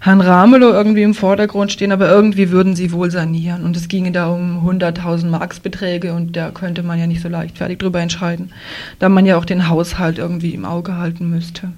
Herrn 0.00 0.20
Ramelow 0.20 0.70
irgendwie 0.70 1.02
im 1.02 1.14
Vordergrund 1.14 1.72
stehen, 1.72 1.92
aber 1.92 2.08
irgendwie 2.08 2.50
würden 2.50 2.76
sie 2.76 2.92
wohl 2.92 3.10
sanieren. 3.10 3.64
Und 3.64 3.76
es 3.76 3.88
ginge 3.88 4.12
da 4.12 4.28
um 4.28 4.68
100.000 4.68 5.26
Marksbeträge 5.26 6.12
und 6.14 6.36
da 6.36 6.50
könnte 6.50 6.82
man 6.82 6.98
ja 6.98 7.06
nicht 7.06 7.22
so 7.22 7.28
leichtfertig 7.28 7.78
drüber 7.78 8.00
entscheiden, 8.00 8.52
da 8.98 9.08
man 9.08 9.26
ja 9.26 9.36
auch 9.36 9.44
den 9.44 9.68
Haushalt 9.68 10.18
irgendwie 10.18 10.54
im 10.54 10.64
Auge 10.64 10.96
halten 10.96 11.30
müsste. 11.30 11.72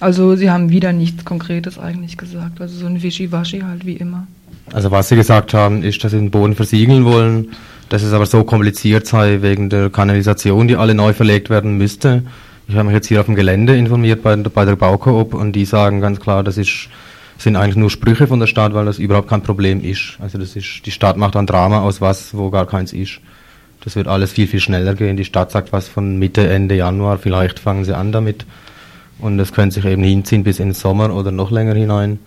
Also 0.00 0.36
sie 0.36 0.50
haben 0.50 0.70
wieder 0.70 0.92
nichts 0.92 1.24
Konkretes 1.24 1.78
eigentlich 1.78 2.18
gesagt, 2.18 2.60
also 2.60 2.76
so 2.76 2.86
ein 2.86 3.02
Wischiwaschi 3.02 3.60
halt 3.60 3.86
wie 3.86 3.96
immer. 3.96 4.26
Also 4.72 4.90
was 4.90 5.08
Sie 5.08 5.16
gesagt 5.16 5.54
haben, 5.54 5.82
ist, 5.82 6.02
dass 6.02 6.12
Sie 6.12 6.18
den 6.18 6.30
Boden 6.30 6.54
versiegeln 6.54 7.04
wollen, 7.04 7.52
dass 7.88 8.02
es 8.02 8.12
aber 8.12 8.26
so 8.26 8.44
kompliziert 8.44 9.06
sei 9.06 9.42
wegen 9.42 9.70
der 9.70 9.90
Kanalisation, 9.90 10.68
die 10.68 10.76
alle 10.76 10.94
neu 10.94 11.12
verlegt 11.12 11.50
werden 11.50 11.76
müsste. 11.76 12.22
Ich 12.68 12.74
habe 12.74 12.84
mich 12.84 12.94
jetzt 12.94 13.06
hier 13.06 13.20
auf 13.20 13.26
dem 13.26 13.36
Gelände 13.36 13.76
informiert 13.76 14.22
bei, 14.22 14.34
bei 14.36 14.64
der 14.64 14.74
Baukoop 14.74 15.34
und 15.34 15.52
die 15.52 15.64
sagen 15.64 16.00
ganz 16.00 16.18
klar, 16.18 16.42
das 16.42 16.58
ist, 16.58 16.88
sind 17.38 17.54
eigentlich 17.54 17.76
nur 17.76 17.90
Sprüche 17.90 18.26
von 18.26 18.40
der 18.40 18.48
Stadt, 18.48 18.74
weil 18.74 18.86
das 18.86 18.98
überhaupt 18.98 19.28
kein 19.28 19.42
Problem 19.42 19.82
ist. 19.84 20.18
Also 20.20 20.36
das 20.38 20.56
ist, 20.56 20.84
die 20.84 20.90
Stadt 20.90 21.16
macht 21.16 21.36
ein 21.36 21.46
Drama 21.46 21.82
aus 21.82 22.00
was, 22.00 22.36
wo 22.36 22.50
gar 22.50 22.66
keins 22.66 22.92
ist. 22.92 23.20
Das 23.84 23.94
wird 23.94 24.08
alles 24.08 24.32
viel, 24.32 24.48
viel 24.48 24.58
schneller 24.58 24.96
gehen. 24.96 25.16
Die 25.16 25.24
Stadt 25.24 25.52
sagt 25.52 25.72
was 25.72 25.86
von 25.86 26.18
Mitte, 26.18 26.48
Ende 26.48 26.74
Januar, 26.74 27.18
vielleicht 27.18 27.60
fangen 27.60 27.84
sie 27.84 27.96
an 27.96 28.10
damit. 28.10 28.44
Und 29.20 29.38
das 29.38 29.52
könnte 29.52 29.76
sich 29.76 29.84
eben 29.84 30.02
hinziehen 30.02 30.42
bis 30.42 30.58
in 30.58 30.70
den 30.70 30.74
Sommer 30.74 31.14
oder 31.14 31.30
noch 31.30 31.52
länger 31.52 31.74
hinein. 31.74 32.18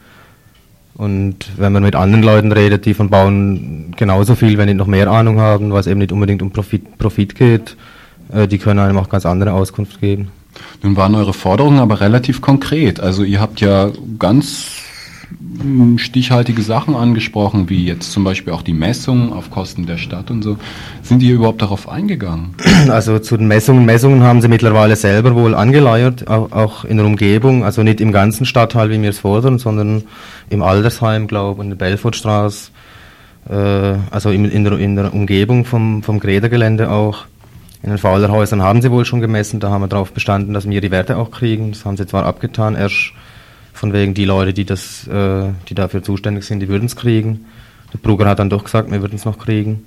Und 1.00 1.38
wenn 1.56 1.72
man 1.72 1.82
mit 1.82 1.96
anderen 1.96 2.24
Leuten 2.24 2.52
redet, 2.52 2.86
die 2.86 2.94
von 2.94 3.10
Bauen 3.10 3.94
genauso 3.96 4.36
viel, 4.36 4.58
wenn 4.58 4.66
nicht 4.66 4.76
noch 4.76 4.86
mehr 4.86 5.10
Ahnung 5.10 5.40
haben, 5.40 5.72
was 5.72 5.88
eben 5.88 6.00
nicht 6.00 6.12
unbedingt 6.12 6.42
um 6.42 6.52
Profit, 6.52 6.98
Profit 6.98 7.36
geht, 7.36 7.78
äh, 8.34 8.50
die 8.50 8.58
können 8.58 8.82
einem 8.82 8.98
auch 8.98 9.08
ganz 9.08 9.26
andere 9.26 9.54
Auskunft 9.54 10.02
geben. 10.02 10.28
Nun 10.84 10.98
waren 10.98 11.16
eure 11.16 11.32
Forderungen 11.32 11.80
aber 11.80 12.02
relativ 12.02 12.42
konkret. 12.42 13.00
Also 13.00 13.24
ihr 13.24 13.40
habt 13.40 13.62
ja 13.62 13.92
ganz 14.20 14.66
stichhaltige 15.98 16.62
Sachen 16.62 16.96
angesprochen, 16.96 17.70
wie 17.70 17.86
jetzt 17.86 18.12
zum 18.12 18.24
Beispiel 18.24 18.52
auch 18.52 18.64
die 18.64 18.74
Messungen 18.74 19.32
auf 19.32 19.52
Kosten 19.52 19.86
der 19.86 19.98
Stadt 19.98 20.32
und 20.32 20.44
so. 20.44 20.58
Sind 21.04 21.20
die 21.22 21.30
überhaupt 21.30 21.62
darauf 21.62 21.88
eingegangen? 21.88 22.56
Also 22.90 23.20
zu 23.20 23.38
den 23.38 23.48
Messungen, 23.48 23.86
Messungen 23.86 24.24
haben 24.24 24.42
sie 24.42 24.48
mittlerweile 24.48 24.96
selber 24.96 25.36
wohl 25.36 25.54
angeleiert, 25.54 26.28
auch, 26.28 26.86
in 26.86 26.98
der 26.98 27.06
Umgebung, 27.06 27.64
also 27.64 27.84
nicht 27.84 28.02
im 28.02 28.12
ganzen 28.12 28.46
Stadtteil, 28.46 28.90
wie 28.90 29.02
wir 29.02 29.10
es 29.10 29.20
fordern, 29.20 29.60
sondern 29.60 30.04
im 30.50 30.64
Altersheim, 30.64 31.28
glaube 31.28 31.62
ich, 31.62 31.64
in 31.66 31.70
der 31.70 31.78
Belfortstraße, 31.78 32.72
äh, 33.50 33.54
also 34.10 34.32
in, 34.32 34.46
in, 34.46 34.64
der, 34.64 34.80
in 34.80 34.96
der 34.96 35.14
Umgebung 35.14 35.66
vom, 35.66 36.02
vom 36.04 36.20
Gredergelände 36.20 36.90
auch. 36.90 37.26
In 37.84 37.90
den 37.90 37.98
Faulerhäusern 37.98 38.62
haben 38.62 38.82
sie 38.82 38.92
wohl 38.92 39.06
schon 39.06 39.22
gemessen, 39.22 39.60
da 39.60 39.70
haben 39.70 39.82
wir 39.82 39.88
darauf 39.88 40.12
bestanden, 40.12 40.54
dass 40.54 40.68
wir 40.68 40.82
die 40.82 40.92
Werte 40.92 41.18
auch 41.18 41.32
kriegen. 41.32 41.72
Das 41.72 41.86
haben 41.86 41.96
sie 41.96 42.08
zwar 42.08 42.26
abgetan, 42.26 42.76
erst 42.76 43.14
von 43.80 43.94
wegen 43.94 44.14
die 44.14 44.26
Leute, 44.26 44.54
die 44.54 44.66
das, 44.66 45.08
äh, 45.08 45.54
die 45.70 45.74
dafür 45.74 46.04
zuständig 46.04 46.44
sind, 46.44 46.60
die 46.60 46.68
würden 46.68 46.88
es 46.88 46.98
kriegen. 46.98 47.46
Der 47.94 47.98
Brugger 48.00 48.26
hat 48.26 48.40
dann 48.40 48.50
doch 48.50 48.66
gesagt, 48.66 48.92
wir 48.92 49.00
würden 49.00 49.16
es 49.16 49.24
noch 49.24 49.40
kriegen. 49.40 49.86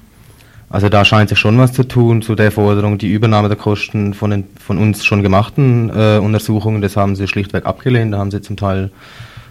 Also 0.70 0.88
da 0.88 1.04
scheint 1.04 1.28
sich 1.28 1.38
schon 1.38 1.58
was 1.58 1.74
zu 1.74 1.86
tun 1.86 2.22
zu 2.22 2.34
der 2.34 2.50
Forderung, 2.50 2.96
die 2.96 3.12
Übernahme 3.12 3.48
der 3.48 3.58
Kosten 3.58 4.14
von, 4.14 4.30
den, 4.30 4.44
von 4.58 4.78
uns 4.78 5.04
schon 5.04 5.22
gemachten 5.22 5.90
äh, 5.94 6.16
Untersuchungen, 6.16 6.80
das 6.80 6.96
haben 6.96 7.16
sie 7.16 7.28
schlichtweg 7.28 7.66
abgelehnt. 7.66 8.14
Da 8.14 8.18
haben 8.18 8.30
sie 8.30 8.40
zum 8.40 8.56
Teil 8.56 8.90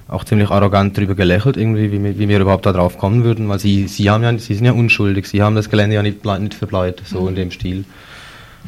auch 0.07 0.23
ziemlich 0.23 0.49
arrogant 0.49 0.97
drüber 0.97 1.13
gelächelt, 1.13 1.55
irgendwie, 1.55 1.91
wie, 1.91 2.17
wie 2.17 2.27
wir 2.27 2.39
überhaupt 2.39 2.65
da 2.65 2.73
drauf 2.73 2.97
kommen 2.97 3.23
würden, 3.23 3.47
weil 3.47 3.59
sie, 3.59 3.87
sie 3.87 4.09
haben 4.09 4.23
ja, 4.23 4.35
sie 4.39 4.55
sind 4.55 4.65
ja 4.65 4.71
unschuldig, 4.71 5.27
sie 5.27 5.43
haben 5.43 5.53
das 5.53 5.69
Gelände 5.69 5.97
ja 5.97 6.01
nicht, 6.01 6.25
nicht 6.25 6.55
verbleit, 6.55 7.03
so 7.05 7.21
mhm. 7.21 7.27
in 7.27 7.35
dem 7.35 7.51
Stil. 7.51 7.85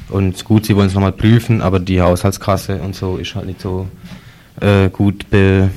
Und 0.10 0.46
gut, 0.46 0.68
sie 0.68 0.76
wollen 0.76 0.88
es 0.88 0.94
nochmal 0.94 1.14
prüfen, 1.14 1.64
aber 1.64 1.80
die 1.80 2.00
Haushaltskasse 2.00 2.76
und 2.76 2.96
so 2.96 3.18
ist 3.18 3.34
halt 3.34 3.48
nicht 3.48 3.60
so 3.60 3.88
äh, 4.60 4.90
gut 4.90 5.30
be, 5.30 5.70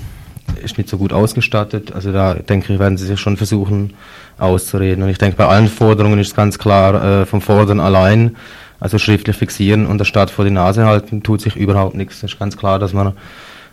ist 0.63 0.79
nicht 0.79 0.89
so 0.89 0.99
gut 0.99 1.13
ausgestattet. 1.13 1.93
Also 1.93 2.13
da 2.13 2.35
denke 2.35 2.73
ich, 2.73 2.79
werden 2.79 2.97
sie 2.99 3.07
sich 3.07 3.21
schon 3.21 3.37
versuchen 3.37 3.95
auszureden. 4.39 5.03
Und 5.03 5.11
ich 5.11 5.19
denke, 5.19 5.37
bei 5.37 5.47
allen 5.47 5.69
Forderungen 5.69 6.19
ist 6.19 6.37
ganz 6.37 6.59
klar, 6.59 7.23
äh, 7.23 7.27
vom 7.27 7.41
Fordern 7.41 7.81
allein, 7.81 8.37
also 8.81 8.99
schriftlich 8.99 9.37
fixieren 9.37 9.87
und 9.87 9.99
der 9.99 10.05
Stadt 10.05 10.31
vor 10.31 10.45
die 10.45 10.51
Nase 10.51 10.85
halten, 10.85 11.23
tut 11.23 11.41
sich 11.41 11.57
überhaupt 11.57 11.95
nichts. 11.95 12.17
Es 12.17 12.33
ist 12.33 12.39
ganz 12.39 12.57
klar, 12.57 12.79
dass 12.79 12.93
man 12.93 13.15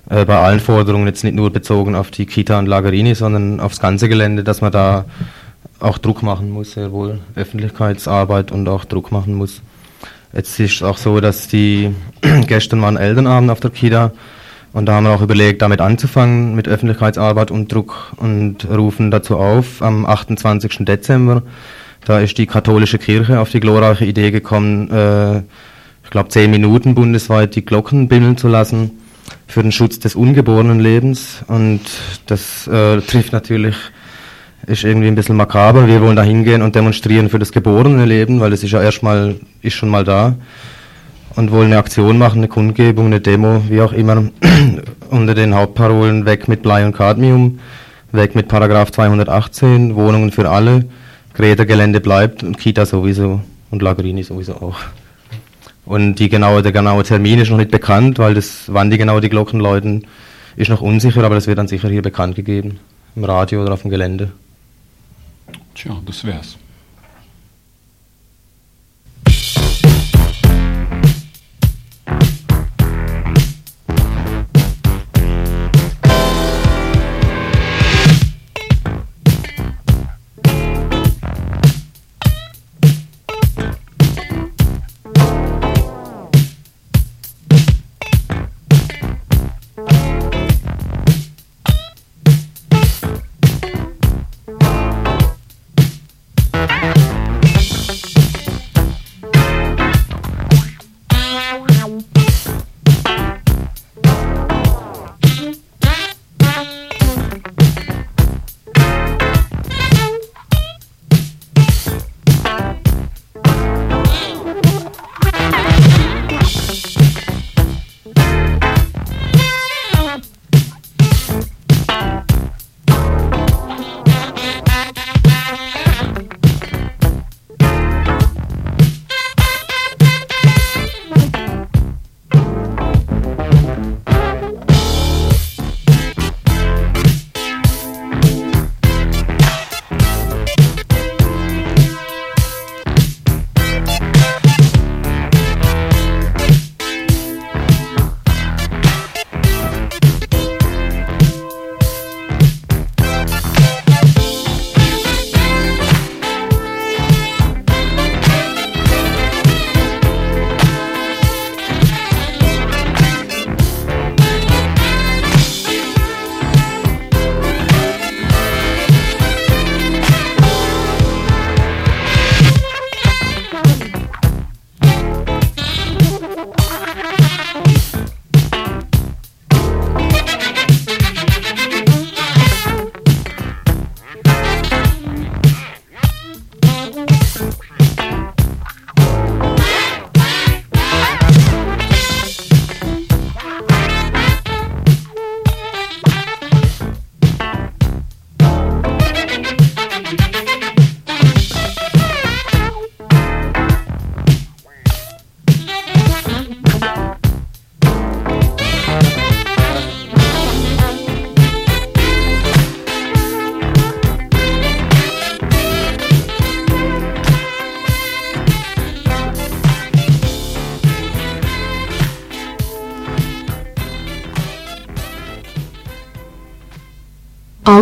äh, 0.09 0.25
bei 0.25 0.37
allen 0.37 0.59
Forderungen 0.59 1.07
jetzt 1.07 1.23
nicht 1.23 1.35
nur 1.35 1.51
bezogen 1.51 1.95
auf 1.95 2.11
die 2.11 2.25
Kita 2.25 2.59
und 2.59 2.67
Lagerini, 2.67 3.15
sondern 3.15 3.59
aufs 3.59 3.79
ganze 3.79 4.09
Gelände, 4.09 4.43
dass 4.43 4.61
man 4.61 4.71
da 4.71 5.05
auch 5.79 5.97
Druck 5.97 6.23
machen 6.23 6.49
muss, 6.49 6.73
sehr 6.73 6.91
wohl 6.91 7.19
Öffentlichkeitsarbeit 7.35 8.51
und 8.51 8.67
auch 8.69 8.85
Druck 8.85 9.11
machen 9.11 9.33
muss. 9.33 9.61
Jetzt 10.31 10.59
ist 10.59 10.75
es 10.75 10.83
auch 10.83 10.97
so, 10.97 11.19
dass 11.19 11.47
die 11.47 11.93
gestern 12.47 12.81
waren 12.81 12.97
Elternabend 12.97 13.51
auf 13.51 13.59
der 13.59 13.71
Kita 13.71 14.11
und 14.73 14.87
da 14.87 14.95
haben 14.95 15.05
wir 15.05 15.11
auch 15.11 15.21
überlegt, 15.21 15.61
damit 15.61 15.79
anzufangen, 15.79 16.55
mit 16.55 16.67
Öffentlichkeitsarbeit 16.67 17.51
und 17.51 17.71
Druck 17.71 18.13
und 18.17 18.67
rufen 18.69 19.11
dazu 19.11 19.37
auf, 19.37 19.81
am 19.81 20.05
28. 20.05 20.79
Dezember, 20.79 21.43
da 22.05 22.19
ist 22.19 22.37
die 22.37 22.47
katholische 22.47 22.97
Kirche 22.97 23.39
auf 23.39 23.51
die 23.51 23.59
glorreiche 23.59 24.05
Idee 24.05 24.31
gekommen, 24.31 24.89
äh, 24.89 25.37
ich 26.03 26.09
glaube 26.09 26.29
zehn 26.29 26.51
Minuten 26.51 26.95
bundesweit 26.95 27.55
die 27.55 27.63
Glocken 27.63 28.07
bimmeln 28.07 28.37
zu 28.37 28.47
lassen. 28.47 28.91
für 29.47 29.61
den 29.61 29.71
Schutz 29.71 29.99
des 29.99 30.15
ungeborenen 30.15 30.79
Lebens 30.79 31.43
und 31.47 31.81
das 32.25 32.67
äh, 32.67 32.99
trifft 33.01 33.31
natürlich, 33.31 33.75
ist 34.65 34.83
irgendwie 34.83 35.07
ein 35.07 35.15
bisschen 35.15 35.37
makaber. 35.37 35.87
Wir 35.87 36.01
wollen 36.01 36.15
da 36.15 36.23
hingehen 36.23 36.61
und 36.61 36.75
demonstrieren 36.75 37.29
für 37.29 37.39
das 37.39 37.51
geborene 37.51 38.05
Leben, 38.05 38.39
weil 38.39 38.51
es 38.53 38.63
ist 38.63 38.71
ja 38.71 38.81
erstmal, 38.81 39.35
ist 39.61 39.75
schon 39.75 39.89
mal 39.89 40.03
da 40.03 40.35
und 41.35 41.51
wollen 41.51 41.67
eine 41.67 41.77
Aktion 41.77 42.17
machen, 42.17 42.39
eine 42.39 42.47
Kundgebung, 42.47 43.07
eine 43.07 43.21
Demo, 43.21 43.63
wie 43.69 43.81
auch 43.81 43.93
immer, 43.93 44.29
unter 45.09 45.33
den 45.33 45.55
Hauptparolen 45.55 46.25
weg 46.25 46.47
mit 46.47 46.61
Blei 46.61 46.85
und 46.85 46.93
Cadmium, 46.93 47.59
weg 48.11 48.35
mit 48.35 48.47
Paragraph 48.47 48.91
218, 48.91 49.95
Wohnungen 49.95 50.31
für 50.31 50.49
alle, 50.49 50.85
Greta-Gelände 51.33 52.01
bleibt 52.01 52.43
und 52.43 52.57
Kita 52.57 52.85
sowieso 52.85 53.41
und 53.71 53.81
Lagrini 53.81 54.23
sowieso 54.23 54.53
auch. 54.55 54.77
Und 55.85 56.15
die 56.15 56.29
genaue, 56.29 56.61
der 56.61 56.71
genaue 56.71 57.03
Termin 57.03 57.39
ist 57.39 57.49
noch 57.49 57.57
nicht 57.57 57.71
bekannt, 57.71 58.19
weil 58.19 58.35
das, 58.35 58.65
wann 58.67 58.89
die 58.89 58.97
genau 58.97 59.19
die 59.19 59.29
Glocken 59.29 59.59
läuten, 59.59 60.05
ist 60.55 60.69
noch 60.69 60.81
unsicher, 60.81 61.23
aber 61.23 61.35
das 61.35 61.47
wird 61.47 61.57
dann 61.57 61.67
sicher 61.67 61.89
hier 61.89 62.01
bekannt 62.01 62.35
gegeben, 62.35 62.79
im 63.15 63.23
Radio 63.23 63.63
oder 63.63 63.73
auf 63.73 63.81
dem 63.81 63.89
Gelände. 63.89 64.31
Tja, 65.73 65.97
das 66.05 66.23
wär's. 66.23 66.57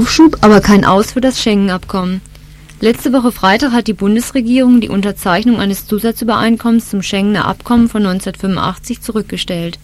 Aufschub, 0.02 0.40
aber 0.42 0.62
kein 0.62 0.84
Aus 0.84 1.12
für 1.12 1.22
das 1.22 1.40
Schengen-Abkommen. 1.40 2.22
Letzte 2.80 3.14
Woche 3.14 3.32
Freitag 3.32 3.72
hat 3.72 3.86
die 3.86 3.94
Bundesregierung 3.94 4.82
die 4.82 4.90
Unterzeichnung 4.90 5.60
eines 5.60 5.86
Zusatzübereinkommens 5.86 6.90
zum 6.90 7.04
Schengener 7.04 7.46
Abkommen 7.46 7.88
von 7.88 8.04
1985 8.04 9.02
zurückgestellt. 9.02 9.78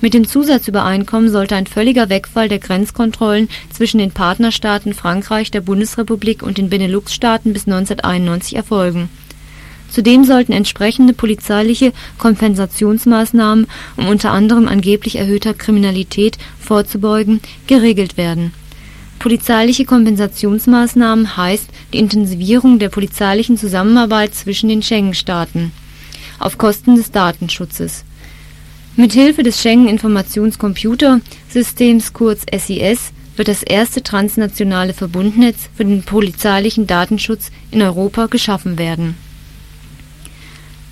Mit 0.00 0.14
dem 0.14 0.26
Zusatzübereinkommen 0.26 1.30
sollte 1.30 1.56
ein 1.56 1.66
völliger 1.66 2.08
Wegfall 2.08 2.48
der 2.48 2.58
Grenzkontrollen 2.58 3.50
zwischen 3.70 3.98
den 3.98 4.12
Partnerstaaten 4.12 4.94
Frankreich, 4.94 5.50
der 5.50 5.60
Bundesrepublik 5.60 6.42
und 6.42 6.56
den 6.56 6.70
Benelux-Staaten 6.70 7.52
bis 7.52 7.66
1991 7.66 8.56
erfolgen. 8.56 9.10
Zudem 9.90 10.24
sollten 10.24 10.52
entsprechende 10.52 11.12
polizeiliche 11.12 11.92
Kompensationsmaßnahmen, 12.16 13.66
um 13.98 14.08
unter 14.08 14.30
anderem 14.30 14.68
angeblich 14.68 15.16
erhöhter 15.16 15.52
Kriminalität 15.52 16.38
vorzubeugen, 16.58 17.42
geregelt 17.66 18.16
werden 18.16 18.54
Polizeiliche 19.20 19.84
Kompensationsmaßnahmen 19.84 21.36
heißt 21.36 21.68
die 21.92 21.98
Intensivierung 21.98 22.78
der 22.78 22.88
polizeilichen 22.88 23.58
Zusammenarbeit 23.58 24.34
zwischen 24.34 24.70
den 24.70 24.82
Schengen-Staaten 24.82 25.72
auf 26.38 26.56
Kosten 26.56 26.96
des 26.96 27.10
Datenschutzes. 27.10 28.06
Mithilfe 28.96 29.42
des 29.42 29.60
Schengen-Informationscomputersystems 29.60 32.14
kurz 32.14 32.46
SIS 32.50 33.12
wird 33.36 33.48
das 33.48 33.62
erste 33.62 34.02
transnationale 34.02 34.94
Verbundnetz 34.94 35.68
für 35.76 35.84
den 35.84 36.02
polizeilichen 36.02 36.86
Datenschutz 36.86 37.50
in 37.70 37.82
Europa 37.82 38.24
geschaffen 38.24 38.78
werden. 38.78 39.16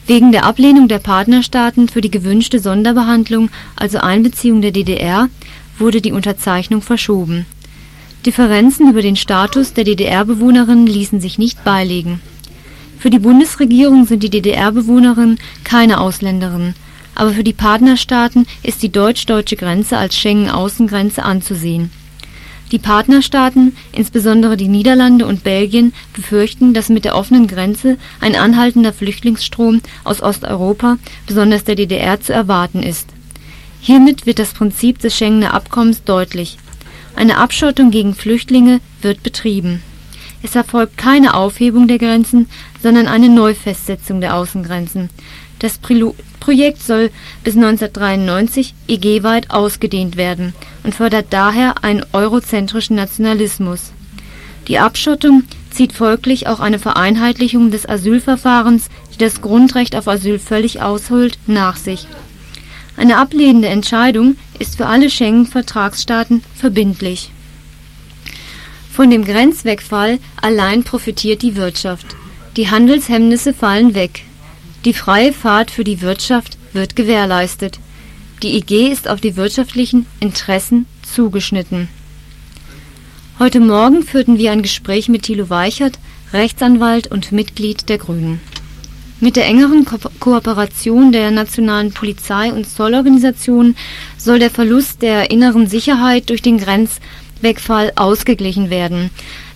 Wegen 0.06 0.32
der 0.32 0.44
Ablehnung 0.44 0.88
der 0.88 0.98
Partnerstaaten 0.98 1.88
für 1.88 2.02
die 2.02 2.10
gewünschte 2.10 2.60
Sonderbehandlung, 2.60 3.48
also 3.74 4.00
Einbeziehung 4.00 4.60
der 4.60 4.72
DDR, 4.72 5.30
wurde 5.78 6.02
die 6.02 6.12
Unterzeichnung 6.12 6.82
verschoben 6.82 7.46
Differenzen 8.26 8.90
über 8.90 9.00
den 9.00 9.14
Status 9.14 9.74
der 9.74 9.84
DDR-Bewohnerinnen 9.84 10.88
ließen 10.88 11.20
sich 11.20 11.38
nicht 11.38 11.62
beilegen. 11.62 12.20
Für 12.98 13.10
die 13.10 13.20
Bundesregierung 13.20 14.06
sind 14.06 14.24
die 14.24 14.30
DDR-Bewohnerinnen 14.30 15.38
keine 15.62 16.00
Ausländerinnen, 16.00 16.74
aber 17.14 17.30
für 17.30 17.44
die 17.44 17.52
Partnerstaaten 17.52 18.46
ist 18.64 18.82
die 18.82 18.90
deutsch-deutsche 18.90 19.54
Grenze 19.54 19.98
als 19.98 20.16
Schengen-Außengrenze 20.16 21.22
anzusehen. 21.22 21.92
Die 22.72 22.80
Partnerstaaten, 22.80 23.76
insbesondere 23.92 24.56
die 24.56 24.68
Niederlande 24.68 25.24
und 25.24 25.44
Belgien, 25.44 25.94
befürchten, 26.12 26.74
dass 26.74 26.88
mit 26.88 27.04
der 27.04 27.16
offenen 27.16 27.46
Grenze 27.46 27.98
ein 28.20 28.34
anhaltender 28.34 28.92
Flüchtlingsstrom 28.92 29.80
aus 30.02 30.22
Osteuropa, 30.22 30.98
besonders 31.26 31.62
der 31.62 31.76
DDR, 31.76 32.20
zu 32.20 32.32
erwarten 32.32 32.82
ist. 32.82 33.08
Hiermit 33.80 34.26
wird 34.26 34.40
das 34.40 34.54
Prinzip 34.54 34.98
des 34.98 35.16
Schengener 35.16 35.54
Abkommens 35.54 36.02
deutlich 36.02 36.58
eine 37.18 37.38
Abschottung 37.38 37.90
gegen 37.90 38.14
Flüchtlinge 38.14 38.80
wird 39.02 39.24
betrieben. 39.24 39.82
Es 40.40 40.54
erfolgt 40.54 40.96
keine 40.96 41.34
Aufhebung 41.34 41.88
der 41.88 41.98
Grenzen, 41.98 42.48
sondern 42.80 43.08
eine 43.08 43.28
Neufestsetzung 43.28 44.20
der 44.20 44.36
Außengrenzen. 44.36 45.10
Das 45.58 45.78
Projekt 45.78 46.80
soll 46.80 47.10
bis 47.42 47.56
1993 47.56 48.72
EG-weit 48.86 49.50
ausgedehnt 49.50 50.16
werden 50.16 50.54
und 50.84 50.94
fördert 50.94 51.26
daher 51.30 51.82
einen 51.82 52.06
eurozentrischen 52.12 52.94
Nationalismus. 52.94 53.90
Die 54.68 54.78
Abschottung 54.78 55.42
zieht 55.70 55.92
folglich 55.94 56.46
auch 56.46 56.60
eine 56.60 56.78
Vereinheitlichung 56.78 57.72
des 57.72 57.88
Asylverfahrens, 57.88 58.90
die 59.12 59.18
das 59.18 59.40
Grundrecht 59.40 59.96
auf 59.96 60.06
Asyl 60.06 60.38
völlig 60.38 60.82
aushöhlt, 60.82 61.36
nach 61.48 61.76
sich. 61.76 62.06
Eine 62.98 63.18
ablehnende 63.18 63.68
Entscheidung 63.68 64.36
ist 64.58 64.76
für 64.76 64.86
alle 64.86 65.08
Schengen-Vertragsstaaten 65.08 66.42
verbindlich. 66.56 67.30
Von 68.90 69.08
dem 69.10 69.24
Grenzwegfall 69.24 70.18
allein 70.42 70.82
profitiert 70.82 71.42
die 71.42 71.54
Wirtschaft. 71.54 72.16
Die 72.56 72.68
Handelshemmnisse 72.68 73.54
fallen 73.54 73.94
weg. 73.94 74.24
Die 74.84 74.94
freie 74.94 75.32
Fahrt 75.32 75.70
für 75.70 75.84
die 75.84 76.00
Wirtschaft 76.00 76.58
wird 76.72 76.96
gewährleistet. 76.96 77.78
Die 78.42 78.56
IG 78.56 78.88
ist 78.88 79.06
auf 79.08 79.20
die 79.20 79.36
wirtschaftlichen 79.36 80.06
Interessen 80.18 80.86
zugeschnitten. 81.02 81.88
Heute 83.38 83.60
Morgen 83.60 84.02
führten 84.02 84.38
wir 84.38 84.50
ein 84.50 84.62
Gespräch 84.62 85.08
mit 85.08 85.22
Thilo 85.22 85.48
Weichert, 85.50 86.00
Rechtsanwalt 86.32 87.06
und 87.06 87.30
Mitglied 87.30 87.88
der 87.88 87.98
Grünen. 87.98 88.40
Mit 89.20 89.34
der 89.34 89.46
engeren 89.46 89.84
Ko 89.84 89.98
Kooperation 90.20 91.10
der 91.10 91.32
nationalen 91.32 91.90
Polizei 91.90 92.52
und 92.52 92.68
Zollorganisationen 92.68 93.76
soll 94.16 94.38
der 94.38 94.50
Verlust 94.50 95.02
der 95.02 95.32
inneren 95.32 95.66
Sicherheit 95.66 96.30
durch 96.30 96.40
den 96.40 96.58
Grenzwegfall 96.58 97.92
ausgeglichen 97.96 98.70
werden. 98.70 99.10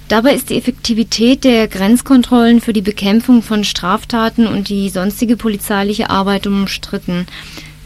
Dabei 0.09 0.35
ist 0.35 0.51
die 0.51 0.59
Effektivität 0.59 1.45
der 1.45 1.69
Grenzkontrollen 1.69 2.61
für 2.61 2.73
die 2.73 2.83
Bekämpfung 2.83 3.41
von 3.41 3.63
Straftaten 3.63 4.49
und 4.49 4.69
die 4.69 4.89
sonstige 4.89 5.37
polizeiliche 5.37 6.11
Arbeit 6.11 6.49
umstritten. 6.49 7.27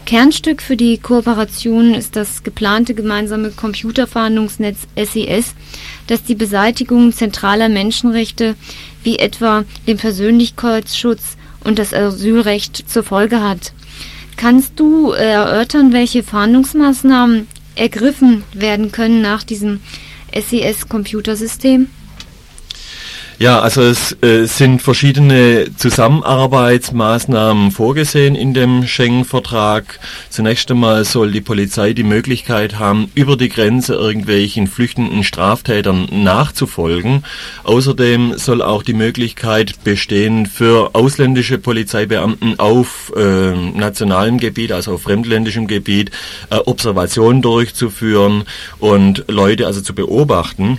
Kernstück 0.06 0.62
für 0.62 0.76
die 0.76 0.96
Kooperation 0.96 1.92
ist 1.92 2.16
das 2.16 2.42
geplante 2.42 2.94
gemeinsame 2.94 3.50
Computerfahndungsnetz 3.50 4.86
SES, 4.96 5.14
e 5.14 5.42
das 6.06 6.22
die 6.22 6.36
Beseitigung 6.36 7.12
zentraler 7.12 7.68
Menschenrechte 7.68 8.54
wie 9.02 9.18
etwa 9.18 9.64
den 9.86 9.98
Persönlichkeitsschutz 9.98 11.36
und 11.66 11.78
das 11.78 11.92
Asylrecht 11.92 12.88
zur 12.88 13.02
Folge 13.02 13.42
hat. 13.42 13.72
Kannst 14.36 14.78
du 14.78 15.10
erörtern, 15.10 15.92
welche 15.92 16.22
Fahndungsmaßnahmen 16.22 17.48
ergriffen 17.74 18.44
werden 18.52 18.92
können 18.92 19.20
nach 19.20 19.42
diesem 19.42 19.80
SES-Computersystem? 20.32 21.88
Ja, 23.38 23.60
also 23.60 23.82
es 23.82 24.16
äh, 24.22 24.46
sind 24.46 24.80
verschiedene 24.80 25.66
Zusammenarbeitsmaßnahmen 25.76 27.70
vorgesehen 27.70 28.34
in 28.34 28.54
dem 28.54 28.86
Schengen-Vertrag. 28.86 30.00
Zunächst 30.30 30.70
einmal 30.70 31.04
soll 31.04 31.32
die 31.32 31.42
Polizei 31.42 31.92
die 31.92 32.02
Möglichkeit 32.02 32.78
haben, 32.78 33.10
über 33.14 33.36
die 33.36 33.50
Grenze 33.50 33.92
irgendwelchen 33.92 34.66
flüchtenden 34.66 35.22
Straftätern 35.22 36.08
nachzufolgen. 36.10 37.24
Außerdem 37.64 38.38
soll 38.38 38.62
auch 38.62 38.82
die 38.82 38.94
Möglichkeit 38.94 39.84
bestehen, 39.84 40.46
für 40.46 40.94
ausländische 40.94 41.58
Polizeibeamten 41.58 42.58
auf 42.58 43.12
äh, 43.14 43.50
nationalem 43.54 44.38
Gebiet, 44.38 44.72
also 44.72 44.94
auf 44.94 45.02
fremdländischem 45.02 45.66
Gebiet, 45.66 46.10
äh, 46.48 46.56
Observationen 46.56 47.42
durchzuführen 47.42 48.44
und 48.78 49.24
Leute 49.28 49.66
also 49.66 49.82
zu 49.82 49.94
beobachten. 49.94 50.78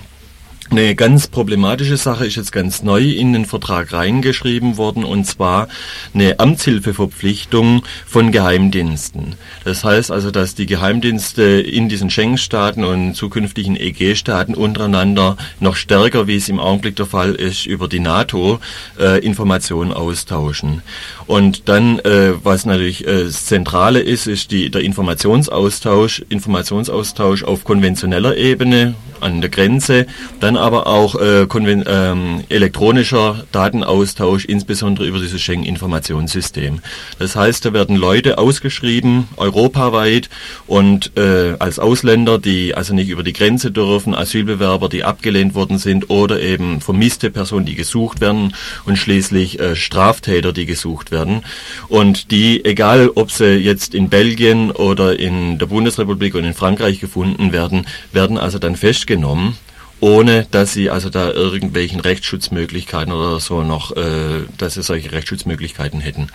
Eine 0.69 0.95
ganz 0.95 1.27
problematische 1.27 1.95
Sache 1.95 2.25
ist 2.25 2.35
jetzt 2.35 2.51
ganz 2.51 2.83
neu 2.83 3.01
in 3.01 3.31
den 3.31 3.45
Vertrag 3.45 3.93
reingeschrieben 3.93 4.75
worden 4.75 5.05
und 5.05 5.23
zwar 5.23 5.69
eine 6.13 6.39
Amtshilfeverpflichtung 6.39 7.83
von 8.05 8.33
Geheimdiensten. 8.33 9.35
Das 9.63 9.85
heißt 9.85 10.11
also, 10.11 10.29
dass 10.29 10.55
die 10.55 10.65
Geheimdienste 10.65 11.41
in 11.41 11.87
diesen 11.87 12.09
Schengen-Staaten 12.09 12.83
und 12.83 13.13
zukünftigen 13.13 13.77
EG-Staaten 13.77 14.55
untereinander 14.55 15.37
noch 15.61 15.77
stärker, 15.77 16.27
wie 16.27 16.35
es 16.35 16.49
im 16.49 16.59
Augenblick 16.59 16.97
der 16.97 17.05
Fall 17.05 17.33
ist, 17.33 17.65
über 17.65 17.87
die 17.87 18.01
NATO 18.01 18.59
äh, 18.99 19.23
Informationen 19.25 19.93
austauschen. 19.93 20.81
Und 21.27 21.69
dann, 21.69 21.99
äh, 21.99 22.33
was 22.43 22.65
natürlich 22.65 23.07
äh, 23.07 23.23
das 23.23 23.45
Zentrale 23.45 24.01
ist, 24.01 24.27
ist 24.27 24.51
die, 24.51 24.69
der 24.69 24.81
Informationsaustausch, 24.81 26.25
Informationsaustausch 26.27 27.43
auf 27.43 27.63
konventioneller 27.63 28.35
Ebene 28.35 28.95
an 29.21 29.41
der 29.41 29.49
Grenze, 29.49 30.07
dann 30.39 30.56
aber 30.57 30.87
auch 30.87 31.15
äh, 31.15 31.47
ähm, 31.47 32.43
elektronischer 32.49 33.45
Datenaustausch, 33.51 34.45
insbesondere 34.45 35.07
über 35.07 35.19
dieses 35.19 35.41
Schengen-Informationssystem. 35.41 36.79
Das 37.19 37.35
heißt, 37.35 37.65
da 37.65 37.73
werden 37.73 37.95
Leute 37.95 38.37
ausgeschrieben, 38.37 39.27
europaweit 39.37 40.29
und 40.65 41.15
äh, 41.17 41.55
als 41.59 41.79
Ausländer, 41.79 42.39
die 42.39 42.75
also 42.75 42.93
nicht 42.93 43.09
über 43.09 43.23
die 43.23 43.33
Grenze 43.33 43.71
dürfen, 43.71 44.15
Asylbewerber, 44.15 44.89
die 44.89 45.03
abgelehnt 45.03 45.55
worden 45.55 45.77
sind 45.77 46.09
oder 46.09 46.39
eben 46.41 46.81
vermisste 46.81 47.29
Personen, 47.29 47.65
die 47.65 47.75
gesucht 47.75 48.21
werden 48.21 48.53
und 48.85 48.97
schließlich 48.97 49.59
äh, 49.59 49.75
Straftäter, 49.75 50.53
die 50.53 50.65
gesucht 50.65 51.11
werden. 51.11 51.43
Und 51.87 52.31
die, 52.31 52.63
egal 52.65 53.09
ob 53.15 53.31
sie 53.31 53.55
jetzt 53.55 53.93
in 53.93 54.09
Belgien 54.09 54.71
oder 54.71 55.17
in 55.17 55.57
der 55.57 55.67
Bundesrepublik 55.67 56.35
und 56.35 56.43
in 56.43 56.53
Frankreich 56.53 56.99
gefunden 56.99 57.51
werden, 57.51 57.87
werden 58.11 58.37
also 58.37 58.59
dann 58.59 58.75
festgenommen 58.75 59.57
ohne 59.99 60.47
dass 60.51 60.73
sie 60.73 60.89
also 60.89 61.09
da 61.09 61.31
irgendwelchen 61.31 61.99
Rechtsschutzmöglichkeiten 61.99 63.13
oder 63.13 63.39
so 63.39 63.63
noch, 63.63 63.95
äh, 63.95 64.45
dass 64.57 64.75
sie 64.75 64.83
solche 64.83 65.11
Rechtsschutzmöglichkeiten 65.11 65.99
hätten. 65.99 66.29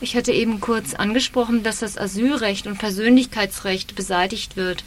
Ich 0.00 0.16
hatte 0.16 0.32
eben 0.32 0.60
kurz 0.60 0.94
angesprochen, 0.94 1.62
dass 1.62 1.78
das 1.78 1.96
Asylrecht 1.96 2.66
und 2.66 2.78
Persönlichkeitsrecht 2.78 3.94
beseitigt 3.94 4.56
wird. 4.56 4.82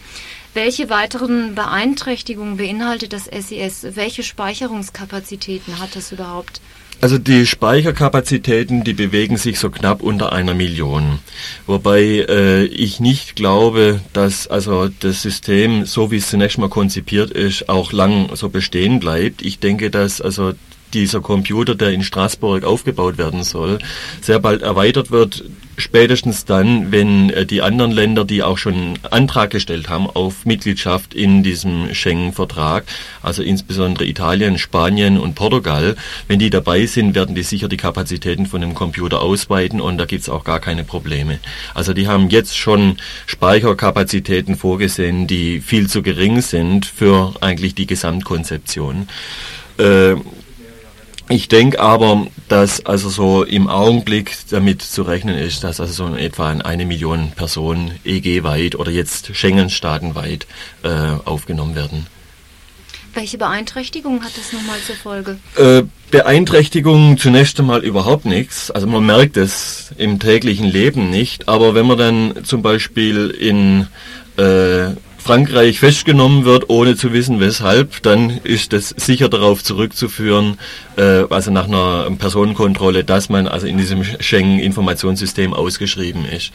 Welche 0.54 0.90
weiteren 0.90 1.56
Beeinträchtigungen 1.56 2.58
beinhaltet 2.58 3.14
das 3.14 3.26
SES? 3.26 3.96
Welche 3.96 4.24
Speicherungskapazitäten 4.24 5.80
hat 5.80 5.96
das 5.96 6.12
überhaupt? 6.12 6.60
Also 7.02 7.18
die 7.18 7.46
Speicherkapazitäten, 7.46 8.84
die 8.84 8.94
bewegen 8.94 9.38
sich 9.38 9.60
so 9.60 9.70
knapp 9.70 10.02
unter 10.02 10.34
einer 10.34 10.54
Million. 10.54 11.20
Wobei 11.68 12.26
äh, 12.28 12.66
ich 12.66 13.00
nicht 13.00 13.36
glaube, 13.36 14.02
dass 14.14 14.48
also 14.48 14.90
das 15.00 15.22
System, 15.22 15.86
so 15.86 16.10
wie 16.10 16.18
es 16.18 16.30
zunächst 16.30 16.58
mal 16.58 16.70
konzipiert 16.70 17.32
ist, 17.32 17.70
auch 17.70 17.92
lang 17.92 18.36
so 18.36 18.50
bestehen 18.50 19.00
bleibt. 19.00 19.42
Ich 19.44 19.60
denke, 19.60 19.92
dass 19.92 20.22
also 20.22 20.54
dieser 20.94 21.22
Computer, 21.22 21.76
der 21.76 21.92
in 21.92 22.04
Straßburg 22.04 22.64
aufgebaut 22.64 23.18
werden 23.18 23.44
soll, 23.44 23.80
sehr 24.22 24.40
bald 24.40 24.62
erweitert 24.62 25.12
wird. 25.12 25.44
Spätestens 25.78 26.46
dann, 26.46 26.92
wenn 26.92 27.30
äh, 27.30 27.46
die 27.46 27.62
anderen 27.62 27.92
Länder, 27.92 28.26
die 28.26 28.44
auch 28.44 28.58
schon 28.58 28.98
Antrag 29.12 29.52
gestellt 29.52 29.90
haben 29.90 30.08
auf 30.08 30.46
Mitgliedschaft 30.46 31.14
in 31.14 31.44
diesem 31.44 31.94
Schengen-Vertrag, 31.94 32.86
also 33.22 33.44
insbesondere 33.44 34.06
Italien, 34.06 34.58
Spanien 34.58 35.20
und 35.20 35.36
Portugal, 35.36 35.96
wenn 36.28 36.40
die 36.40 36.50
dabei 36.50 36.86
sind, 36.86 37.16
werden 37.16 37.36
die 37.36 37.44
sicher 37.44 37.68
die 37.68 37.78
Kapazitäten 37.78 38.46
von 38.46 38.62
dem 38.62 38.74
Computer 38.74 39.22
ausweiten 39.22 39.82
und 39.82 39.98
da 39.98 40.06
gibt's 40.06 40.30
auch 40.30 40.44
gar 40.44 40.60
keine 40.60 40.84
Probleme. 40.84 41.40
Also 41.74 41.94
die 41.94 42.08
haben 42.08 42.30
jetzt 42.30 42.58
schon 42.58 42.98
Speicherkapazitäten 43.26 44.56
vorgesehen, 44.56 45.28
die 45.28 45.60
viel 45.60 45.88
zu 45.88 46.02
gering 46.02 46.42
sind 46.42 46.86
für 46.86 47.34
eigentlich 47.42 47.76
die 47.76 47.88
Gesamtkonzeption. 47.88 49.08
Äh, 49.78 50.16
ich 51.30 51.48
denke 51.48 51.80
aber, 51.80 52.28
dass 52.48 52.86
also 52.86 53.10
so 53.10 53.44
im 53.44 53.68
Augenblick 53.68 54.38
damit 54.50 54.82
zu 54.82 55.04
rechnen 55.04 55.38
ist, 55.38 55.64
dass 55.64 55.80
also 55.80 56.08
so 56.08 56.16
etwa 56.16 56.50
eine 56.52 56.86
Million 56.86 57.32
Personen 57.32 58.00
EG-weit 58.04 58.76
oder 58.76 58.92
jetzt 58.92 59.36
Schengen-Staatenweit 59.36 60.46
äh, 60.84 60.90
aufgenommen 61.26 61.76
werden. 61.76 62.08
Welche 63.16 63.38
Beeinträchtigung 63.38 64.24
hat 64.24 64.38
das 64.38 64.52
nochmal 64.52 64.78
zur 64.86 64.96
Folge? 64.96 65.38
Äh, 65.56 65.84
Beeinträchtigung 66.12 67.18
zunächst 67.18 67.58
einmal 67.60 67.82
überhaupt 67.82 68.26
nichts. 68.26 68.70
Also 68.72 68.88
man 68.88 69.06
merkt 69.06 69.38
es 69.38 69.94
im 69.98 70.20
täglichen 70.20 70.66
Leben 70.68 71.10
nicht. 71.10 71.48
Aber 71.48 71.74
wenn 71.76 71.88
man 71.88 71.98
dann 71.98 72.44
zum 72.44 72.62
Beispiel 72.62 73.30
in 73.30 73.88
äh, 74.38 74.96
Frankreich 75.26 75.80
festgenommen 75.80 76.46
wird, 76.46 76.70
ohne 76.70 76.96
zu 76.96 77.12
wissen 77.12 77.40
weshalb, 77.40 78.04
dann 78.04 78.30
ist 78.44 78.74
das 78.74 78.90
sicher 78.90 79.28
darauf 79.28 79.64
zurückzuführen, 79.64 80.60
äh, 80.98 81.24
also 81.32 81.50
nach 81.50 81.68
einer 81.68 82.12
Personenkontrolle, 82.16 83.04
dass 83.04 83.28
man 83.28 83.48
also 83.48 83.66
in 83.66 83.80
diesem 83.80 84.04
Schengen-Informationssystem 84.04 85.56
ausgeschrieben 85.56 86.26
ist. 86.26 86.52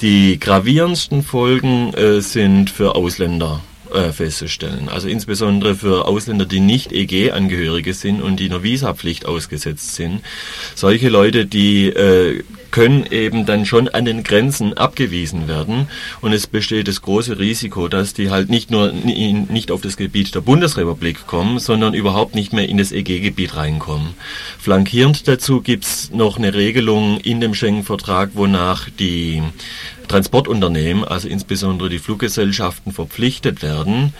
Die 0.00 0.40
gravierendsten 0.40 1.22
Folgen 1.22 1.94
äh, 1.94 2.20
sind 2.20 2.70
für 2.70 2.96
Ausländer 2.96 3.60
äh, 3.92 4.12
festzustellen. 4.12 4.88
Also 4.88 5.08
insbesondere 5.08 5.74
für 5.74 6.06
Ausländer, 6.06 6.46
die 6.46 6.60
nicht 6.60 6.92
EG-Angehörige 6.92 7.94
sind 7.94 8.22
und 8.22 8.40
die 8.40 8.46
einer 8.46 8.62
Visapflicht 8.62 9.26
ausgesetzt 9.26 9.94
sind. 9.94 10.20
Solche 10.74 11.08
Leute, 11.08 11.46
die 11.46 11.88
äh, 11.88 12.42
können 12.70 13.06
eben 13.10 13.46
dann 13.46 13.64
schon 13.64 13.88
an 13.88 14.04
den 14.04 14.22
Grenzen 14.22 14.74
abgewiesen 14.74 15.48
werden 15.48 15.88
und 16.20 16.32
es 16.32 16.46
besteht 16.46 16.88
das 16.88 17.02
große 17.02 17.38
Risiko, 17.38 17.88
dass 17.88 18.14
die 18.14 18.30
halt 18.30 18.50
nicht 18.50 18.70
nur 18.70 18.92
nicht 18.92 19.70
auf 19.70 19.80
das 19.80 19.96
Gebiet 19.96 20.34
der 20.34 20.40
Bundesrepublik 20.40 21.26
kommen, 21.26 21.58
sondern 21.58 21.94
überhaupt 21.94 22.34
nicht 22.34 22.52
mehr 22.52 22.68
in 22.68 22.78
das 22.78 22.92
EG-Gebiet 22.92 23.56
reinkommen. 23.56 24.14
Flankierend 24.58 25.26
dazu 25.28 25.60
gibt's 25.60 26.10
noch 26.12 26.36
eine 26.38 26.54
Regelung 26.54 27.18
in 27.20 27.40
dem 27.40 27.54
Schengen-Vertrag, 27.54 28.30
wonach 28.34 28.88
die 28.98 29.42
Transportunternehmen, 30.08 31.04
also 31.04 31.28
insbesondere 31.28 31.88
die 31.88 31.98
Fluggesellschaften, 31.98 32.92
verpflichtet 32.92 33.62
werden, 33.62 34.14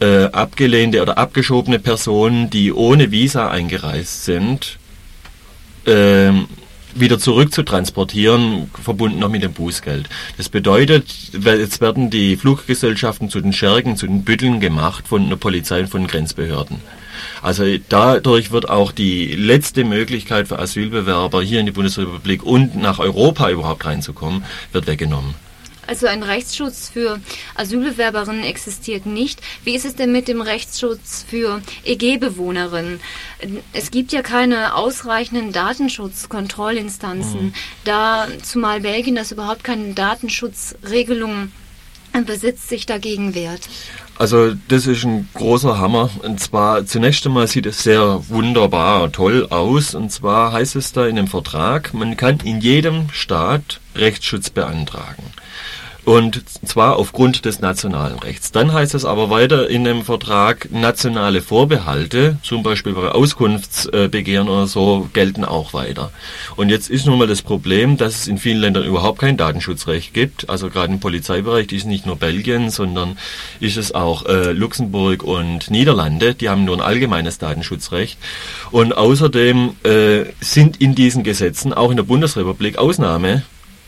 äh, 0.00 0.24
abgelehnte 0.24 1.02
oder 1.02 1.18
abgeschobene 1.18 1.78
Personen, 1.78 2.50
die 2.50 2.72
ohne 2.72 3.10
Visa 3.10 3.50
eingereist 3.50 4.24
sind, 4.24 4.78
äh, 5.86 6.32
wieder 6.94 7.18
zurück 7.18 7.52
zu 7.52 7.62
transportieren, 7.62 8.70
verbunden 8.82 9.18
noch 9.18 9.28
mit 9.28 9.42
dem 9.42 9.52
Bußgeld. 9.52 10.08
Das 10.36 10.48
bedeutet, 10.48 11.06
jetzt 11.32 11.80
werden 11.80 12.10
die 12.10 12.36
Fluggesellschaften 12.36 13.30
zu 13.30 13.40
den 13.40 13.52
Schergen, 13.52 13.96
zu 13.96 14.06
den 14.06 14.24
Bütteln 14.24 14.60
gemacht 14.60 15.08
von 15.08 15.28
der 15.28 15.36
Polizei 15.36 15.80
und 15.80 15.88
von 15.88 16.06
Grenzbehörden. 16.06 16.80
Also 17.42 17.64
dadurch 17.88 18.50
wird 18.50 18.68
auch 18.68 18.92
die 18.92 19.34
letzte 19.34 19.84
Möglichkeit 19.84 20.48
für 20.48 20.58
Asylbewerber 20.58 21.42
hier 21.42 21.60
in 21.60 21.66
die 21.66 21.72
Bundesrepublik 21.72 22.42
und 22.42 22.76
nach 22.76 22.98
Europa 22.98 23.50
überhaupt 23.50 23.84
reinzukommen, 23.84 24.44
wird 24.72 24.86
weggenommen. 24.86 25.34
Also 25.86 26.06
ein 26.06 26.22
Rechtsschutz 26.22 26.88
für 26.88 27.20
Asylbewerberinnen 27.56 28.44
existiert 28.44 29.04
nicht. 29.04 29.40
Wie 29.64 29.74
ist 29.74 29.84
es 29.84 29.96
denn 29.96 30.12
mit 30.12 30.28
dem 30.28 30.40
Rechtsschutz 30.40 31.24
für 31.28 31.60
EG-Bewohnerinnen? 31.84 33.00
Es 33.72 33.90
gibt 33.90 34.12
ja 34.12 34.22
keine 34.22 34.76
ausreichenden 34.76 35.52
Datenschutzkontrollinstanzen, 35.52 37.46
mhm. 37.46 37.54
da 37.84 38.28
zumal 38.42 38.80
Belgien 38.80 39.16
das 39.16 39.32
überhaupt 39.32 39.64
keine 39.64 39.92
Datenschutzregelungen 39.94 41.52
besitzt, 42.26 42.68
sich 42.68 42.86
dagegen 42.86 43.34
wehrt. 43.34 43.68
Also 44.18 44.54
das 44.68 44.86
ist 44.86 45.04
ein 45.04 45.28
großer 45.34 45.78
Hammer. 45.78 46.10
Und 46.22 46.38
zwar 46.38 46.86
zunächst 46.86 47.26
einmal 47.26 47.46
sieht 47.46 47.66
es 47.66 47.82
sehr 47.82 48.22
wunderbar, 48.28 49.10
toll 49.10 49.46
aus. 49.50 49.94
Und 49.94 50.12
zwar 50.12 50.52
heißt 50.52 50.76
es 50.76 50.92
da 50.92 51.06
in 51.06 51.16
dem 51.16 51.26
Vertrag, 51.26 51.94
man 51.94 52.16
kann 52.16 52.38
in 52.44 52.60
jedem 52.60 53.08
Staat 53.10 53.80
Rechtsschutz 53.94 54.50
beantragen. 54.50 55.24
Und 56.04 56.42
zwar 56.66 56.96
aufgrund 56.96 57.44
des 57.44 57.60
nationalen 57.60 58.18
Rechts. 58.18 58.50
Dann 58.50 58.72
heißt 58.72 58.94
es 58.94 59.04
aber 59.04 59.30
weiter 59.30 59.70
in 59.70 59.84
dem 59.84 60.02
Vertrag, 60.02 60.68
nationale 60.72 61.40
Vorbehalte, 61.40 62.38
zum 62.42 62.64
Beispiel 62.64 62.92
bei 62.92 63.08
Auskunftsbegehren 63.08 64.48
oder 64.48 64.66
so, 64.66 65.08
gelten 65.12 65.44
auch 65.44 65.74
weiter. 65.74 66.10
Und 66.56 66.70
jetzt 66.70 66.90
ist 66.90 67.06
nun 67.06 67.18
mal 67.18 67.28
das 67.28 67.42
Problem, 67.42 67.96
dass 67.96 68.16
es 68.16 68.26
in 68.26 68.38
vielen 68.38 68.58
Ländern 68.58 68.84
überhaupt 68.84 69.20
kein 69.20 69.36
Datenschutzrecht 69.36 70.12
gibt. 70.12 70.50
Also 70.50 70.70
gerade 70.70 70.92
im 70.92 70.98
Polizeibereich 70.98 71.70
ist 71.70 71.86
nicht 71.86 72.04
nur 72.04 72.16
Belgien, 72.16 72.70
sondern 72.70 73.16
ist 73.60 73.76
es 73.76 73.94
auch 73.94 74.26
äh, 74.26 74.50
Luxemburg 74.50 75.22
und 75.22 75.70
Niederlande. 75.70 76.34
Die 76.34 76.48
haben 76.48 76.64
nur 76.64 76.76
ein 76.76 76.82
allgemeines 76.82 77.38
Datenschutzrecht. 77.38 78.18
Und 78.72 78.96
außerdem 78.96 79.76
äh, 79.84 80.24
sind 80.40 80.80
in 80.80 80.96
diesen 80.96 81.22
Gesetzen 81.22 81.72
auch 81.72 81.90
in 81.90 81.96
der 81.96 82.02
Bundesrepublik 82.02 82.76
Ausnahme 82.76 83.44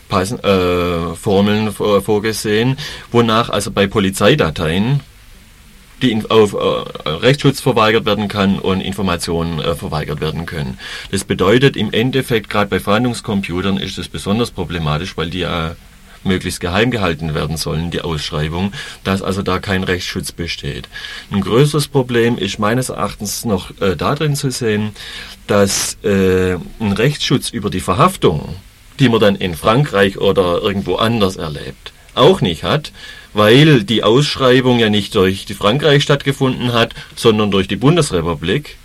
passen, 0.09 0.39
äh, 0.43 1.15
Formeln 1.15 1.71
vorgesehen, 1.71 2.77
wonach 3.11 3.49
also 3.49 3.71
bei 3.71 3.87
Polizeidateien 3.87 5.01
die 6.01 6.23
auf 6.29 6.53
äh, 6.53 7.09
Rechtsschutz 7.09 7.61
verweigert 7.61 8.05
werden 8.05 8.27
kann 8.27 8.59
und 8.59 8.81
Informationen 8.81 9.59
äh, 9.59 9.75
verweigert 9.75 10.21
werden 10.21 10.45
können. 10.45 10.77
Das 11.11 11.23
bedeutet 11.23 11.77
im 11.77 11.93
Endeffekt, 11.93 12.49
gerade 12.49 12.69
bei 12.69 12.79
Verhandlungscomputern 12.79 13.77
ist 13.77 13.97
es 13.97 14.07
besonders 14.07 14.51
problematisch, 14.51 15.17
weil 15.17 15.29
die 15.29 15.39
ja 15.39 15.75
möglichst 16.23 16.59
geheim 16.59 16.89
gehalten 16.89 17.35
werden 17.35 17.55
sollen, 17.55 17.91
die 17.91 18.01
Ausschreibung, 18.01 18.73
dass 19.03 19.21
also 19.21 19.43
da 19.43 19.59
kein 19.59 19.83
Rechtsschutz 19.83 20.31
besteht. 20.31 20.89
Ein 21.31 21.41
größeres 21.41 21.87
Problem 21.87 22.37
ist 22.37 22.57
meines 22.57 22.89
Erachtens 22.89 23.45
noch 23.45 23.69
äh, 23.79 23.95
darin 23.95 24.35
zu 24.35 24.49
sehen, 24.49 24.91
dass 25.47 25.97
äh, 26.03 26.55
ein 26.79 26.91
Rechtsschutz 26.93 27.51
über 27.51 27.69
die 27.69 27.79
Verhaftung 27.79 28.55
die 28.99 29.09
man 29.09 29.19
dann 29.19 29.35
in 29.35 29.55
Frankreich 29.55 30.17
oder 30.17 30.61
irgendwo 30.61 30.95
anders 30.95 31.35
erlebt, 31.35 31.93
auch 32.13 32.41
nicht 32.41 32.63
hat, 32.63 32.91
weil 33.33 33.83
die 33.83 34.03
Ausschreibung 34.03 34.79
ja 34.79 34.89
nicht 34.89 35.15
durch 35.15 35.45
die 35.45 35.53
Frankreich 35.53 36.03
stattgefunden 36.03 36.73
hat, 36.73 36.93
sondern 37.15 37.51
durch 37.51 37.67
die 37.67 37.75
Bundesrepublik. 37.75 38.77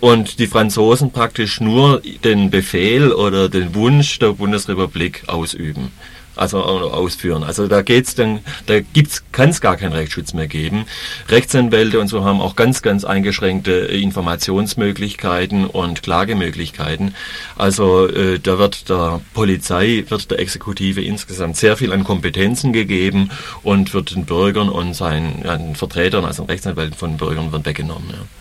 Und 0.00 0.38
die 0.38 0.46
Franzosen 0.46 1.12
praktisch 1.12 1.60
nur 1.60 2.00
den 2.24 2.50
Befehl 2.50 3.12
oder 3.12 3.50
den 3.50 3.74
Wunsch 3.74 4.18
der 4.18 4.32
Bundesrepublik 4.32 5.24
ausüben 5.26 5.92
also 6.40 6.62
ausführen. 6.62 7.42
Also 7.42 7.68
da 7.68 7.82
geht's 7.82 8.14
dann, 8.14 8.40
da 8.66 8.80
gibt's, 8.80 9.24
kann 9.30 9.50
es 9.50 9.60
gar 9.60 9.76
keinen 9.76 9.92
Rechtsschutz 9.92 10.32
mehr 10.32 10.48
geben. 10.48 10.86
Rechtsanwälte 11.28 12.00
und 12.00 12.08
so 12.08 12.24
haben 12.24 12.40
auch 12.40 12.56
ganz, 12.56 12.80
ganz 12.80 13.04
eingeschränkte 13.04 13.72
Informationsmöglichkeiten 13.72 15.66
und 15.66 16.02
Klagemöglichkeiten. 16.02 17.14
Also 17.56 18.08
äh, 18.08 18.38
da 18.38 18.58
wird 18.58 18.88
der 18.88 19.20
Polizei, 19.34 20.04
wird 20.08 20.30
der 20.30 20.38
Exekutive 20.38 21.02
insgesamt 21.02 21.56
sehr 21.56 21.76
viel 21.76 21.92
an 21.92 22.04
Kompetenzen 22.04 22.72
gegeben 22.72 23.30
und 23.62 23.92
wird 23.92 24.14
den 24.14 24.24
Bürgern 24.24 24.70
und 24.70 24.94
seinen 24.94 25.76
Vertretern, 25.76 26.24
also 26.24 26.44
Rechtsanwälten 26.44 26.96
von 26.96 27.18
Bürgern, 27.18 27.52
wird 27.52 27.66
weggenommen. 27.66 28.08
Ja. 28.10 28.39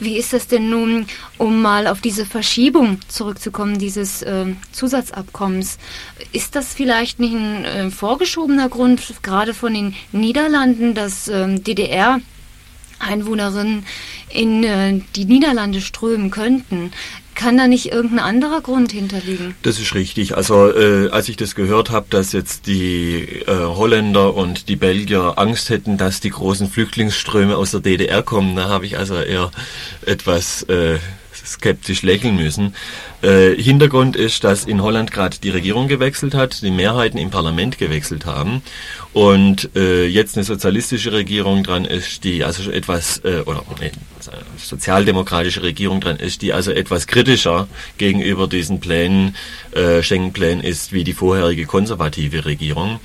Wie 0.00 0.16
ist 0.16 0.32
das 0.32 0.46
denn 0.46 0.70
nun, 0.70 1.06
um 1.36 1.60
mal 1.60 1.86
auf 1.86 2.00
diese 2.00 2.24
Verschiebung 2.24 2.98
zurückzukommen, 3.08 3.78
dieses 3.78 4.22
äh, 4.22 4.46
Zusatzabkommens? 4.72 5.78
Ist 6.32 6.56
das 6.56 6.72
vielleicht 6.72 7.20
nicht 7.20 7.34
ein 7.34 7.64
äh, 7.64 7.90
vorgeschobener 7.90 8.68
Grund, 8.68 9.02
gerade 9.22 9.52
von 9.52 9.74
den 9.74 9.94
Niederlanden, 10.12 10.94
dass 10.94 11.28
äh, 11.28 11.58
DDR 11.58 12.20
Einwohnerinnen 13.00 13.84
in 14.28 14.62
äh, 14.62 15.00
die 15.16 15.24
Niederlande 15.24 15.80
strömen 15.80 16.30
könnten. 16.30 16.92
Kann 17.40 17.56
da 17.56 17.68
nicht 17.68 17.90
irgendein 17.90 18.18
anderer 18.18 18.60
Grund 18.60 18.92
hinterliegen? 18.92 19.54
Das 19.62 19.80
ist 19.80 19.94
richtig. 19.94 20.36
Also 20.36 20.70
äh, 20.76 21.08
als 21.08 21.26
ich 21.30 21.38
das 21.38 21.54
gehört 21.54 21.88
habe, 21.88 22.04
dass 22.10 22.32
jetzt 22.32 22.66
die 22.66 23.40
äh, 23.46 23.46
Holländer 23.46 24.34
und 24.34 24.68
die 24.68 24.76
Belgier 24.76 25.38
Angst 25.38 25.70
hätten, 25.70 25.96
dass 25.96 26.20
die 26.20 26.28
großen 26.28 26.68
Flüchtlingsströme 26.68 27.56
aus 27.56 27.70
der 27.70 27.80
DDR 27.80 28.22
kommen, 28.22 28.56
da 28.56 28.68
habe 28.68 28.84
ich 28.84 28.98
also 28.98 29.14
eher 29.14 29.50
etwas 30.04 30.64
äh, 30.64 30.98
skeptisch 31.46 32.02
lächeln 32.02 32.36
müssen. 32.36 32.74
Äh, 33.22 33.54
Hintergrund 33.54 34.16
ist, 34.16 34.44
dass 34.44 34.64
in 34.64 34.82
Holland 34.82 35.10
gerade 35.12 35.36
die 35.42 35.50
Regierung 35.50 35.88
gewechselt 35.88 36.34
hat, 36.34 36.62
die 36.62 36.70
Mehrheiten 36.70 37.18
im 37.18 37.30
Parlament 37.30 37.78
gewechselt 37.78 38.26
haben 38.26 38.62
und 39.12 39.70
äh, 39.76 40.06
jetzt 40.06 40.36
eine 40.36 40.44
sozialistische 40.44 41.12
Regierung 41.12 41.62
dran 41.64 41.84
ist, 41.84 42.24
die 42.24 42.44
also 42.44 42.70
etwas 42.70 43.18
äh, 43.24 43.42
oder 43.44 43.62
eine 43.80 43.90
sozialdemokratische 44.56 45.62
Regierung 45.62 46.00
dran 46.00 46.16
ist, 46.16 46.42
die 46.42 46.52
also 46.52 46.70
etwas 46.70 47.06
kritischer 47.06 47.68
gegenüber 47.98 48.46
diesen 48.46 48.80
Plänen, 48.80 49.34
äh, 49.72 50.02
Schengen-Plänen 50.02 50.62
ist, 50.62 50.92
wie 50.92 51.04
die 51.04 51.12
vorherige 51.12 51.66
konservative 51.66 52.44
Regierung. 52.44 53.00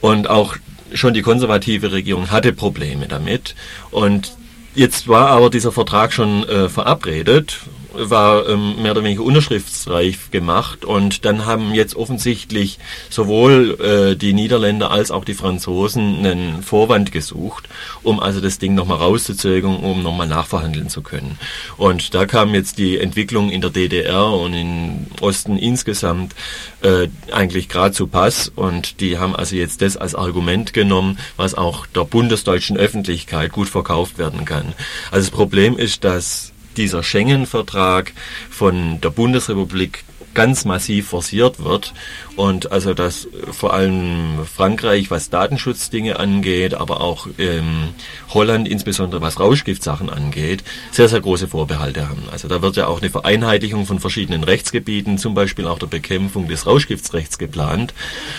Und 0.00 0.28
auch 0.28 0.56
schon 0.92 1.14
die 1.14 1.22
konservative 1.22 1.92
Regierung 1.92 2.30
hatte 2.30 2.52
Probleme 2.52 3.08
damit 3.08 3.54
und 3.90 4.32
Jetzt 4.74 5.08
war 5.08 5.28
aber 5.28 5.50
dieser 5.50 5.72
Vertrag 5.72 6.12
schon 6.12 6.48
äh, 6.48 6.68
verabredet 6.68 7.60
war 7.92 8.48
ähm, 8.48 8.82
mehr 8.82 8.92
oder 8.92 9.02
weniger 9.02 9.22
unterschriftsreif 9.22 10.30
gemacht 10.30 10.84
und 10.84 11.24
dann 11.24 11.46
haben 11.46 11.74
jetzt 11.74 11.96
offensichtlich 11.96 12.78
sowohl 13.10 13.78
äh, 13.80 14.16
die 14.16 14.32
Niederländer 14.32 14.90
als 14.90 15.10
auch 15.10 15.24
die 15.24 15.34
Franzosen 15.34 16.18
einen 16.18 16.62
Vorwand 16.62 17.12
gesucht, 17.12 17.68
um 18.02 18.20
also 18.20 18.40
das 18.40 18.58
Ding 18.58 18.74
nochmal 18.74 18.98
rauszuzögern, 18.98 19.76
um 19.76 20.02
nochmal 20.02 20.26
nachverhandeln 20.26 20.88
zu 20.88 21.02
können. 21.02 21.38
Und 21.76 22.14
da 22.14 22.26
kam 22.26 22.54
jetzt 22.54 22.78
die 22.78 22.98
Entwicklung 22.98 23.50
in 23.50 23.60
der 23.60 23.70
DDR 23.70 24.32
und 24.32 24.54
im 24.54 25.06
Osten 25.20 25.56
insgesamt 25.56 26.34
äh, 26.82 27.08
eigentlich 27.32 27.68
gerade 27.68 27.92
zu 27.94 28.06
Pass 28.06 28.50
und 28.54 29.00
die 29.00 29.18
haben 29.18 29.34
also 29.34 29.56
jetzt 29.56 29.82
das 29.82 29.96
als 29.96 30.14
Argument 30.14 30.72
genommen, 30.72 31.18
was 31.36 31.54
auch 31.54 31.86
der 31.86 32.04
bundesdeutschen 32.04 32.76
Öffentlichkeit 32.76 33.52
gut 33.52 33.68
verkauft 33.68 34.18
werden 34.18 34.44
kann. 34.44 34.74
Also 35.10 35.28
das 35.28 35.30
Problem 35.30 35.76
ist, 35.78 36.04
dass 36.04 36.52
dieser 36.78 37.02
Schengen-Vertrag 37.02 38.12
von 38.48 39.00
der 39.02 39.10
Bundesrepublik 39.10 40.04
ganz 40.38 40.64
massiv 40.64 41.08
forciert 41.08 41.64
wird 41.64 41.92
und 42.36 42.70
also 42.70 42.94
dass 42.94 43.26
vor 43.50 43.74
allem 43.74 44.46
Frankreich, 44.46 45.10
was 45.10 45.30
Datenschutzdinge 45.30 46.20
angeht, 46.20 46.74
aber 46.74 47.00
auch 47.00 47.26
ähm, 47.38 47.88
Holland, 48.28 48.68
insbesondere 48.68 49.20
was 49.20 49.40
Rauschgiftsachen 49.40 50.08
angeht, 50.08 50.62
sehr, 50.92 51.08
sehr 51.08 51.20
große 51.20 51.48
Vorbehalte 51.48 52.08
haben. 52.08 52.22
Also 52.30 52.46
da 52.46 52.62
wird 52.62 52.76
ja 52.76 52.86
auch 52.86 53.00
eine 53.00 53.10
Vereinheitlichung 53.10 53.84
von 53.84 53.98
verschiedenen 53.98 54.44
Rechtsgebieten, 54.44 55.18
zum 55.18 55.34
Beispiel 55.34 55.66
auch 55.66 55.80
der 55.80 55.88
Bekämpfung 55.88 56.46
des 56.46 56.66
Rauschgiftsrechts 56.66 57.38
geplant. 57.38 57.92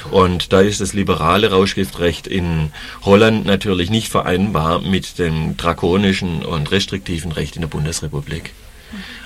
Und 0.09 0.53
da 0.53 0.61
ist 0.61 0.79
das 0.79 0.93
liberale 0.93 1.51
Rauschgiftrecht 1.51 2.27
in 2.27 2.71
Holland 3.03 3.45
natürlich 3.45 3.89
nicht 3.89 4.07
vereinbar 4.07 4.79
mit 4.79 5.19
dem 5.19 5.57
drakonischen 5.57 6.45
und 6.45 6.71
restriktiven 6.71 7.33
Recht 7.33 7.57
in 7.57 7.61
der 7.61 7.67
Bundesrepublik. 7.67 8.53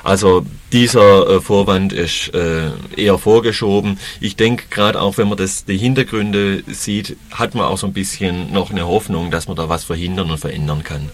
Also 0.03 0.45
dieser 0.71 1.29
äh, 1.29 1.41
Vorwand 1.41 1.93
ist 1.93 2.33
äh, 2.33 2.71
eher 2.95 3.17
vorgeschoben. 3.17 3.99
Ich 4.19 4.35
denke, 4.35 4.65
gerade 4.69 5.01
auch 5.01 5.17
wenn 5.17 5.29
man 5.29 5.37
das, 5.37 5.65
die 5.65 5.77
Hintergründe 5.77 6.63
sieht, 6.67 7.15
hat 7.31 7.55
man 7.55 7.65
auch 7.65 7.77
so 7.77 7.87
ein 7.87 7.93
bisschen 7.93 8.51
noch 8.51 8.71
eine 8.71 8.87
Hoffnung, 8.87 9.31
dass 9.31 9.47
man 9.47 9.55
da 9.55 9.69
was 9.69 9.83
verhindern 9.83 10.31
und 10.31 10.37
verändern 10.37 10.83
kann. 10.83 11.09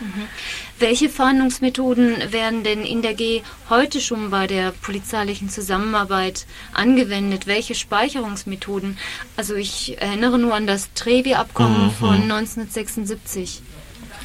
Mhm. 0.00 0.28
Welche 0.80 1.08
Fahndungsmethoden 1.08 2.32
werden 2.32 2.62
denn 2.62 2.84
in 2.84 3.02
der 3.02 3.14
G 3.14 3.42
heute 3.68 4.00
schon 4.00 4.30
bei 4.30 4.46
der 4.46 4.70
polizeilichen 4.70 5.48
Zusammenarbeit 5.48 6.46
angewendet? 6.72 7.48
Welche 7.48 7.74
Speicherungsmethoden? 7.74 8.96
Also 9.36 9.56
ich 9.56 10.00
erinnere 10.00 10.38
nur 10.38 10.54
an 10.54 10.68
das 10.68 10.92
Trevi-Abkommen 10.94 11.86
mhm. 11.86 11.90
von 11.90 12.14
1976. 12.22 13.62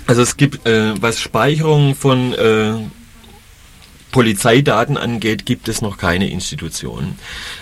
Also 0.06 0.22
es 0.22 0.38
gibt, 0.38 0.68
äh, 0.68 0.94
was 1.02 1.20
Speicherung 1.20 1.96
von 1.96 2.34
äh, 2.34 2.76
Polizeidaten 4.14 4.96
angeht, 4.96 5.46
gibt 5.46 5.68
es 5.68 5.82
noch 5.82 5.98
keine 5.98 6.30
Institution. 6.30 7.16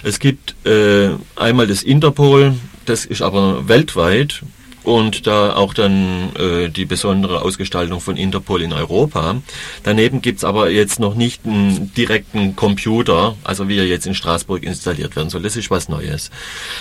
Es 0.04 0.20
gibt 0.20 0.54
äh, 0.68 1.10
einmal 1.36 1.66
das 1.66 1.82
Interpol, 1.82 2.54
das 2.86 3.06
ist 3.06 3.24
aber 3.24 3.68
weltweit 3.68 4.44
und 4.84 5.28
da 5.28 5.56
auch 5.56 5.74
dann 5.74 6.36
äh, 6.36 6.70
die 6.70 6.86
besondere 6.86 7.42
Ausgestaltung 7.42 8.02
von 8.02 8.18
Interpol 8.18 8.62
in 8.62 8.74
Europa. 8.74 9.42
Daneben 9.84 10.22
gibt's 10.22 10.44
aber 10.44 10.70
jetzt 10.70 11.00
noch 11.00 11.16
nicht 11.16 11.46
einen 11.46 11.94
direkten 11.94 12.56
Computer, 12.56 13.36
also 13.44 13.70
wie 13.70 13.78
er 13.78 13.88
jetzt 13.88 14.06
in 14.06 14.16
Straßburg 14.16 14.64
installiert 14.64 15.16
werden 15.16 15.30
soll. 15.30 15.42
Das 15.42 15.56
ist 15.56 15.72
was 15.72 15.88
Neues. 15.88 16.32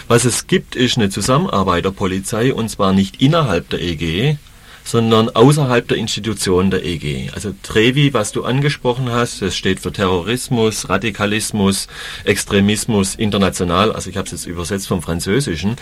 Was 0.08 0.24
es 0.24 0.46
gibt, 0.46 0.76
ist 0.76 0.96
eine 0.96 1.10
Zusammenarbeit 1.10 1.84
der 1.84 1.90
Polizei 1.90 2.52
und 2.52 2.68
zwar 2.70 2.92
nicht 2.92 3.22
innerhalb 3.22 3.68
der 3.68 3.80
EG, 3.80 4.36
sondern 4.84 5.28
außerhalb 5.28 5.86
der 5.86 5.98
Institution 5.98 6.70
der 6.70 6.84
EG. 6.84 7.30
Also 7.34 7.52
Trevi, 7.62 8.12
was 8.14 8.32
du 8.32 8.44
angesprochen 8.44 9.10
hast, 9.10 9.42
das 9.42 9.56
steht 9.56 9.80
für 9.80 9.92
Terrorismus, 9.92 10.88
Radikalismus, 10.88 11.86
Extremismus 12.24 13.14
international, 13.14 13.92
also 13.92 14.10
ich 14.10 14.16
habe 14.16 14.26
es 14.26 14.32
jetzt 14.32 14.46
übersetzt 14.46 14.88
vom 14.88 15.02
Französischen. 15.02 15.76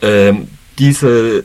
Ähm, 0.00 0.48
diese 0.78 1.44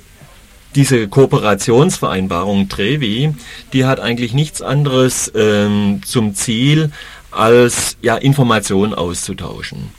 diese 0.75 1.07
Kooperationsvereinbarung 1.07 2.69
Trevi, 2.69 3.33
die 3.73 3.85
hat 3.85 3.99
eigentlich 3.99 4.33
nichts 4.33 4.61
anderes 4.61 5.31
ähm, 5.33 6.01
zum 6.05 6.35
Ziel, 6.35 6.91
als 7.31 7.97
ja 8.01 8.15
Informationen 8.15 8.93
auszutauschen 8.93 9.89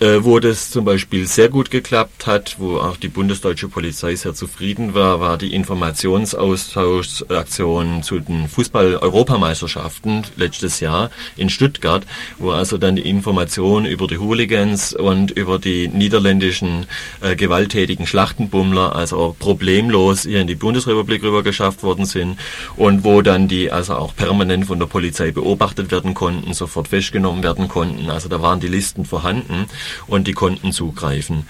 äh, 0.00 0.22
wo 0.22 0.38
das 0.38 0.70
zum 0.70 0.84
Beispiel 0.84 1.26
sehr 1.26 1.48
gut 1.48 1.70
geklappt 1.70 2.26
hat, 2.26 2.56
wo 2.58 2.76
auch 2.78 2.96
die 2.96 3.08
bundesdeutsche 3.08 3.68
Polizei 3.68 4.14
sehr 4.14 4.34
zufrieden 4.34 4.92
war, 4.94 5.20
war 5.20 5.38
die 5.38 5.54
Informationsaustauschaktion 5.54 8.02
zu 8.02 8.18
den 8.20 8.48
Fußball-Europameisterschaften 8.48 10.24
letztes 10.36 10.80
Jahr 10.80 11.10
in 11.36 11.48
Stuttgart, 11.50 12.06
wo 12.38 12.52
also 12.52 12.78
dann 12.78 12.96
die 12.96 13.08
Informationen 13.08 13.86
über 13.86 14.06
die 14.06 14.18
Hooligans 14.18 14.94
und 14.94 15.30
über 15.32 15.58
die 15.58 15.88
niederländischen 15.88 16.86
äh, 17.20 17.34
gewalttätigen 17.34 18.06
Schlachtenbummler 18.06 18.94
also 18.94 19.34
problemlos 19.38 20.22
hier 20.22 20.40
in 20.40 20.46
die 20.46 20.54
Bundesrepublik 20.54 21.24
rüber 21.24 21.42
geschafft 21.42 21.82
worden 21.82 22.04
sind 22.04 22.38
und 22.76 23.02
wo 23.02 23.22
dann 23.22 23.48
die 23.48 23.72
also 23.72 23.94
auch 23.94 24.14
permanent 24.14 24.66
von 24.66 24.78
der 24.78 24.86
Polizei 24.86 25.32
beobachtet 25.32 25.90
werden 25.90 26.14
konnten, 26.14 26.54
sofort 26.54 26.86
festgenommen 26.88 27.42
werden 27.42 27.66
konnten. 27.68 28.10
Also 28.10 28.28
da 28.28 28.40
waren 28.40 28.60
die 28.60 28.68
Listen 28.68 29.04
vorhanden 29.04 29.66
und 30.06 30.26
die 30.26 30.32
konnten 30.32 30.72
zugreifen. 30.72 31.46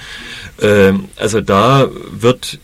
Ähm, 0.60 1.08
also 1.16 1.40
da 1.40 1.88
wird 2.10 2.58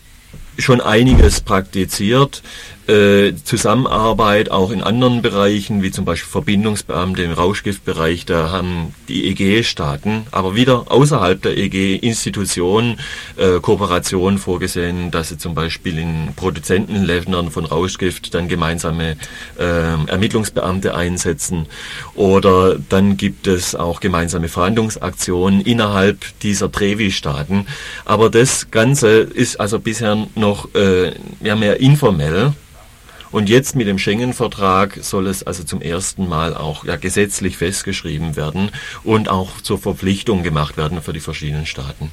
schon 0.57 0.81
einiges 0.81 1.41
praktiziert 1.41 2.41
äh, 2.87 3.33
Zusammenarbeit 3.43 4.51
auch 4.51 4.71
in 4.71 4.81
anderen 4.81 5.21
Bereichen, 5.21 5.81
wie 5.81 5.91
zum 5.91 6.05
Beispiel 6.05 6.29
Verbindungsbeamte 6.29 7.23
im 7.23 7.31
Rauschgiftbereich, 7.31 8.25
da 8.25 8.51
haben 8.51 8.93
die 9.07 9.27
EG-Staaten, 9.29 10.27
aber 10.31 10.55
wieder 10.55 10.91
außerhalb 10.91 11.41
der 11.41 11.57
EG-Institutionen 11.57 12.99
äh, 13.37 13.59
Kooperationen 13.59 14.37
vorgesehen, 14.37 15.11
dass 15.11 15.29
sie 15.29 15.37
zum 15.37 15.55
Beispiel 15.55 15.97
in 15.97 16.33
Produzentenländern 16.35 17.51
von 17.51 17.65
Rauschgift 17.65 18.33
dann 18.33 18.47
gemeinsame 18.47 19.17
äh, 19.57 19.63
Ermittlungsbeamte 20.07 20.95
einsetzen 20.95 21.67
oder 22.13 22.77
dann 22.89 23.17
gibt 23.17 23.47
es 23.47 23.75
auch 23.75 23.99
gemeinsame 23.99 24.47
Verhandlungsaktionen 24.47 25.61
innerhalb 25.61 26.39
dieser 26.41 26.71
Trevi-Staaten. 26.71 27.67
Aber 28.05 28.29
das 28.29 28.71
Ganze 28.71 29.19
ist 29.19 29.59
also 29.59 29.79
bisher 29.79 30.27
noch 30.35 30.73
äh, 30.75 31.13
ja, 31.41 31.55
mehr 31.55 31.79
informell. 31.79 32.53
Und 33.35 33.49
jetzt 33.49 33.75
mit 33.75 33.85
dem 33.85 33.99
Schengen-Vertrag 33.99 34.99
soll 35.01 35.27
es 35.27 35.43
also 35.43 35.65
zum 35.65 35.81
ersten 35.81 36.29
Mal 36.29 36.55
auch 36.55 36.85
ja, 36.85 36.95
gesetzlich 36.95 37.57
festgeschrieben 37.57 38.37
werden 38.37 38.71
und 39.03 39.27
auch 39.27 39.59
zur 39.59 39.77
Verpflichtung 39.77 40.41
gemacht 40.41 40.77
werden 40.77 41.01
für 41.01 41.11
die 41.11 41.19
verschiedenen 41.19 41.65
Staaten. 41.65 42.11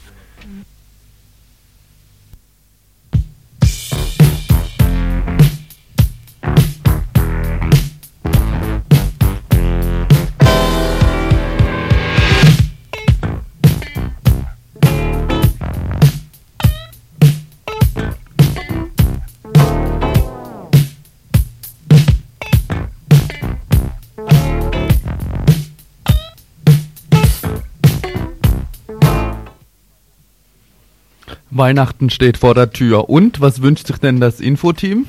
Weihnachten 31.54 32.08
steht 32.08 32.38
vor 32.38 32.54
der 32.54 32.70
Tür. 32.70 33.10
Und 33.10 33.40
was 33.42 33.60
wünscht 33.60 33.86
sich 33.86 33.98
denn 33.98 34.20
das 34.20 34.40
Infoteam? 34.40 35.06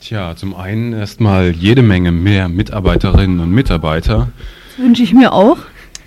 Tja, 0.00 0.34
zum 0.34 0.54
einen 0.54 0.92
erstmal 0.92 1.50
jede 1.50 1.82
Menge 1.82 2.10
mehr 2.10 2.48
Mitarbeiterinnen 2.48 3.38
und 3.40 3.50
Mitarbeiter. 3.50 4.32
Das 4.76 4.84
wünsche 4.84 5.02
ich 5.04 5.14
mir 5.14 5.32
auch. 5.32 5.58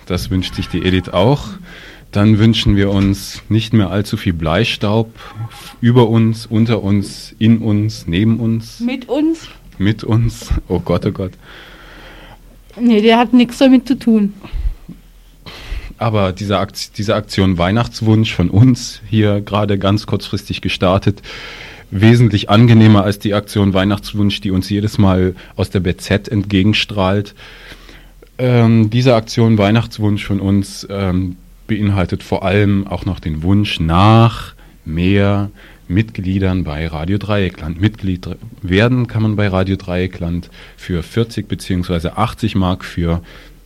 Das 0.06 0.30
wünscht 0.30 0.54
sich 0.54 0.68
die 0.68 0.82
Edith 0.82 1.08
auch. 1.10 1.48
Dann 2.10 2.38
wünschen 2.38 2.76
wir 2.76 2.90
uns 2.90 3.42
nicht 3.48 3.72
mehr 3.72 3.90
allzu 3.90 4.18
viel 4.18 4.34
Bleistaub 4.34 5.10
über 5.80 6.10
uns, 6.10 6.44
unter 6.44 6.82
uns, 6.82 7.34
in 7.38 7.58
uns, 7.58 8.06
neben 8.06 8.38
uns. 8.38 8.80
Mit 8.80 9.08
uns? 9.08 9.48
Mit 9.78 10.04
uns. 10.04 10.50
Oh 10.68 10.80
Gott, 10.80 11.06
oh 11.06 11.12
Gott. 11.12 11.32
Nee, 12.78 13.00
der 13.00 13.18
hat 13.18 13.32
nichts 13.32 13.58
damit 13.58 13.88
zu 13.88 13.98
tun. 13.98 14.34
Aber 16.02 16.32
diese, 16.32 16.58
Akt 16.58 16.98
diese 16.98 17.14
Aktion 17.14 17.58
Weihnachtswunsch 17.58 18.34
von 18.34 18.50
uns 18.50 19.00
hier 19.08 19.40
gerade 19.40 19.78
ganz 19.78 20.04
kurzfristig 20.04 20.60
gestartet, 20.60 21.22
wesentlich 21.92 22.50
angenehmer 22.50 23.04
als 23.04 23.20
die 23.20 23.34
Aktion 23.34 23.72
Weihnachtswunsch, 23.72 24.40
die 24.40 24.50
uns 24.50 24.68
jedes 24.68 24.98
Mal 24.98 25.36
aus 25.54 25.70
der 25.70 25.78
BZ 25.78 26.26
entgegenstrahlt. 26.26 27.36
Ähm, 28.36 28.90
diese 28.90 29.14
Aktion 29.14 29.58
Weihnachtswunsch 29.58 30.24
von 30.24 30.40
uns 30.40 30.84
ähm, 30.90 31.36
beinhaltet 31.68 32.24
vor 32.24 32.44
allem 32.44 32.88
auch 32.88 33.04
noch 33.04 33.20
den 33.20 33.44
Wunsch 33.44 33.78
nach 33.78 34.54
mehr 34.84 35.50
Mitgliedern 35.86 36.64
bei 36.64 36.88
Radio 36.88 37.18
Dreieckland. 37.18 37.80
Mitglied 37.80 38.28
werden 38.60 39.06
kann 39.06 39.22
man 39.22 39.36
bei 39.36 39.46
Radio 39.46 39.76
Dreieckland 39.76 40.50
für 40.76 41.04
40 41.04 41.46
bzw. 41.46 42.08
80 42.08 42.56
Mark 42.56 42.84
für 42.84 43.22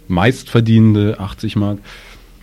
meistverdienende 0.06 1.18
80 1.18 1.56
Mark 1.56 1.78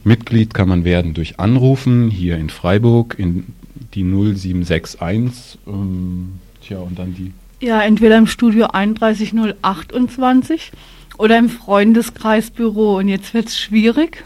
Mitglied 0.03 0.53
kann 0.53 0.69
man 0.69 0.83
werden 0.83 1.13
durch 1.13 1.39
Anrufen 1.39 2.09
hier 2.09 2.37
in 2.37 2.49
Freiburg 2.49 3.15
in 3.17 3.45
die 3.93 4.03
0761. 4.03 5.59
Ähm, 5.67 6.33
tja, 6.65 6.79
und 6.79 6.99
dann 6.99 7.15
die. 7.15 7.31
Ja, 7.65 7.81
entweder 7.81 8.17
im 8.17 8.27
Studio 8.27 8.67
31028 8.67 10.71
oder 11.17 11.37
im 11.37 11.49
Freundeskreisbüro. 11.49 12.97
Und 12.97 13.07
jetzt 13.07 13.33
wird 13.33 13.47
es 13.47 13.59
schwierig. 13.59 14.25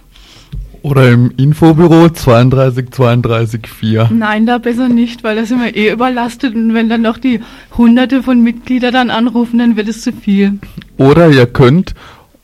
Oder 0.81 1.11
im 1.11 1.31
Infobüro 1.35 2.09
32 2.09 2.91
32 2.91 3.67
4. 3.67 4.09
Nein, 4.13 4.45
da 4.45 4.57
besser 4.57 4.89
nicht, 4.89 5.23
weil 5.23 5.35
da 5.35 5.45
sind 5.45 5.61
wir 5.61 5.75
eh 5.75 5.91
überlastet 5.91 6.55
und 6.55 6.73
wenn 6.73 6.87
dann 6.87 7.01
noch 7.01 7.17
die 7.17 7.41
hunderte 7.77 8.23
von 8.23 8.41
Mitgliedern 8.41 8.93
dann 8.93 9.09
anrufen, 9.09 9.59
dann 9.59 9.75
wird 9.75 9.89
es 9.89 10.01
zu 10.01 10.13
viel. 10.13 10.59
Oder 10.97 11.29
ihr 11.29 11.47
könnt 11.47 11.93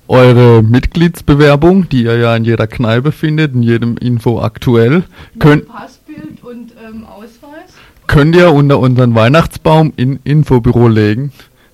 eure 0.07 0.61
Mitgliedsbewerbung, 0.63 1.89
die 1.89 2.03
ihr 2.03 2.17
ja 2.17 2.35
in 2.35 2.43
jeder 2.45 2.67
Kneipe 2.67 3.11
findet, 3.11 3.53
in 3.53 3.63
jedem 3.63 3.97
Info 3.97 4.41
aktuell, 4.41 5.03
könnt, 5.39 5.67
Passbild 5.67 6.43
und 6.43 6.73
ähm, 6.85 7.05
Ausweis. 7.05 7.73
könnt 8.07 8.35
ihr 8.35 8.51
unter 8.51 8.79
unseren 8.79 9.15
Weihnachtsbaum 9.15 9.93
in 9.95 10.19
Infobüro 10.23 10.87
legen, 10.87 11.31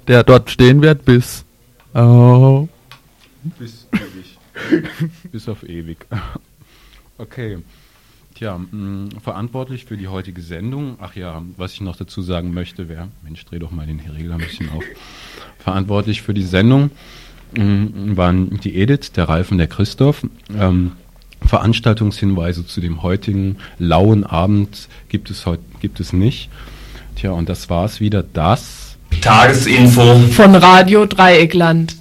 der 0.07 0.23
dort 0.23 0.49
stehen 0.49 0.81
wird 0.81 1.05
bis... 1.05 1.43
Oh. 1.93 2.67
Bis 3.57 3.87
ewig. 3.93 4.37
Bis 5.31 5.49
auf 5.49 5.63
ewig. 5.67 6.05
Okay. 7.17 7.57
Tja, 8.35 8.57
mh, 8.57 9.19
verantwortlich 9.21 9.85
für 9.85 9.97
die 9.97 10.07
heutige 10.07 10.41
Sendung, 10.41 10.97
ach 11.01 11.15
ja, 11.15 11.41
was 11.57 11.73
ich 11.73 11.81
noch 11.81 11.95
dazu 11.95 12.21
sagen 12.21 12.53
möchte, 12.53 12.87
wäre, 12.87 13.07
Mensch, 13.23 13.43
dreh 13.45 13.59
doch 13.59 13.71
mal 13.71 13.87
den 13.87 13.99
Regler 13.99 14.35
ein 14.35 14.41
bisschen 14.41 14.69
auf. 14.69 14.83
Verantwortlich 15.57 16.21
für 16.21 16.33
die 16.33 16.43
Sendung 16.43 16.91
waren 17.53 18.59
die 18.59 18.75
Edith, 18.75 19.11
der 19.15 19.29
Ralf 19.29 19.51
und 19.51 19.57
der 19.57 19.67
Christoph. 19.67 20.25
Ähm, 20.57 20.93
Veranstaltungshinweise 21.45 22.65
zu 22.65 22.81
dem 22.81 23.01
heutigen 23.01 23.57
lauen 23.77 24.23
Abend 24.23 24.89
gibt 25.07 25.29
es 25.29 25.45
heute 25.45 25.63
gibt 25.79 25.99
es 25.99 26.13
nicht. 26.13 26.49
Tja, 27.15 27.31
und 27.31 27.49
das 27.49 27.69
war's 27.69 27.99
wieder. 27.99 28.23
Das 28.23 28.97
Tagesinfo 29.21 30.19
von 30.31 30.55
Radio 30.55 31.05
Dreieckland. 31.05 31.98